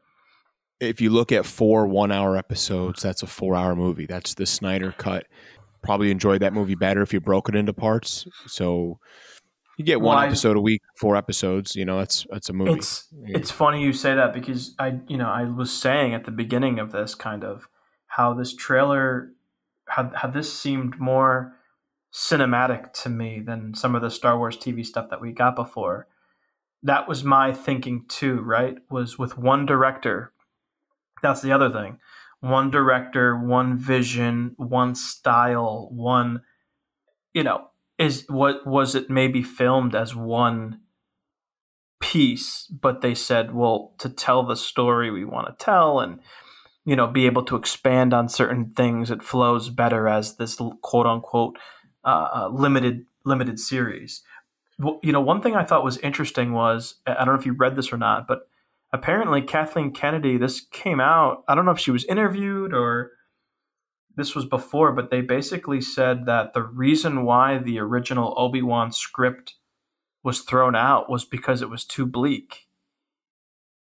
if 0.80 1.00
you 1.00 1.10
look 1.10 1.32
at 1.32 1.46
four 1.46 1.88
one 1.88 2.12
hour 2.12 2.36
episodes, 2.36 3.02
that's 3.02 3.24
a 3.24 3.28
four 3.28 3.56
hour 3.56 3.76
movie. 3.76 4.06
That's 4.06 4.34
the 4.34 4.46
Snyder 4.46 4.92
cut. 4.92 5.28
Probably 5.84 6.10
enjoyed 6.12 6.42
that 6.42 6.54
movie 6.54 6.76
better 6.76 7.02
if 7.02 7.14
you 7.14 7.20
broke 7.20 7.50
it 7.50 7.56
into 7.56 7.74
parts. 7.74 8.26
So 8.48 9.00
you 9.78 9.86
get 9.86 10.02
one 10.02 10.16
Well, 10.16 10.24
I- 10.24 10.28
episode 10.28 10.56
a 10.58 10.62
week, 10.62 10.82
four 10.98 11.16
episodes. 11.16 11.76
You 11.76 11.86
know, 11.86 11.98
that's 11.98 12.26
that's 12.32 12.50
a 12.50 12.54
movie. 12.54 12.74
It's 12.74 13.08
it's 13.26 13.52
funny 13.52 13.82
you 13.84 13.94
say 13.94 14.16
that 14.16 14.34
because 14.34 14.74
I 14.80 15.00
you 15.08 15.18
know 15.18 15.30
I 15.30 15.44
was 15.44 15.72
saying 15.72 16.14
at 16.14 16.26
the 16.26 16.32
beginning 16.32 16.80
of 16.80 16.92
this 16.92 17.16
kind 17.16 17.44
of 17.44 17.68
how 18.08 18.34
this 18.34 18.56
trailer 18.56 19.32
how 19.88 20.12
how 20.16 20.30
this 20.30 20.58
seemed 20.58 21.00
more 21.00 21.54
cinematic 22.14 22.94
to 22.94 23.10
me 23.10 23.40
than 23.40 23.74
some 23.74 23.96
of 23.96 24.02
the 24.02 24.10
Star 24.12 24.38
Wars 24.38 24.56
TV 24.58 24.86
stuff 24.86 25.10
that 25.10 25.20
we 25.22 25.32
got 25.32 25.56
before. 25.56 26.08
That 26.84 27.08
was 27.08 27.24
my 27.24 27.54
thinking 27.54 28.06
too, 28.08 28.42
right? 28.42 28.78
Was 28.90 29.18
with 29.18 29.38
one 29.38 29.66
director. 29.66 30.32
That's 31.22 31.42
the 31.42 31.52
other 31.52 31.72
thing. 31.72 31.98
One 32.44 32.70
director, 32.70 33.38
one 33.38 33.78
vision, 33.78 34.54
one 34.58 34.96
style, 34.96 35.88
one 35.92 36.42
you 37.34 37.44
know, 37.44 37.70
is 37.98 38.26
what 38.30 38.66
was 38.66 38.96
it 38.96 39.10
maybe 39.10 39.44
filmed 39.44 39.96
as 39.96 40.16
one 40.16 40.80
piece, 42.00 42.68
but 42.68 43.02
they 43.02 43.16
said, 43.16 43.54
well, 43.54 43.94
to 44.00 44.10
tell 44.10 44.44
the 44.44 44.56
story 44.56 45.10
we 45.10 45.26
want 45.26 45.48
to 45.48 45.66
tell 45.66 46.00
and 46.00 46.20
you 46.86 46.96
know 46.96 47.08
be 47.08 47.26
able 47.26 47.44
to 47.44 47.56
expand 47.56 48.14
on 48.14 48.30
certain 48.30 48.72
things, 48.72 49.10
it 49.10 49.24
flows 49.24 49.70
better 49.70 50.08
as 50.08 50.36
this 50.36 50.60
quote 50.82 51.06
unquote 51.06 51.58
uh, 52.04 52.28
uh, 52.34 52.50
limited 52.50 53.06
limited 53.26 53.60
series. 53.60 54.22
You 55.02 55.12
know, 55.12 55.22
one 55.22 55.42
thing 55.42 55.56
I 55.56 55.64
thought 55.64 55.84
was 55.84 55.98
interesting 56.00 56.52
was 56.52 56.96
I 57.08 57.14
don't 57.26 57.36
know 57.36 57.40
if 57.40 57.46
you 57.46 57.54
read 57.54 57.76
this 57.76 57.94
or 57.94 57.98
not, 57.98 58.28
but 58.28 58.50
apparently 58.94 59.42
Kathleen 59.42 59.92
Kennedy, 59.92 60.38
this 60.38 60.62
came 60.62 61.02
out. 61.02 61.44
I 61.48 61.56
don't 61.56 61.66
know 61.66 61.72
if 61.72 61.80
she 61.80 61.92
was 61.92 62.06
interviewed 62.06 62.74
or 62.74 63.12
this 64.16 64.36
was 64.36 64.46
before, 64.46 64.94
but 64.94 65.10
they 65.10 65.22
basically 65.22 65.82
said 65.82 66.28
that 66.28 66.54
the 66.54 66.62
reason 66.62 67.26
why 67.26 67.58
the 67.58 67.80
original 67.80 68.36
Obi 68.38 68.62
Wan 68.62 68.92
script 68.92 69.56
was 70.24 70.42
thrown 70.42 70.76
out 70.76 71.10
was 71.10 71.26
because 71.26 71.62
it 71.62 71.70
was 71.70 71.84
too 71.84 72.06
bleak 72.06 72.68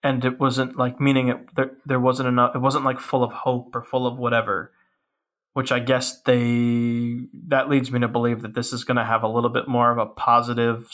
and 0.04 0.24
it 0.24 0.38
wasn't 0.38 0.76
like 0.76 1.00
meaning 1.00 1.28
it 1.28 1.54
there, 1.56 1.72
there 1.84 2.00
wasn't 2.00 2.28
enough 2.28 2.54
it 2.54 2.60
wasn't 2.60 2.84
like 2.84 3.00
full 3.00 3.24
of 3.24 3.32
hope 3.32 3.74
or 3.74 3.82
full 3.82 4.06
of 4.06 4.18
whatever 4.18 4.72
which 5.54 5.72
i 5.72 5.78
guess 5.78 6.22
they 6.22 7.18
that 7.48 7.68
leads 7.68 7.90
me 7.90 7.98
to 8.00 8.08
believe 8.08 8.42
that 8.42 8.54
this 8.54 8.72
is 8.72 8.84
going 8.84 8.96
to 8.96 9.04
have 9.04 9.22
a 9.22 9.28
little 9.28 9.50
bit 9.50 9.66
more 9.66 9.90
of 9.90 9.98
a 9.98 10.06
positive 10.06 10.88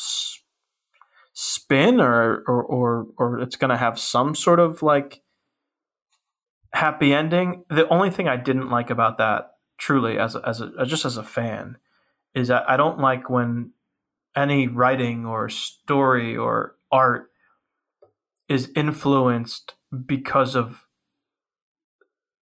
spin 1.32 2.00
or 2.00 2.42
or 2.46 2.62
or, 2.64 3.06
or 3.16 3.40
it's 3.40 3.56
going 3.56 3.70
to 3.70 3.76
have 3.76 3.98
some 3.98 4.34
sort 4.34 4.60
of 4.60 4.82
like 4.82 5.22
happy 6.72 7.12
ending. 7.12 7.64
The 7.68 7.88
only 7.88 8.10
thing 8.10 8.28
i 8.28 8.36
didn't 8.36 8.70
like 8.70 8.90
about 8.90 9.18
that 9.18 9.52
truly 9.78 10.18
as 10.18 10.34
a, 10.34 10.42
as 10.46 10.60
a 10.60 10.70
uh, 10.78 10.84
just 10.84 11.04
as 11.04 11.16
a 11.16 11.22
fan 11.22 11.78
is 12.34 12.48
that 12.48 12.68
i 12.68 12.76
don't 12.76 12.98
like 12.98 13.30
when 13.30 13.72
any 14.36 14.68
writing 14.68 15.24
or 15.26 15.48
story 15.48 16.36
or 16.36 16.76
art 16.92 17.30
is 18.48 18.70
influenced 18.76 19.74
because 20.06 20.54
of 20.54 20.84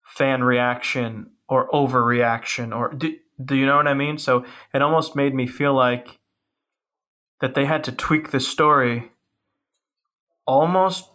fan 0.04 0.44
reaction 0.44 1.30
or 1.48 1.68
overreaction 1.70 2.76
or 2.76 2.92
do, 2.92 3.16
do 3.42 3.56
you 3.56 3.66
know 3.66 3.76
what 3.76 3.88
i 3.88 3.94
mean? 3.94 4.18
So 4.18 4.44
it 4.74 4.82
almost 4.82 5.16
made 5.16 5.34
me 5.34 5.46
feel 5.46 5.74
like 5.74 6.18
that 7.42 7.54
they 7.54 7.66
had 7.66 7.84
to 7.84 7.92
tweak 7.92 8.30
the 8.30 8.40
story 8.40 9.10
almost 10.46 11.10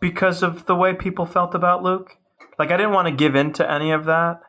because 0.00 0.42
of 0.42 0.66
the 0.66 0.74
way 0.74 0.92
people 0.92 1.24
felt 1.24 1.54
about 1.54 1.82
luke. 1.82 2.18
Like 2.58 2.70
i 2.70 2.76
didn't 2.76 2.92
want 2.92 3.08
to 3.08 3.14
give 3.14 3.34
in 3.34 3.54
to 3.54 3.70
any 3.70 3.90
of 3.92 4.04
that 4.04 4.40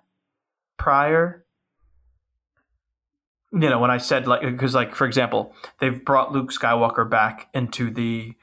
prior. 0.77 1.45
You 3.53 3.69
know 3.69 3.79
when 3.79 3.91
i 3.91 3.97
said 3.97 4.27
like 4.27 4.41
because 4.41 4.75
like 4.75 4.95
for 4.95 5.05
example 5.05 5.53
they've 5.79 6.03
brought 6.03 6.31
luke 6.33 6.51
skywalker 6.51 7.09
back 7.09 7.49
into 7.53 7.89
the 7.89 8.33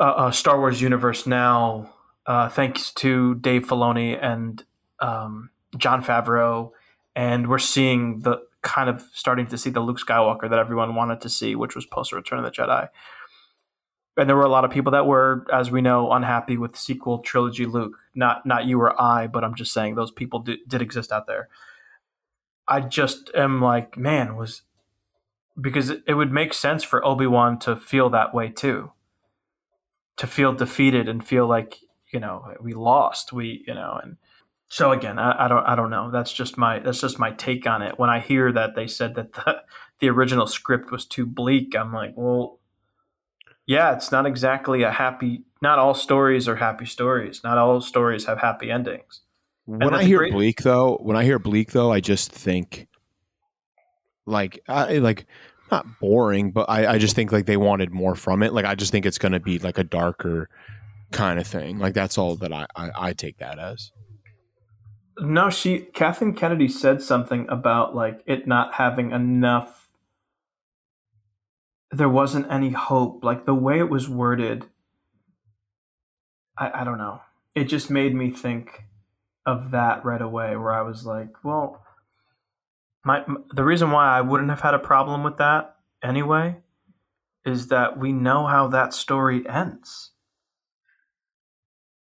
uh, 0.00 0.04
uh, 0.04 0.30
star 0.30 0.58
wars 0.58 0.80
universe 0.80 1.26
now 1.26 1.92
uh, 2.28 2.48
thanks 2.48 2.92
to 2.92 3.34
dave 3.36 3.66
filoni 3.66 4.18
and 4.20 4.64
um, 5.00 5.50
jon 5.76 6.02
favreau. 6.04 6.70
And 7.16 7.48
we're 7.48 7.58
seeing 7.58 8.20
the 8.20 8.42
kind 8.62 8.88
of 8.88 9.04
starting 9.12 9.46
to 9.46 9.58
see 9.58 9.70
the 9.70 9.80
luke 9.80 9.98
skywalker 9.98 10.48
that 10.50 10.58
everyone 10.58 10.94
wanted 10.94 11.20
to 11.20 11.28
see 11.28 11.54
which 11.54 11.74
was 11.74 11.86
post 11.86 12.12
return 12.12 12.38
of 12.38 12.44
the 12.44 12.50
jedi. 12.50 12.88
And 14.16 14.28
there 14.28 14.34
were 14.36 14.42
a 14.42 14.48
lot 14.48 14.64
of 14.64 14.72
people 14.72 14.90
that 14.92 15.06
were 15.06 15.46
as 15.52 15.70
we 15.70 15.80
know 15.80 16.10
unhappy 16.10 16.56
with 16.56 16.76
sequel 16.76 17.20
trilogy 17.20 17.66
luke. 17.66 17.96
Not 18.14 18.44
not 18.44 18.66
you 18.66 18.80
or 18.80 19.00
i 19.00 19.26
but 19.26 19.44
i'm 19.44 19.54
just 19.54 19.72
saying 19.72 19.94
those 19.94 20.10
people 20.10 20.40
did, 20.40 20.60
did 20.66 20.82
exist 20.82 21.12
out 21.12 21.26
there. 21.26 21.48
I 22.68 22.80
just 22.80 23.30
am 23.34 23.62
like, 23.62 23.96
man, 23.96 24.36
was 24.36 24.62
because 25.60 25.90
it, 25.90 26.14
would 26.14 26.30
make 26.30 26.54
sense 26.54 26.84
for 26.84 27.04
Obi 27.04 27.26
Wan 27.26 27.58
to 27.60 27.74
feel 27.74 28.10
that 28.10 28.34
way 28.34 28.50
too, 28.50 28.92
to 30.16 30.26
feel 30.26 30.52
defeated 30.52 31.08
and 31.08 31.26
feel 31.26 31.48
like 31.48 31.78
you 32.12 32.20
know 32.20 32.54
we 32.60 32.74
lost, 32.74 33.32
we 33.32 33.64
you 33.66 33.74
know, 33.74 33.98
and 34.02 34.18
so 34.68 34.92
again, 34.92 35.18
I, 35.18 35.46
I 35.46 35.48
don't, 35.48 35.64
I 35.64 35.74
don't 35.74 35.90
know. 35.90 36.10
That's 36.10 36.32
just 36.32 36.58
my 36.58 36.78
that's 36.78 37.00
just 37.00 37.18
my 37.18 37.32
take 37.32 37.66
on 37.66 37.82
it. 37.82 37.98
When 37.98 38.10
I 38.10 38.20
hear 38.20 38.52
that 38.52 38.74
they 38.74 38.86
said 38.86 39.14
that 39.14 39.32
the 39.32 39.62
the 40.00 40.08
original 40.10 40.46
script 40.46 40.90
was 40.90 41.06
too 41.06 41.26
bleak, 41.26 41.74
I'm 41.74 41.92
like, 41.92 42.12
well, 42.16 42.60
yeah, 43.66 43.94
it's 43.94 44.12
not 44.12 44.26
exactly 44.26 44.82
a 44.82 44.90
happy. 44.90 45.44
Not 45.62 45.78
all 45.78 45.94
stories 45.94 46.48
are 46.48 46.56
happy 46.56 46.84
stories. 46.84 47.42
Not 47.42 47.58
all 47.58 47.80
stories 47.80 48.26
have 48.26 48.38
happy 48.38 48.70
endings. 48.70 49.22
When 49.64 49.94
I 49.94 50.04
hear 50.04 50.18
great- 50.18 50.32
bleak 50.32 50.62
though, 50.62 50.96
when 51.02 51.16
I 51.16 51.24
hear 51.24 51.38
bleak 51.38 51.72
though, 51.72 51.92
I 51.92 52.00
just 52.00 52.30
think 52.30 52.88
like 54.26 54.60
I 54.68 54.98
like 54.98 55.26
not 55.70 55.86
boring, 55.98 56.50
but 56.50 56.68
I, 56.68 56.94
I 56.94 56.98
just 56.98 57.14
think 57.14 57.32
like 57.32 57.46
they 57.46 57.56
wanted 57.56 57.90
more 57.90 58.14
from 58.14 58.42
it. 58.42 58.52
Like 58.52 58.64
I 58.64 58.74
just 58.74 58.92
think 58.92 59.06
it's 59.06 59.18
gonna 59.18 59.40
be 59.40 59.58
like 59.58 59.78
a 59.78 59.84
darker 59.84 60.48
kind 61.10 61.38
of 61.38 61.46
thing. 61.46 61.78
Like 61.78 61.94
that's 61.94 62.18
all 62.18 62.36
that 62.36 62.52
I, 62.52 62.66
I, 62.76 62.90
I 62.96 63.12
take 63.14 63.38
that 63.38 63.58
as. 63.58 63.92
No, 65.20 65.50
she 65.50 65.80
Kathleen 65.80 66.34
Kennedy 66.34 66.68
said 66.68 67.02
something 67.02 67.46
about 67.48 67.94
like 67.94 68.22
it 68.26 68.46
not 68.46 68.74
having 68.74 69.12
enough. 69.12 69.90
There 71.90 72.08
wasn't 72.08 72.50
any 72.50 72.70
hope. 72.70 73.24
Like 73.24 73.46
the 73.46 73.54
way 73.54 73.78
it 73.78 73.90
was 73.90 74.08
worded, 74.08 74.66
I, 76.58 76.82
I 76.82 76.84
don't 76.84 76.98
know. 76.98 77.20
It 77.54 77.64
just 77.64 77.90
made 77.90 78.14
me 78.14 78.30
think 78.30 78.84
of 79.46 79.72
that 79.72 80.04
right 80.04 80.22
away, 80.22 80.56
where 80.56 80.72
I 80.72 80.82
was 80.82 81.06
like, 81.06 81.44
well, 81.44 81.82
my 83.04 83.24
the 83.54 83.64
reason 83.64 83.90
why 83.90 84.06
I 84.06 84.20
wouldn't 84.20 84.50
have 84.50 84.60
had 84.60 84.74
a 84.74 84.78
problem 84.78 85.24
with 85.24 85.38
that 85.38 85.76
anyway 86.02 86.56
is 87.44 87.68
that 87.68 87.98
we 87.98 88.12
know 88.12 88.46
how 88.46 88.68
that 88.68 88.92
story 88.94 89.48
ends. 89.48 90.10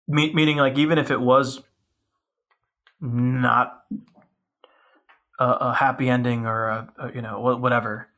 Me- 0.09 0.33
meaning, 0.33 0.57
like, 0.57 0.79
even 0.79 0.99
if 0.99 1.11
it 1.11 1.21
was 1.21 1.63
not 3.01 3.83
a, 5.39 5.45
a 5.45 5.75
happy 5.75 6.09
ending 6.09 6.47
or 6.47 6.69
a, 6.69 6.89
a, 6.99 7.13
you 7.15 7.23
know 7.23 7.41
whatever, 7.41 8.09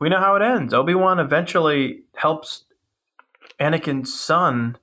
we 0.00 0.08
know 0.08 0.20
how 0.20 0.36
it 0.36 0.42
ends. 0.42 0.74
Obi 0.74 0.94
Wan 0.94 1.18
eventually 1.18 2.04
helps 2.16 2.64
Anakin's 3.60 4.18
son 4.18 4.78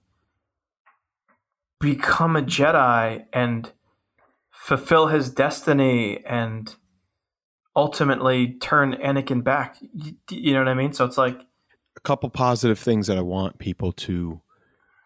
become 1.79 2.35
a 2.35 2.41
Jedi 2.41 3.25
and 3.33 3.71
fulfill 4.51 5.07
his 5.07 5.29
destiny 5.29 6.23
and 6.25 6.75
ultimately 7.75 8.53
turn 8.61 8.93
Anakin 8.93 9.43
back. 9.43 9.77
You, 9.93 10.13
you 10.29 10.53
know 10.53 10.59
what 10.59 10.67
I 10.67 10.75
mean? 10.75 10.93
So 10.93 11.05
it's 11.05 11.17
like 11.17 11.39
a 11.97 11.99
couple 12.01 12.29
positive 12.29 12.79
things 12.79 13.07
that 13.07 13.17
I 13.17 13.21
want 13.21 13.59
people 13.59 13.91
to 13.93 14.41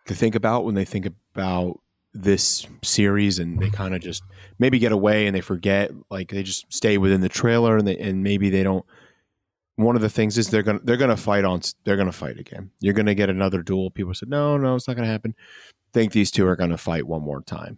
to 0.08 0.14
think 0.14 0.36
about 0.36 0.66
when 0.66 0.76
they 0.76 0.86
think 0.86 1.08
about 1.34 1.80
this 2.16 2.66
series 2.84 3.40
and 3.40 3.60
they 3.60 3.70
kind 3.70 3.94
of 3.94 4.02
just 4.02 4.24
maybe 4.58 4.80
get 4.80 4.92
away 4.92 5.28
and 5.28 5.36
they 5.36 5.42
forget 5.42 5.92
like 6.10 6.30
they 6.32 6.44
just 6.44 6.72
stay 6.72 6.98
within 6.98 7.22
the 7.22 7.30
trailer 7.30 7.78
and 7.78 7.88
they, 7.88 7.98
and 7.98 8.24
maybe 8.24 8.50
they 8.50 8.64
don't 8.64 8.86
one 9.76 9.96
of 9.96 10.02
the 10.02 10.10
things 10.10 10.38
is 10.38 10.50
they're 10.50 10.64
to 10.64 10.80
they're 10.84 10.98
to 11.10 11.18
fight 11.18 11.44
on 11.44 11.62
they're 11.84 11.98
to 12.08 12.14
fight 12.14 12.40
again. 12.40 12.72
You're 12.80 12.94
to 13.08 13.16
get 13.16 13.30
another 13.30 13.62
duel. 13.62 13.92
People 13.92 14.14
said 14.14 14.30
no, 14.30 14.58
no, 14.58 14.76
it's 14.76 14.88
not 14.88 14.96
to 15.06 15.12
happen. 15.12 15.36
think 15.94 16.14
these 16.14 16.32
two 16.32 16.48
are 16.48 16.56
to 16.70 16.78
fight 16.78 17.06
one 17.06 17.22
more 17.22 17.42
time. 17.42 17.78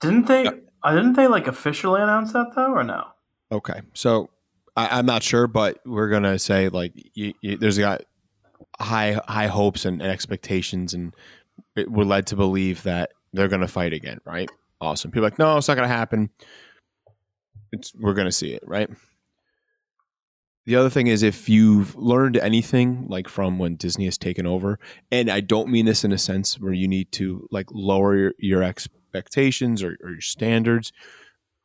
Didn't 0.00 0.26
they 0.28 0.46
uh, 0.46 0.94
didn't 0.94 1.14
they 1.14 1.26
like 1.26 1.48
officially 1.48 2.00
announce 2.00 2.32
that 2.32 2.54
though 2.54 2.72
or 2.72 2.84
no? 2.84 3.04
Okay. 3.50 3.80
So 3.94 4.30
I, 4.76 4.98
am 4.98 5.06
not 5.06 5.22
sure, 5.22 5.46
but 5.46 5.80
we're 5.84 6.10
gonna 6.10 6.38
say 6.38 6.68
like 6.68 6.92
you, 7.14 7.34
you, 7.40 7.56
there's 7.56 7.78
got 7.78 8.02
high 8.78 9.20
high 9.26 9.46
hopes 9.46 9.84
and, 9.84 10.00
and 10.00 10.10
expectations, 10.10 10.94
and 10.94 11.14
we're 11.86 12.04
led 12.04 12.26
to 12.28 12.36
believe 12.36 12.82
that 12.84 13.10
they're 13.32 13.48
gonna 13.48 13.68
fight 13.68 13.92
again, 13.92 14.18
right? 14.24 14.50
Awesome. 14.80 15.10
People 15.10 15.24
like, 15.24 15.38
no, 15.38 15.56
it's 15.56 15.68
not 15.68 15.74
gonna 15.74 15.88
happen. 15.88 16.30
It's 17.72 17.94
we're 17.94 18.14
gonna 18.14 18.32
see 18.32 18.52
it, 18.52 18.62
right? 18.66 18.88
The 20.64 20.76
other 20.76 20.90
thing 20.90 21.06
is 21.06 21.22
if 21.22 21.48
you've 21.48 21.94
learned 21.94 22.36
anything 22.36 23.06
like 23.08 23.28
from 23.28 23.58
when 23.58 23.76
Disney 23.76 24.06
has 24.06 24.18
taken 24.18 24.46
over, 24.46 24.80
and 25.12 25.30
I 25.30 25.40
don't 25.40 25.68
mean 25.68 25.86
this 25.86 26.02
in 26.02 26.12
a 26.12 26.18
sense 26.18 26.58
where 26.58 26.72
you 26.72 26.88
need 26.88 27.12
to 27.12 27.46
like 27.52 27.66
lower 27.70 28.16
your, 28.16 28.32
your 28.38 28.62
expectations 28.64 29.82
or, 29.82 29.96
or 30.02 30.10
your 30.10 30.20
standards 30.20 30.92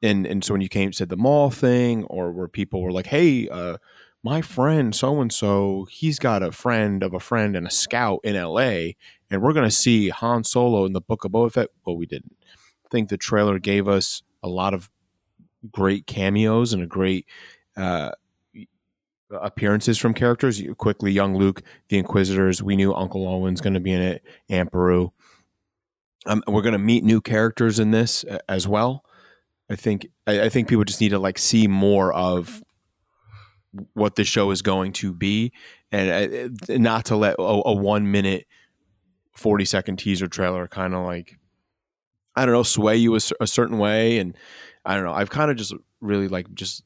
and 0.01 0.26
and 0.26 0.43
so 0.43 0.53
when 0.53 0.62
you 0.62 0.70
came 0.70 0.93
said 0.93 1.09
the 1.09 1.18
Maul 1.18 1.49
thing 1.49 2.03
or 2.05 2.32
where 2.32 2.47
people 2.47 2.82
were 2.82 2.91
like 2.91 3.07
hey 3.07 3.47
uh, 3.49 3.78
my 4.24 4.41
friend 4.41 4.93
so 4.93 5.19
and 5.19 5.34
so 5.34 5.88
he's 5.89 6.19
got 6.19 6.43
a 6.43 6.51
friend 6.51 7.03
of 7.03 7.13
a 7.13 7.19
friend 7.19 7.55
and 7.55 7.65
a 7.65 7.72
scout 7.72 8.19
in 8.24 8.36
LA 8.36 8.93
and 9.30 9.41
we're 9.41 9.53
going 9.53 9.67
to 9.67 9.76
see 9.76 10.09
Han 10.09 10.43
Solo 10.43 10.86
in 10.86 10.93
the 10.93 11.01
book 11.01 11.26
of 11.26 11.32
Boba 11.32 11.51
Fett 11.51 11.69
well 11.86 11.97
we 11.97 12.05
didn't. 12.05 12.36
I 12.86 12.89
think 12.89 13.09
the 13.09 13.17
trailer 13.17 13.59
gave 13.59 13.88
us 13.88 14.22
a 14.43 14.47
lot 14.47 14.74
of 14.74 14.89
great 15.72 16.05
cameos 16.05 16.74
and 16.74 16.84
a 16.84 16.88
great 16.88 17.26
uh, 17.76 18.11
appearances 19.32 19.97
from 19.97 20.13
characters. 20.13 20.61
Quickly 20.78 21.11
young 21.11 21.36
Luke 21.36 21.63
the 21.89 21.97
Inquisitors 21.97 22.61
we 22.61 22.76
knew 22.76 22.93
Uncle 22.93 23.28
Owen's 23.28 23.61
going 23.61 23.74
to 23.74 23.80
be 23.80 23.93
in 23.93 24.01
it 24.01 24.24
Aunt 24.49 24.72
Beru. 24.72 25.11
Um, 26.28 26.43
we're 26.47 26.61
going 26.61 26.74
to 26.74 26.80
meet 26.80 27.03
new 27.03 27.19
characters 27.19 27.80
in 27.80 27.89
this 27.89 28.24
uh, 28.26 28.38
as 28.47 28.67
well. 28.67 29.03
I 29.72 29.76
think 29.76 30.07
I, 30.28 30.43
I 30.43 30.49
think 30.49 30.67
people 30.67 30.84
just 30.84 31.01
need 31.01 31.09
to 31.09 31.19
like 31.19 31.39
see 31.39 31.67
more 31.67 32.13
of 32.13 32.61
what 33.93 34.15
the 34.15 34.24
show 34.24 34.51
is 34.51 34.61
going 34.61 34.93
to 34.93 35.13
be, 35.13 35.51
and 35.91 36.51
uh, 36.69 36.78
not 36.78 37.05
to 37.05 37.15
let 37.15 37.36
a, 37.39 37.41
a 37.41 37.74
one 37.74 38.11
minute, 38.11 38.45
forty 39.32 39.65
second 39.65 39.97
teaser 39.97 40.28
trailer 40.28 40.67
kind 40.67 40.93
of 40.93 41.05
like 41.05 41.38
I 42.36 42.45
don't 42.45 42.53
know 42.53 42.63
sway 42.63 42.97
you 42.97 43.15
a, 43.15 43.19
a, 43.39 43.47
certain 43.47 43.78
way, 43.78 44.19
and 44.19 44.38
I 44.86 44.95
don't 44.95 45.03
know. 45.03 45.13
I've 45.13 45.30
kind 45.30 45.51
of 45.51 45.57
just 45.57 45.74
really 45.99 46.28
like 46.28 46.53
just 46.53 46.84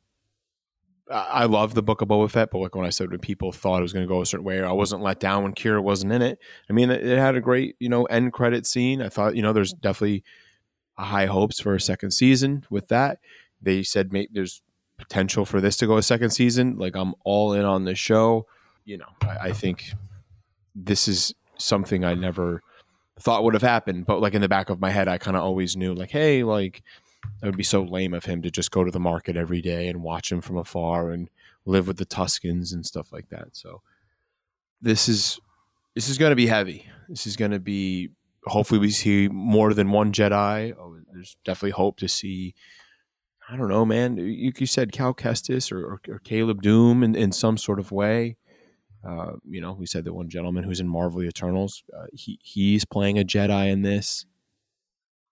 I 1.10 1.46
love 1.46 1.76
the 1.76 1.84
book 1.84 2.02
of 2.02 2.08
Boba 2.08 2.32
Fett, 2.32 2.50
but 2.50 2.58
like 2.58 2.74
when 2.74 2.86
I 2.86 2.90
said 2.90 3.12
when 3.12 3.20
people 3.20 3.52
thought 3.52 3.78
it 3.78 3.84
was 3.84 3.94
going 3.94 4.06
to 4.06 4.12
go 4.12 4.22
a 4.22 4.26
certain 4.26 4.46
way, 4.46 4.64
I 4.64 4.72
wasn't 4.72 5.04
let 5.04 5.20
down 5.20 5.44
when 5.44 5.54
Kira 5.54 5.82
wasn't 5.82 6.12
in 6.12 6.24
it. 6.24 6.40
I 6.68 6.74
mean, 6.74 6.90
it, 6.90 7.06
it 7.06 7.20
had 7.20 7.36
a 7.36 7.42
great 7.42 7.76
you 7.80 7.90
know 7.90 8.06
end 8.06 8.34
credit 8.34 8.66
scene. 8.66 9.02
I 9.02 9.10
thought 9.10 9.36
you 9.36 9.44
know 9.44 9.54
there's 9.54 9.74
definitely 9.74 10.24
high 10.98 11.28
hopes 11.28 11.60
for 11.60 11.76
a 11.76 11.82
second 11.82 12.12
season 12.12 12.66
with 12.72 12.88
that. 12.88 13.20
They 13.62 13.84
said 13.84 14.12
maybe 14.12 14.30
there's 14.32 14.64
potential 14.98 15.46
for 15.46 15.62
this 15.62 15.78
to 15.78 15.88
go 15.88 15.98
a 15.98 16.04
second 16.04 16.32
season. 16.32 16.78
Like 16.78 16.96
I'm 16.96 17.14
all 17.24 17.54
in 17.54 17.66
on 17.66 17.86
this 17.86 18.00
show. 18.00 18.48
You 18.86 18.98
know, 18.98 19.10
I, 19.22 19.38
I 19.38 19.52
think 19.52 19.94
this 20.76 21.08
is 21.08 21.34
something 21.58 22.04
I 22.04 22.14
never 22.14 22.62
thought 23.20 23.44
would 23.44 23.54
have 23.54 23.64
happened, 23.64 24.06
but 24.06 24.22
like 24.22 24.34
in 24.34 24.42
the 24.42 24.50
back 24.50 24.70
of 24.70 24.80
my 24.80 24.90
head, 24.90 25.08
I 25.08 25.18
kind 25.18 25.38
of 25.38 25.44
always 25.44 25.76
knew 25.76 25.94
like, 25.94 26.12
hey, 26.12 26.44
like 26.44 26.84
it 27.42 27.46
would 27.46 27.58
be 27.58 27.64
so 27.64 27.84
lame 27.84 28.14
of 28.14 28.26
him 28.26 28.42
to 28.42 28.52
just 28.52 28.72
go 28.72 28.84
to 28.84 28.92
the 28.92 29.00
market 29.00 29.38
every 29.38 29.62
day 29.62 29.88
and 29.88 30.04
watch 30.04 30.32
him 30.32 30.42
from 30.42 30.58
afar 30.58 31.12
and 31.12 31.30
live 31.66 31.88
with 31.88 31.98
the 31.98 32.06
Tuskens 32.06 32.74
and 32.74 32.86
stuff 32.86 33.12
like 33.12 33.30
that. 33.30 33.50
So 33.54 33.82
this 34.82 35.08
is 35.08 35.40
this 35.96 36.10
is 36.10 36.18
going 36.18 36.32
to 36.32 36.36
be 36.36 36.48
heavy. 36.48 36.88
This 37.08 37.26
is 37.26 37.36
going 37.36 37.52
to 37.52 37.60
be 37.60 38.10
hopefully 38.44 38.80
we 38.80 38.92
see 38.92 39.28
more 39.30 39.74
than 39.74 39.92
one 39.92 40.12
Jedi. 40.12 40.76
Oh, 40.78 40.98
there's 41.12 41.38
definitely 41.44 41.72
hope 41.72 41.98
to 41.98 42.08
see. 42.08 42.54
I 43.50 43.56
don't 43.56 43.70
know, 43.70 43.86
man. 43.86 44.18
You, 44.18 44.52
you 44.58 44.66
said 44.66 44.92
Cal 44.92 45.14
Kestis 45.14 45.72
or, 45.72 45.86
or, 45.86 46.02
or 46.10 46.20
Caleb 46.20 46.64
Dume 46.64 47.04
in, 47.04 47.16
in 47.16 47.32
some 47.32 47.58
sort 47.58 47.80
of 47.80 47.92
way. 47.92 48.38
Uh, 49.08 49.34
you 49.48 49.62
know, 49.62 49.74
we 49.74 49.86
said 49.86 50.04
the 50.04 50.14
one 50.14 50.30
gentleman 50.30 50.64
who's 50.64 50.80
in 50.80 50.88
Marvel 50.88 51.22
the 51.22 51.28
Eternals, 51.28 51.84
uh, 51.96 52.06
he 52.12 52.40
he's 52.42 52.86
playing 52.86 53.20
a 53.20 53.24
Jedi 53.24 53.72
in 53.72 53.84
this. 53.84 54.26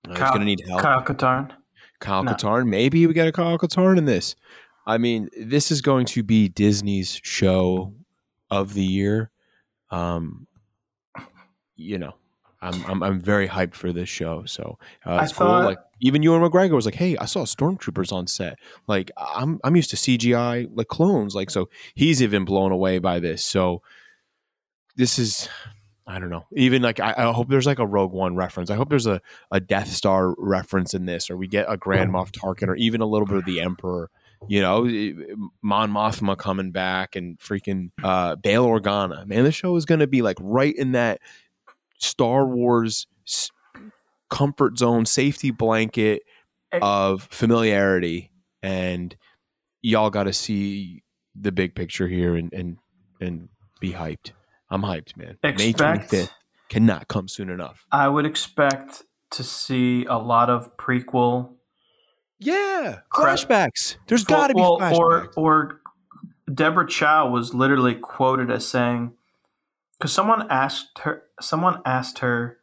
Uh, 0.08 0.14
Kyle, 0.14 0.26
he's 0.26 0.30
going 0.30 0.40
to 0.42 0.46
need 0.46 0.62
help. 0.68 0.82
Kyle 0.82 1.02
Katarn. 1.02 1.52
Kyle 2.00 2.24
no. 2.24 2.34
Katarn. 2.34 2.68
Maybe 2.68 3.08
we 3.08 3.14
get 3.14 3.28
a 3.28 3.32
Kyle 3.32 3.58
Katarn 3.58 3.98
in 3.98 4.06
this. 4.06 4.36
I 4.86 5.00
mean, 5.00 5.30
this 5.40 5.72
is 5.72 5.82
going 5.82 6.06
to 6.08 6.22
be 6.22 6.50
Disney's 6.50 7.20
show 7.24 7.94
of 8.52 8.76
the 8.76 8.84
year. 8.84 9.32
Um, 9.90 10.46
you 11.76 11.98
know, 11.98 12.14
I'm, 12.64 12.86
I'm, 12.86 13.04
I'm 13.04 13.20
very 13.20 13.48
hyped 13.48 13.76
for 13.76 13.92
this 13.92 14.10
show. 14.10 14.46
So 14.46 14.78
uh, 15.06 15.20
it's 15.22 15.34
cool. 15.34 15.48
Like 15.48 15.80
even 16.00 16.24
Ewan 16.24 16.42
McGregor 16.42 16.72
was 16.74 16.86
like, 16.86 16.96
"Hey, 16.96 17.18
I 17.18 17.26
saw 17.26 17.44
stormtroopers 17.44 18.12
on 18.12 18.28
set." 18.28 18.58
Like 18.88 19.12
I'm 19.18 19.60
I'm 19.64 19.76
used 19.76 19.90
to 19.92 19.96
CGI 19.96 20.70
like 20.74 20.88
clones. 20.88 21.36
Like 21.36 21.50
so 21.50 21.70
he's 21.94 22.22
even 22.22 22.46
blown 22.46 22.72
away 22.72 23.00
by 23.00 23.20
this. 23.20 23.44
So 23.44 23.82
this 24.96 25.20
is 25.20 25.50
I 26.06 26.20
don't 26.20 26.30
know. 26.30 26.46
Even 26.54 26.82
like 26.82 27.00
I, 27.00 27.14
I, 27.18 27.32
hope 27.32 27.48
there's 27.48 27.66
like 27.66 27.80
a 27.80 27.86
Rogue 27.86 28.12
One 28.12 28.36
reference. 28.36 28.70
I 28.70 28.76
hope 28.76 28.90
there's 28.90 29.08
a, 29.08 29.22
a 29.52 29.62
Death 29.62 29.88
Star 29.88 30.36
reference 30.38 30.94
in 30.94 31.06
this, 31.06 31.30
or 31.30 31.38
we 31.38 31.48
get 31.48 31.66
a 31.70 31.78
Grand 31.78 32.12
Moff 32.12 32.32
Tarkin, 32.32 32.68
or 32.68 32.76
even 32.76 33.00
a 33.02 33.06
little 33.06 33.26
bit 33.26 33.38
of 33.38 33.46
the 33.46 33.62
Emperor. 33.62 34.10
You 34.50 34.62
know, 34.62 34.84
Mon 35.62 35.90
Mothma 35.90 36.38
coming 36.38 36.72
back 36.72 37.16
and 37.16 37.40
freaking 37.40 37.92
uh, 38.04 38.36
Bail 38.36 38.66
Organa. 38.66 39.26
Man, 39.26 39.46
the 39.46 39.54
show 39.54 39.78
is 39.78 39.86
going 39.86 40.02
to 40.02 40.08
be 40.08 40.22
like 40.22 40.38
right 40.42 40.76
in 40.76 40.92
that 40.92 41.22
Star 42.00 42.46
Wars 42.46 43.08
comfort 44.30 44.78
zone, 44.80 45.06
safety 45.06 45.52
blanket 45.52 46.24
eh. 46.72 46.80
of 46.82 47.28
familiarity, 47.30 48.32
and 48.62 49.16
y'all 49.82 50.10
got 50.10 50.24
to 50.24 50.34
see 50.34 51.04
the 51.36 51.52
big 51.52 51.76
picture 51.76 52.08
here 52.08 52.36
and 52.36 52.52
and 52.54 52.78
and 53.22 53.50
be 53.80 53.92
hyped. 53.92 54.32
I'm 54.70 54.82
hyped, 54.82 55.16
man. 55.18 55.38
Expect, 55.44 55.58
May 55.60 55.74
25th 55.74 56.30
cannot 56.70 57.08
come 57.08 57.28
soon 57.28 57.50
enough. 57.50 57.86
I 57.92 58.08
would 58.08 58.26
expect 58.26 59.04
to 59.32 59.44
see 59.44 60.06
a 60.06 60.18
lot 60.18 60.50
of 60.50 60.76
prequel. 60.78 61.54
Yeah, 62.40 63.00
flashbacks. 63.14 63.98
There's 64.08 64.24
got 64.24 64.48
to 64.48 64.56
be 64.56 64.62
well, 64.62 64.80
flashbacks. 64.80 64.98
Or 64.98 65.32
or 65.36 65.82
Deborah 66.52 66.88
Chow 66.88 67.30
was 67.30 67.54
literally 67.54 67.96
quoted 67.96 68.52
as 68.52 68.68
saying, 68.68 69.14
because 69.98 70.12
someone 70.12 70.48
asked 70.50 71.00
her 71.04 71.24
someone 71.44 71.82
asked 71.86 72.20
her 72.20 72.60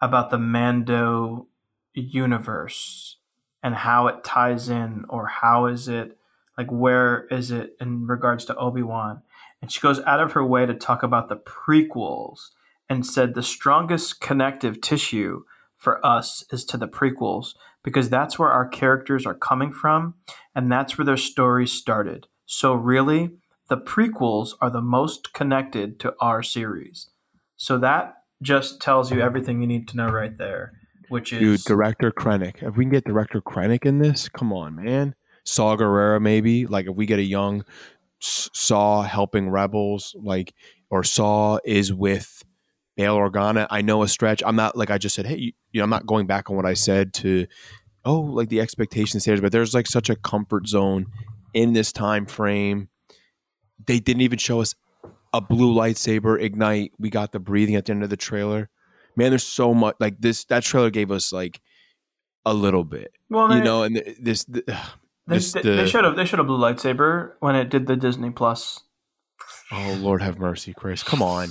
about 0.00 0.30
the 0.30 0.38
Mando 0.38 1.48
universe 1.94 3.16
and 3.62 3.74
how 3.74 4.06
it 4.06 4.24
ties 4.24 4.68
in 4.68 5.04
or 5.08 5.26
how 5.26 5.66
is 5.66 5.88
it 5.88 6.16
like 6.56 6.70
where 6.70 7.26
is 7.30 7.50
it 7.50 7.76
in 7.80 8.06
regards 8.06 8.44
to 8.46 8.56
Obi-Wan 8.56 9.22
and 9.60 9.70
she 9.70 9.80
goes 9.80 10.00
out 10.00 10.20
of 10.20 10.32
her 10.32 10.44
way 10.44 10.66
to 10.66 10.74
talk 10.74 11.02
about 11.02 11.28
the 11.28 11.36
prequels 11.36 12.50
and 12.88 13.06
said 13.06 13.34
the 13.34 13.42
strongest 13.42 14.20
connective 14.20 14.80
tissue 14.80 15.44
for 15.76 16.04
us 16.04 16.44
is 16.50 16.64
to 16.66 16.76
the 16.76 16.88
prequels 16.88 17.54
because 17.82 18.10
that's 18.10 18.38
where 18.38 18.50
our 18.50 18.68
characters 18.68 19.24
are 19.24 19.34
coming 19.34 19.72
from 19.72 20.14
and 20.54 20.70
that's 20.70 20.98
where 20.98 21.04
their 21.04 21.16
stories 21.16 21.72
started. 21.72 22.26
So, 22.44 22.74
really, 22.74 23.30
the 23.68 23.78
prequels 23.78 24.54
are 24.60 24.70
the 24.70 24.82
most 24.82 25.32
connected 25.32 25.98
to 26.00 26.14
our 26.20 26.42
series. 26.42 27.08
So, 27.56 27.78
that 27.78 28.19
just 28.42 28.80
tells 28.80 29.10
you 29.10 29.20
everything 29.20 29.60
you 29.60 29.66
need 29.66 29.88
to 29.88 29.96
know 29.96 30.08
right 30.08 30.36
there, 30.36 30.72
which 31.08 31.32
is. 31.32 31.38
Dude, 31.40 31.60
director 31.62 32.10
Krennic. 32.10 32.62
If 32.62 32.76
we 32.76 32.84
can 32.84 32.92
get 32.92 33.04
director 33.04 33.40
Krennic 33.40 33.84
in 33.84 33.98
this, 33.98 34.28
come 34.28 34.52
on, 34.52 34.76
man. 34.76 35.14
Saw 35.44 35.76
Gerrera, 35.76 36.20
maybe. 36.20 36.66
Like 36.66 36.86
if 36.86 36.94
we 36.94 37.06
get 37.06 37.18
a 37.18 37.24
young 37.24 37.64
Saw 38.18 39.02
helping 39.02 39.48
rebels, 39.50 40.14
like 40.22 40.54
or 40.90 41.02
Saw 41.02 41.58
is 41.64 41.92
with 41.92 42.44
Bail 42.96 43.16
Organa. 43.16 43.66
I 43.70 43.80
know 43.80 44.02
a 44.02 44.08
stretch. 44.08 44.42
I'm 44.44 44.56
not 44.56 44.76
like 44.76 44.90
I 44.90 44.98
just 44.98 45.14
said. 45.14 45.26
Hey, 45.26 45.36
you, 45.36 45.52
you 45.72 45.80
know, 45.80 45.84
I'm 45.84 45.90
not 45.90 46.06
going 46.06 46.26
back 46.26 46.50
on 46.50 46.56
what 46.56 46.66
I 46.66 46.74
said 46.74 47.14
to. 47.14 47.46
Oh, 48.04 48.20
like 48.20 48.48
the 48.48 48.60
expectation 48.60 49.20
stage, 49.20 49.40
but 49.40 49.52
there's 49.52 49.74
like 49.74 49.86
such 49.86 50.08
a 50.08 50.16
comfort 50.16 50.66
zone 50.66 51.06
in 51.52 51.72
this 51.72 51.92
time 51.92 52.26
frame. 52.26 52.88
They 53.86 54.00
didn't 54.00 54.22
even 54.22 54.38
show 54.38 54.60
us 54.60 54.74
a 55.32 55.40
blue 55.40 55.74
lightsaber 55.74 56.40
ignite. 56.40 56.92
We 56.98 57.10
got 57.10 57.32
the 57.32 57.38
breathing 57.40 57.74
at 57.76 57.86
the 57.86 57.92
end 57.92 58.02
of 58.02 58.10
the 58.10 58.16
trailer. 58.16 58.68
Man, 59.16 59.30
there's 59.30 59.44
so 59.46 59.74
much 59.74 59.96
like 60.00 60.20
this. 60.20 60.44
That 60.46 60.62
trailer 60.62 60.90
gave 60.90 61.10
us 61.10 61.32
like 61.32 61.60
a 62.46 62.54
little 62.54 62.84
bit, 62.84 63.12
well, 63.28 63.54
you 63.54 63.62
know, 63.62 63.82
and 63.82 63.96
th- 63.96 64.16
this. 64.20 64.44
th- 64.44 64.64
they, 64.66 64.74
this 65.26 65.52
they, 65.52 65.62
the- 65.62 65.70
they 65.72 65.86
should 65.86 66.04
have 66.04 66.16
they 66.16 66.24
should 66.24 66.38
have 66.38 66.46
blue 66.46 66.58
lightsaber 66.58 67.32
when 67.40 67.54
it 67.56 67.68
did 67.68 67.86
the 67.86 67.96
Disney 67.96 68.30
Plus. 68.30 68.80
oh 69.72 69.98
Lord, 70.00 70.22
have 70.22 70.38
mercy, 70.38 70.72
Chris. 70.74 71.02
Come 71.02 71.22
on. 71.22 71.48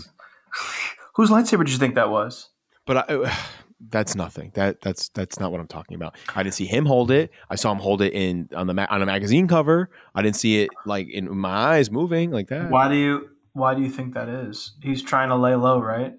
Whose 1.16 1.30
lightsaber 1.30 1.60
did 1.66 1.72
you 1.72 1.78
think 1.78 1.96
that 1.96 2.10
was? 2.10 2.50
But 2.86 3.10
I, 3.10 3.38
that's 3.90 4.16
nothing. 4.16 4.52
That 4.56 4.82
that's 4.82 5.10
that's 5.10 5.40
not 5.40 5.52
what 5.52 5.60
I'm 5.62 5.68
talking 5.68 5.96
about. 5.96 6.16
I 6.36 6.44
didn't 6.44 6.56
see 6.56 6.66
him 6.66 6.86
hold 6.86 7.12
it. 7.12 7.30
I 7.50 7.56
saw 7.56 7.72
him 7.72 7.78
hold 7.80 8.02
it 8.02 8.14
in 8.14 8.50
on 8.56 8.68
the 8.68 8.74
ma- 8.74 8.88
on 8.90 9.02
a 9.02 9.06
magazine 9.06 9.48
cover. 9.48 9.90
I 10.16 10.22
didn't 10.22 10.38
see 10.38 10.62
it 10.64 10.70
like 10.86 11.10
in 11.10 11.30
my 11.38 11.50
eyes 11.76 11.92
moving 11.92 12.32
like 12.32 12.48
that. 12.48 12.70
Why 12.72 12.90
do 12.90 12.96
you 12.96 13.30
why 13.54 13.76
do 13.76 13.82
you 13.82 13.89
think 13.89 14.14
that 14.14 14.30
is? 14.30 14.74
He's 14.82 15.02
trying 15.02 15.30
to 15.30 15.36
lay 15.36 15.56
low, 15.56 15.80
right? 15.80 16.14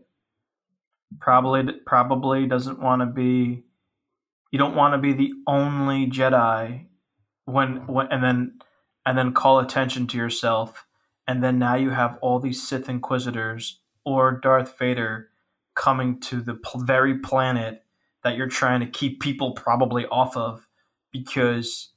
Probably 1.20 1.72
probably 1.87 2.47
doesn't 2.47 2.81
want 2.81 3.01
to 3.01 3.07
be 3.07 3.64
you 4.51 4.59
don't 4.59 4.76
want 4.76 4.95
to 4.95 4.99
be 4.99 5.12
the 5.12 5.33
only 5.47 6.07
Jedi 6.07 6.87
when 7.45 7.87
when 7.87 8.09
and 8.12 8.22
then 8.22 8.59
and 9.05 9.18
then 9.18 9.33
call 9.33 9.59
attention 9.59 10.07
to 10.09 10.16
yourself 10.16 10.87
and 11.26 11.43
then 11.43 11.59
now 11.59 11.76
you 11.76 11.91
have 11.91 12.18
all 12.22 12.39
these 12.39 12.66
Sith 12.66 12.89
inquisitors 12.89 13.81
or 14.05 14.41
Darth 14.41 14.78
Vader 14.78 15.28
coming 15.74 16.20
to 16.20 16.41
the 16.41 16.59
very 16.76 17.18
planet 17.18 17.85
that 18.22 18.37
you're 18.37 18.49
trying 18.49 18.81
to 18.81 18.87
keep 18.87 19.20
people 19.20 19.53
probably 19.53 20.07
off 20.07 20.37
of 20.37 20.66
because 21.12 21.93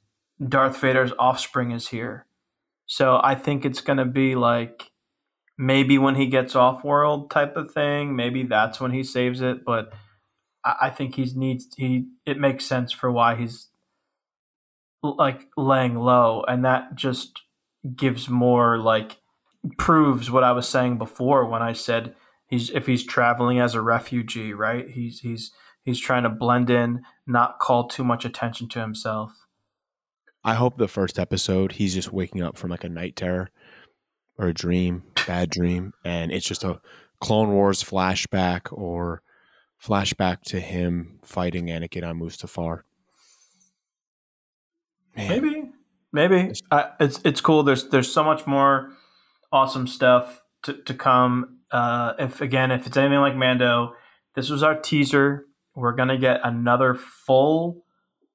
Darth 0.48 0.80
Vader's 0.80 1.12
offspring 1.18 1.72
is 1.72 1.88
here. 1.88 2.26
So 2.86 3.20
I 3.22 3.34
think 3.34 3.64
it's 3.64 3.80
going 3.80 3.98
to 3.98 4.04
be 4.04 4.34
like 4.34 4.90
maybe 5.56 5.98
when 5.98 6.14
he 6.16 6.26
gets 6.26 6.54
off 6.54 6.84
world 6.84 7.30
type 7.30 7.56
of 7.56 7.72
thing. 7.72 8.16
Maybe 8.16 8.42
that's 8.42 8.80
when 8.80 8.92
he 8.92 9.02
saves 9.02 9.40
it. 9.40 9.64
But 9.64 9.92
I, 10.64 10.74
I 10.82 10.90
think 10.90 11.14
he's 11.14 11.34
needs 11.34 11.68
he. 11.76 12.08
It 12.26 12.38
makes 12.38 12.64
sense 12.64 12.92
for 12.92 13.10
why 13.10 13.36
he's 13.36 13.68
like 15.02 15.48
laying 15.56 15.96
low, 15.96 16.44
and 16.46 16.64
that 16.64 16.94
just 16.94 17.40
gives 17.96 18.28
more 18.28 18.78
like 18.78 19.18
proves 19.78 20.30
what 20.30 20.44
I 20.44 20.52
was 20.52 20.68
saying 20.68 20.98
before 20.98 21.46
when 21.46 21.62
I 21.62 21.72
said 21.72 22.14
he's 22.46 22.70
if 22.70 22.86
he's 22.86 23.04
traveling 23.04 23.60
as 23.60 23.74
a 23.74 23.80
refugee, 23.80 24.52
right? 24.52 24.88
He's 24.90 25.20
he's 25.20 25.52
he's 25.84 26.00
trying 26.00 26.22
to 26.24 26.30
blend 26.30 26.70
in, 26.70 27.02
not 27.26 27.58
call 27.58 27.88
too 27.88 28.04
much 28.04 28.24
attention 28.24 28.68
to 28.70 28.80
himself. 28.80 29.32
I 30.42 30.54
hope 30.54 30.76
the 30.76 30.88
first 30.88 31.18
episode 31.18 31.72
he's 31.72 31.94
just 31.94 32.12
waking 32.12 32.42
up 32.42 32.58
from 32.58 32.70
like 32.70 32.84
a 32.84 32.88
night 32.88 33.16
terror 33.16 33.50
or 34.38 34.48
a 34.48 34.54
dream, 34.54 35.04
bad 35.26 35.50
dream, 35.50 35.92
and 36.04 36.32
it's 36.32 36.46
just 36.46 36.64
a 36.64 36.80
Clone 37.20 37.52
Wars 37.52 37.82
flashback 37.82 38.72
or 38.72 39.22
flashback 39.82 40.42
to 40.42 40.60
him 40.60 41.18
fighting 41.22 41.66
Anakin 41.66 42.06
on 42.06 42.20
Mustafar. 42.20 42.82
Man, 45.16 45.28
Maybe, 45.28 45.62
maybe 46.12 46.52
I, 46.70 46.90
it's 46.98 47.20
it's 47.24 47.40
cool. 47.40 47.62
There's 47.62 47.88
there's 47.88 48.10
so 48.10 48.24
much 48.24 48.46
more 48.46 48.90
awesome 49.52 49.86
stuff 49.86 50.42
to 50.64 50.74
to 50.82 50.94
come. 50.94 51.58
Uh, 51.70 52.14
if 52.18 52.40
again, 52.40 52.70
if 52.70 52.86
it's 52.86 52.96
anything 52.96 53.20
like 53.20 53.36
Mando, 53.36 53.94
this 54.34 54.50
was 54.50 54.62
our 54.62 54.74
teaser. 54.74 55.46
We're 55.74 55.94
gonna 55.94 56.18
get 56.18 56.40
another 56.42 56.94
full 56.94 57.84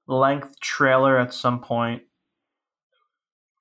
length 0.07 0.59
trailer 0.61 1.17
at 1.17 1.33
some 1.33 1.59
point. 1.59 2.03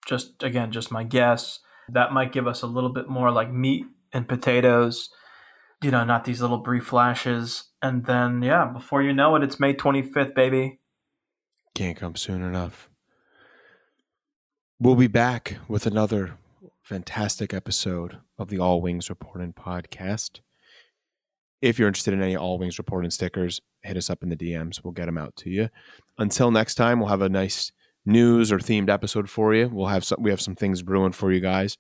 Just 0.07 0.43
again, 0.43 0.71
just 0.71 0.91
my 0.93 1.03
guess. 1.03 1.59
That 1.89 2.13
might 2.13 2.33
give 2.33 2.47
us 2.47 2.63
a 2.63 2.67
little 2.67 2.93
bit 2.93 3.09
more 3.09 3.31
like 3.31 3.53
meat 3.53 3.87
and 4.13 4.29
potatoes. 4.29 5.11
You 5.83 5.91
know, 5.91 6.05
not 6.05 6.25
these 6.25 6.41
little 6.41 6.59
brief 6.59 6.85
flashes. 6.85 7.65
And 7.81 8.05
then, 8.07 8.43
yeah, 8.43 8.65
before 8.67 9.03
you 9.03 9.13
know 9.13 9.37
it, 9.37 9.43
it's 9.43 9.61
May 9.61 9.75
25th, 9.75 10.35
baby. 10.35 10.81
Can't 11.75 11.97
come 11.97 12.17
soon 12.17 12.43
enough. 12.43 12.91
We'll 14.81 14.97
be 14.97 15.07
back 15.07 15.57
with 15.69 15.87
another 15.87 16.35
fantastic 16.83 17.53
episode 17.53 18.19
of 18.39 18.49
the 18.49 18.59
All 18.59 18.81
Wings 18.81 19.09
Report 19.11 19.41
In 19.41 19.53
podcast. 19.53 20.41
If 21.61 21.79
you're 21.79 21.89
interested 21.89 22.15
in 22.15 22.23
any 22.23 22.37
All 22.37 22.59
Wings 22.59 22.79
Report 22.79 23.05
In 23.05 23.11
stickers, 23.11 23.61
hit 23.83 23.97
us 23.97 24.11
up 24.11 24.23
in 24.23 24.29
the 24.29 24.37
DMs. 24.37 24.83
We'll 24.83 24.93
get 24.93 25.07
them 25.07 25.19
out 25.19 25.37
to 25.37 25.51
you. 25.51 25.69
Until 26.19 26.51
next 26.51 26.77
time, 26.77 26.99
we'll 26.99 27.09
have 27.09 27.23
a 27.23 27.29
nice 27.29 27.73
news 28.09 28.51
or 28.51 28.59
themed 28.59 28.89
episode 28.89 29.29
for 29.29 29.55
you. 29.55 29.69
We'll 29.69 29.87
have 29.87 30.05
some 30.05 30.23
we 30.23 30.31
have 30.31 30.41
some 30.41 30.57
things 30.57 30.83
brewing 30.83 31.13
for 31.13 31.31
you 31.31 31.41
guys. 31.41 31.77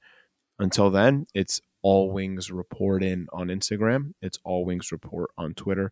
Until 0.58 0.90
then, 0.90 1.26
it's 1.34 1.60
All 1.82 2.12
Wings 2.12 2.50
Report 2.50 3.02
in 3.02 3.26
on 3.32 3.48
Instagram. 3.48 4.12
It's 4.20 4.38
All 4.44 4.64
Wings 4.64 4.92
Report 4.92 5.30
on 5.36 5.54
Twitter. 5.54 5.90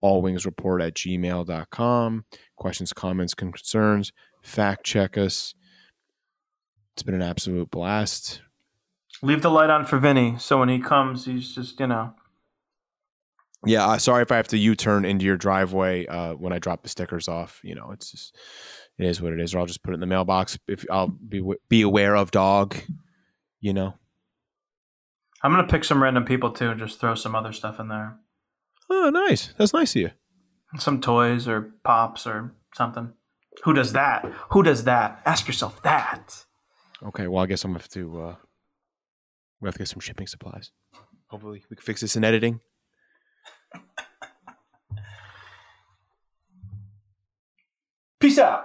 All 0.00 0.22
Wings 0.22 0.44
Report 0.46 0.82
at 0.82 0.94
gmail.com. 0.94 2.24
Questions, 2.56 2.92
comments, 2.92 3.34
concerns, 3.34 4.12
fact 4.42 4.84
check 4.84 5.16
us. 5.16 5.54
It's 6.94 7.02
been 7.02 7.14
an 7.14 7.22
absolute 7.22 7.70
blast. 7.70 8.42
Leave 9.22 9.42
the 9.42 9.50
light 9.50 9.70
on 9.70 9.84
for 9.84 9.98
Vinny, 9.98 10.36
so 10.38 10.58
when 10.58 10.68
he 10.68 10.80
comes, 10.80 11.26
he's 11.26 11.54
just 11.54 11.78
you 11.78 11.86
know. 11.86 12.14
Yeah, 13.64 13.86
uh, 13.86 13.98
sorry 13.98 14.22
if 14.22 14.32
I 14.32 14.36
have 14.36 14.48
to 14.48 14.58
U-turn 14.58 15.04
into 15.04 15.24
your 15.24 15.36
driveway 15.36 16.06
uh, 16.06 16.34
when 16.34 16.52
I 16.52 16.58
drop 16.58 16.82
the 16.82 16.88
stickers 16.88 17.28
off. 17.28 17.60
You 17.62 17.76
know, 17.76 17.92
it's 17.92 18.10
just 18.10 18.36
it 18.98 19.06
is 19.06 19.20
what 19.20 19.32
it 19.32 19.40
is. 19.40 19.54
Or 19.54 19.58
I'll 19.58 19.66
just 19.66 19.82
put 19.82 19.92
it 19.92 19.94
in 19.94 20.00
the 20.00 20.06
mailbox. 20.06 20.58
If 20.68 20.84
I'll 20.90 21.08
be 21.08 21.42
be 21.68 21.82
aware 21.82 22.14
of 22.16 22.30
dog. 22.30 22.76
You 23.60 23.72
know. 23.72 23.94
I'm 25.42 25.50
gonna 25.52 25.66
pick 25.66 25.84
some 25.84 26.02
random 26.02 26.24
people 26.24 26.50
too, 26.52 26.70
and 26.70 26.78
just 26.78 27.00
throw 27.00 27.14
some 27.14 27.34
other 27.34 27.52
stuff 27.52 27.80
in 27.80 27.88
there, 27.88 28.16
Oh, 28.90 29.10
nice. 29.10 29.52
That's 29.58 29.72
nice 29.72 29.94
of 29.96 30.02
you. 30.02 30.10
some 30.78 31.00
toys 31.00 31.48
or 31.48 31.72
pops 31.84 32.26
or 32.26 32.54
something. 32.74 33.12
Who 33.64 33.72
does 33.72 33.92
that? 33.92 34.24
Who 34.50 34.62
does 34.62 34.84
that? 34.84 35.20
Ask 35.26 35.46
yourself 35.46 35.82
that. 35.82 36.44
Okay, 37.02 37.26
well, 37.26 37.42
I 37.42 37.46
guess 37.46 37.64
I'm 37.64 37.70
gonna 37.72 37.80
have 37.80 37.88
to. 37.90 38.20
Uh, 38.22 38.34
we 39.60 39.66
have 39.66 39.74
to 39.74 39.78
get 39.78 39.88
some 39.88 40.00
shipping 40.00 40.26
supplies. 40.26 40.70
Hopefully, 41.26 41.62
we 41.70 41.76
can 41.76 41.82
fix 41.84 42.00
this 42.00 42.14
in 42.16 42.24
editing. 42.24 42.60
Peace 48.20 48.38
out. 48.38 48.64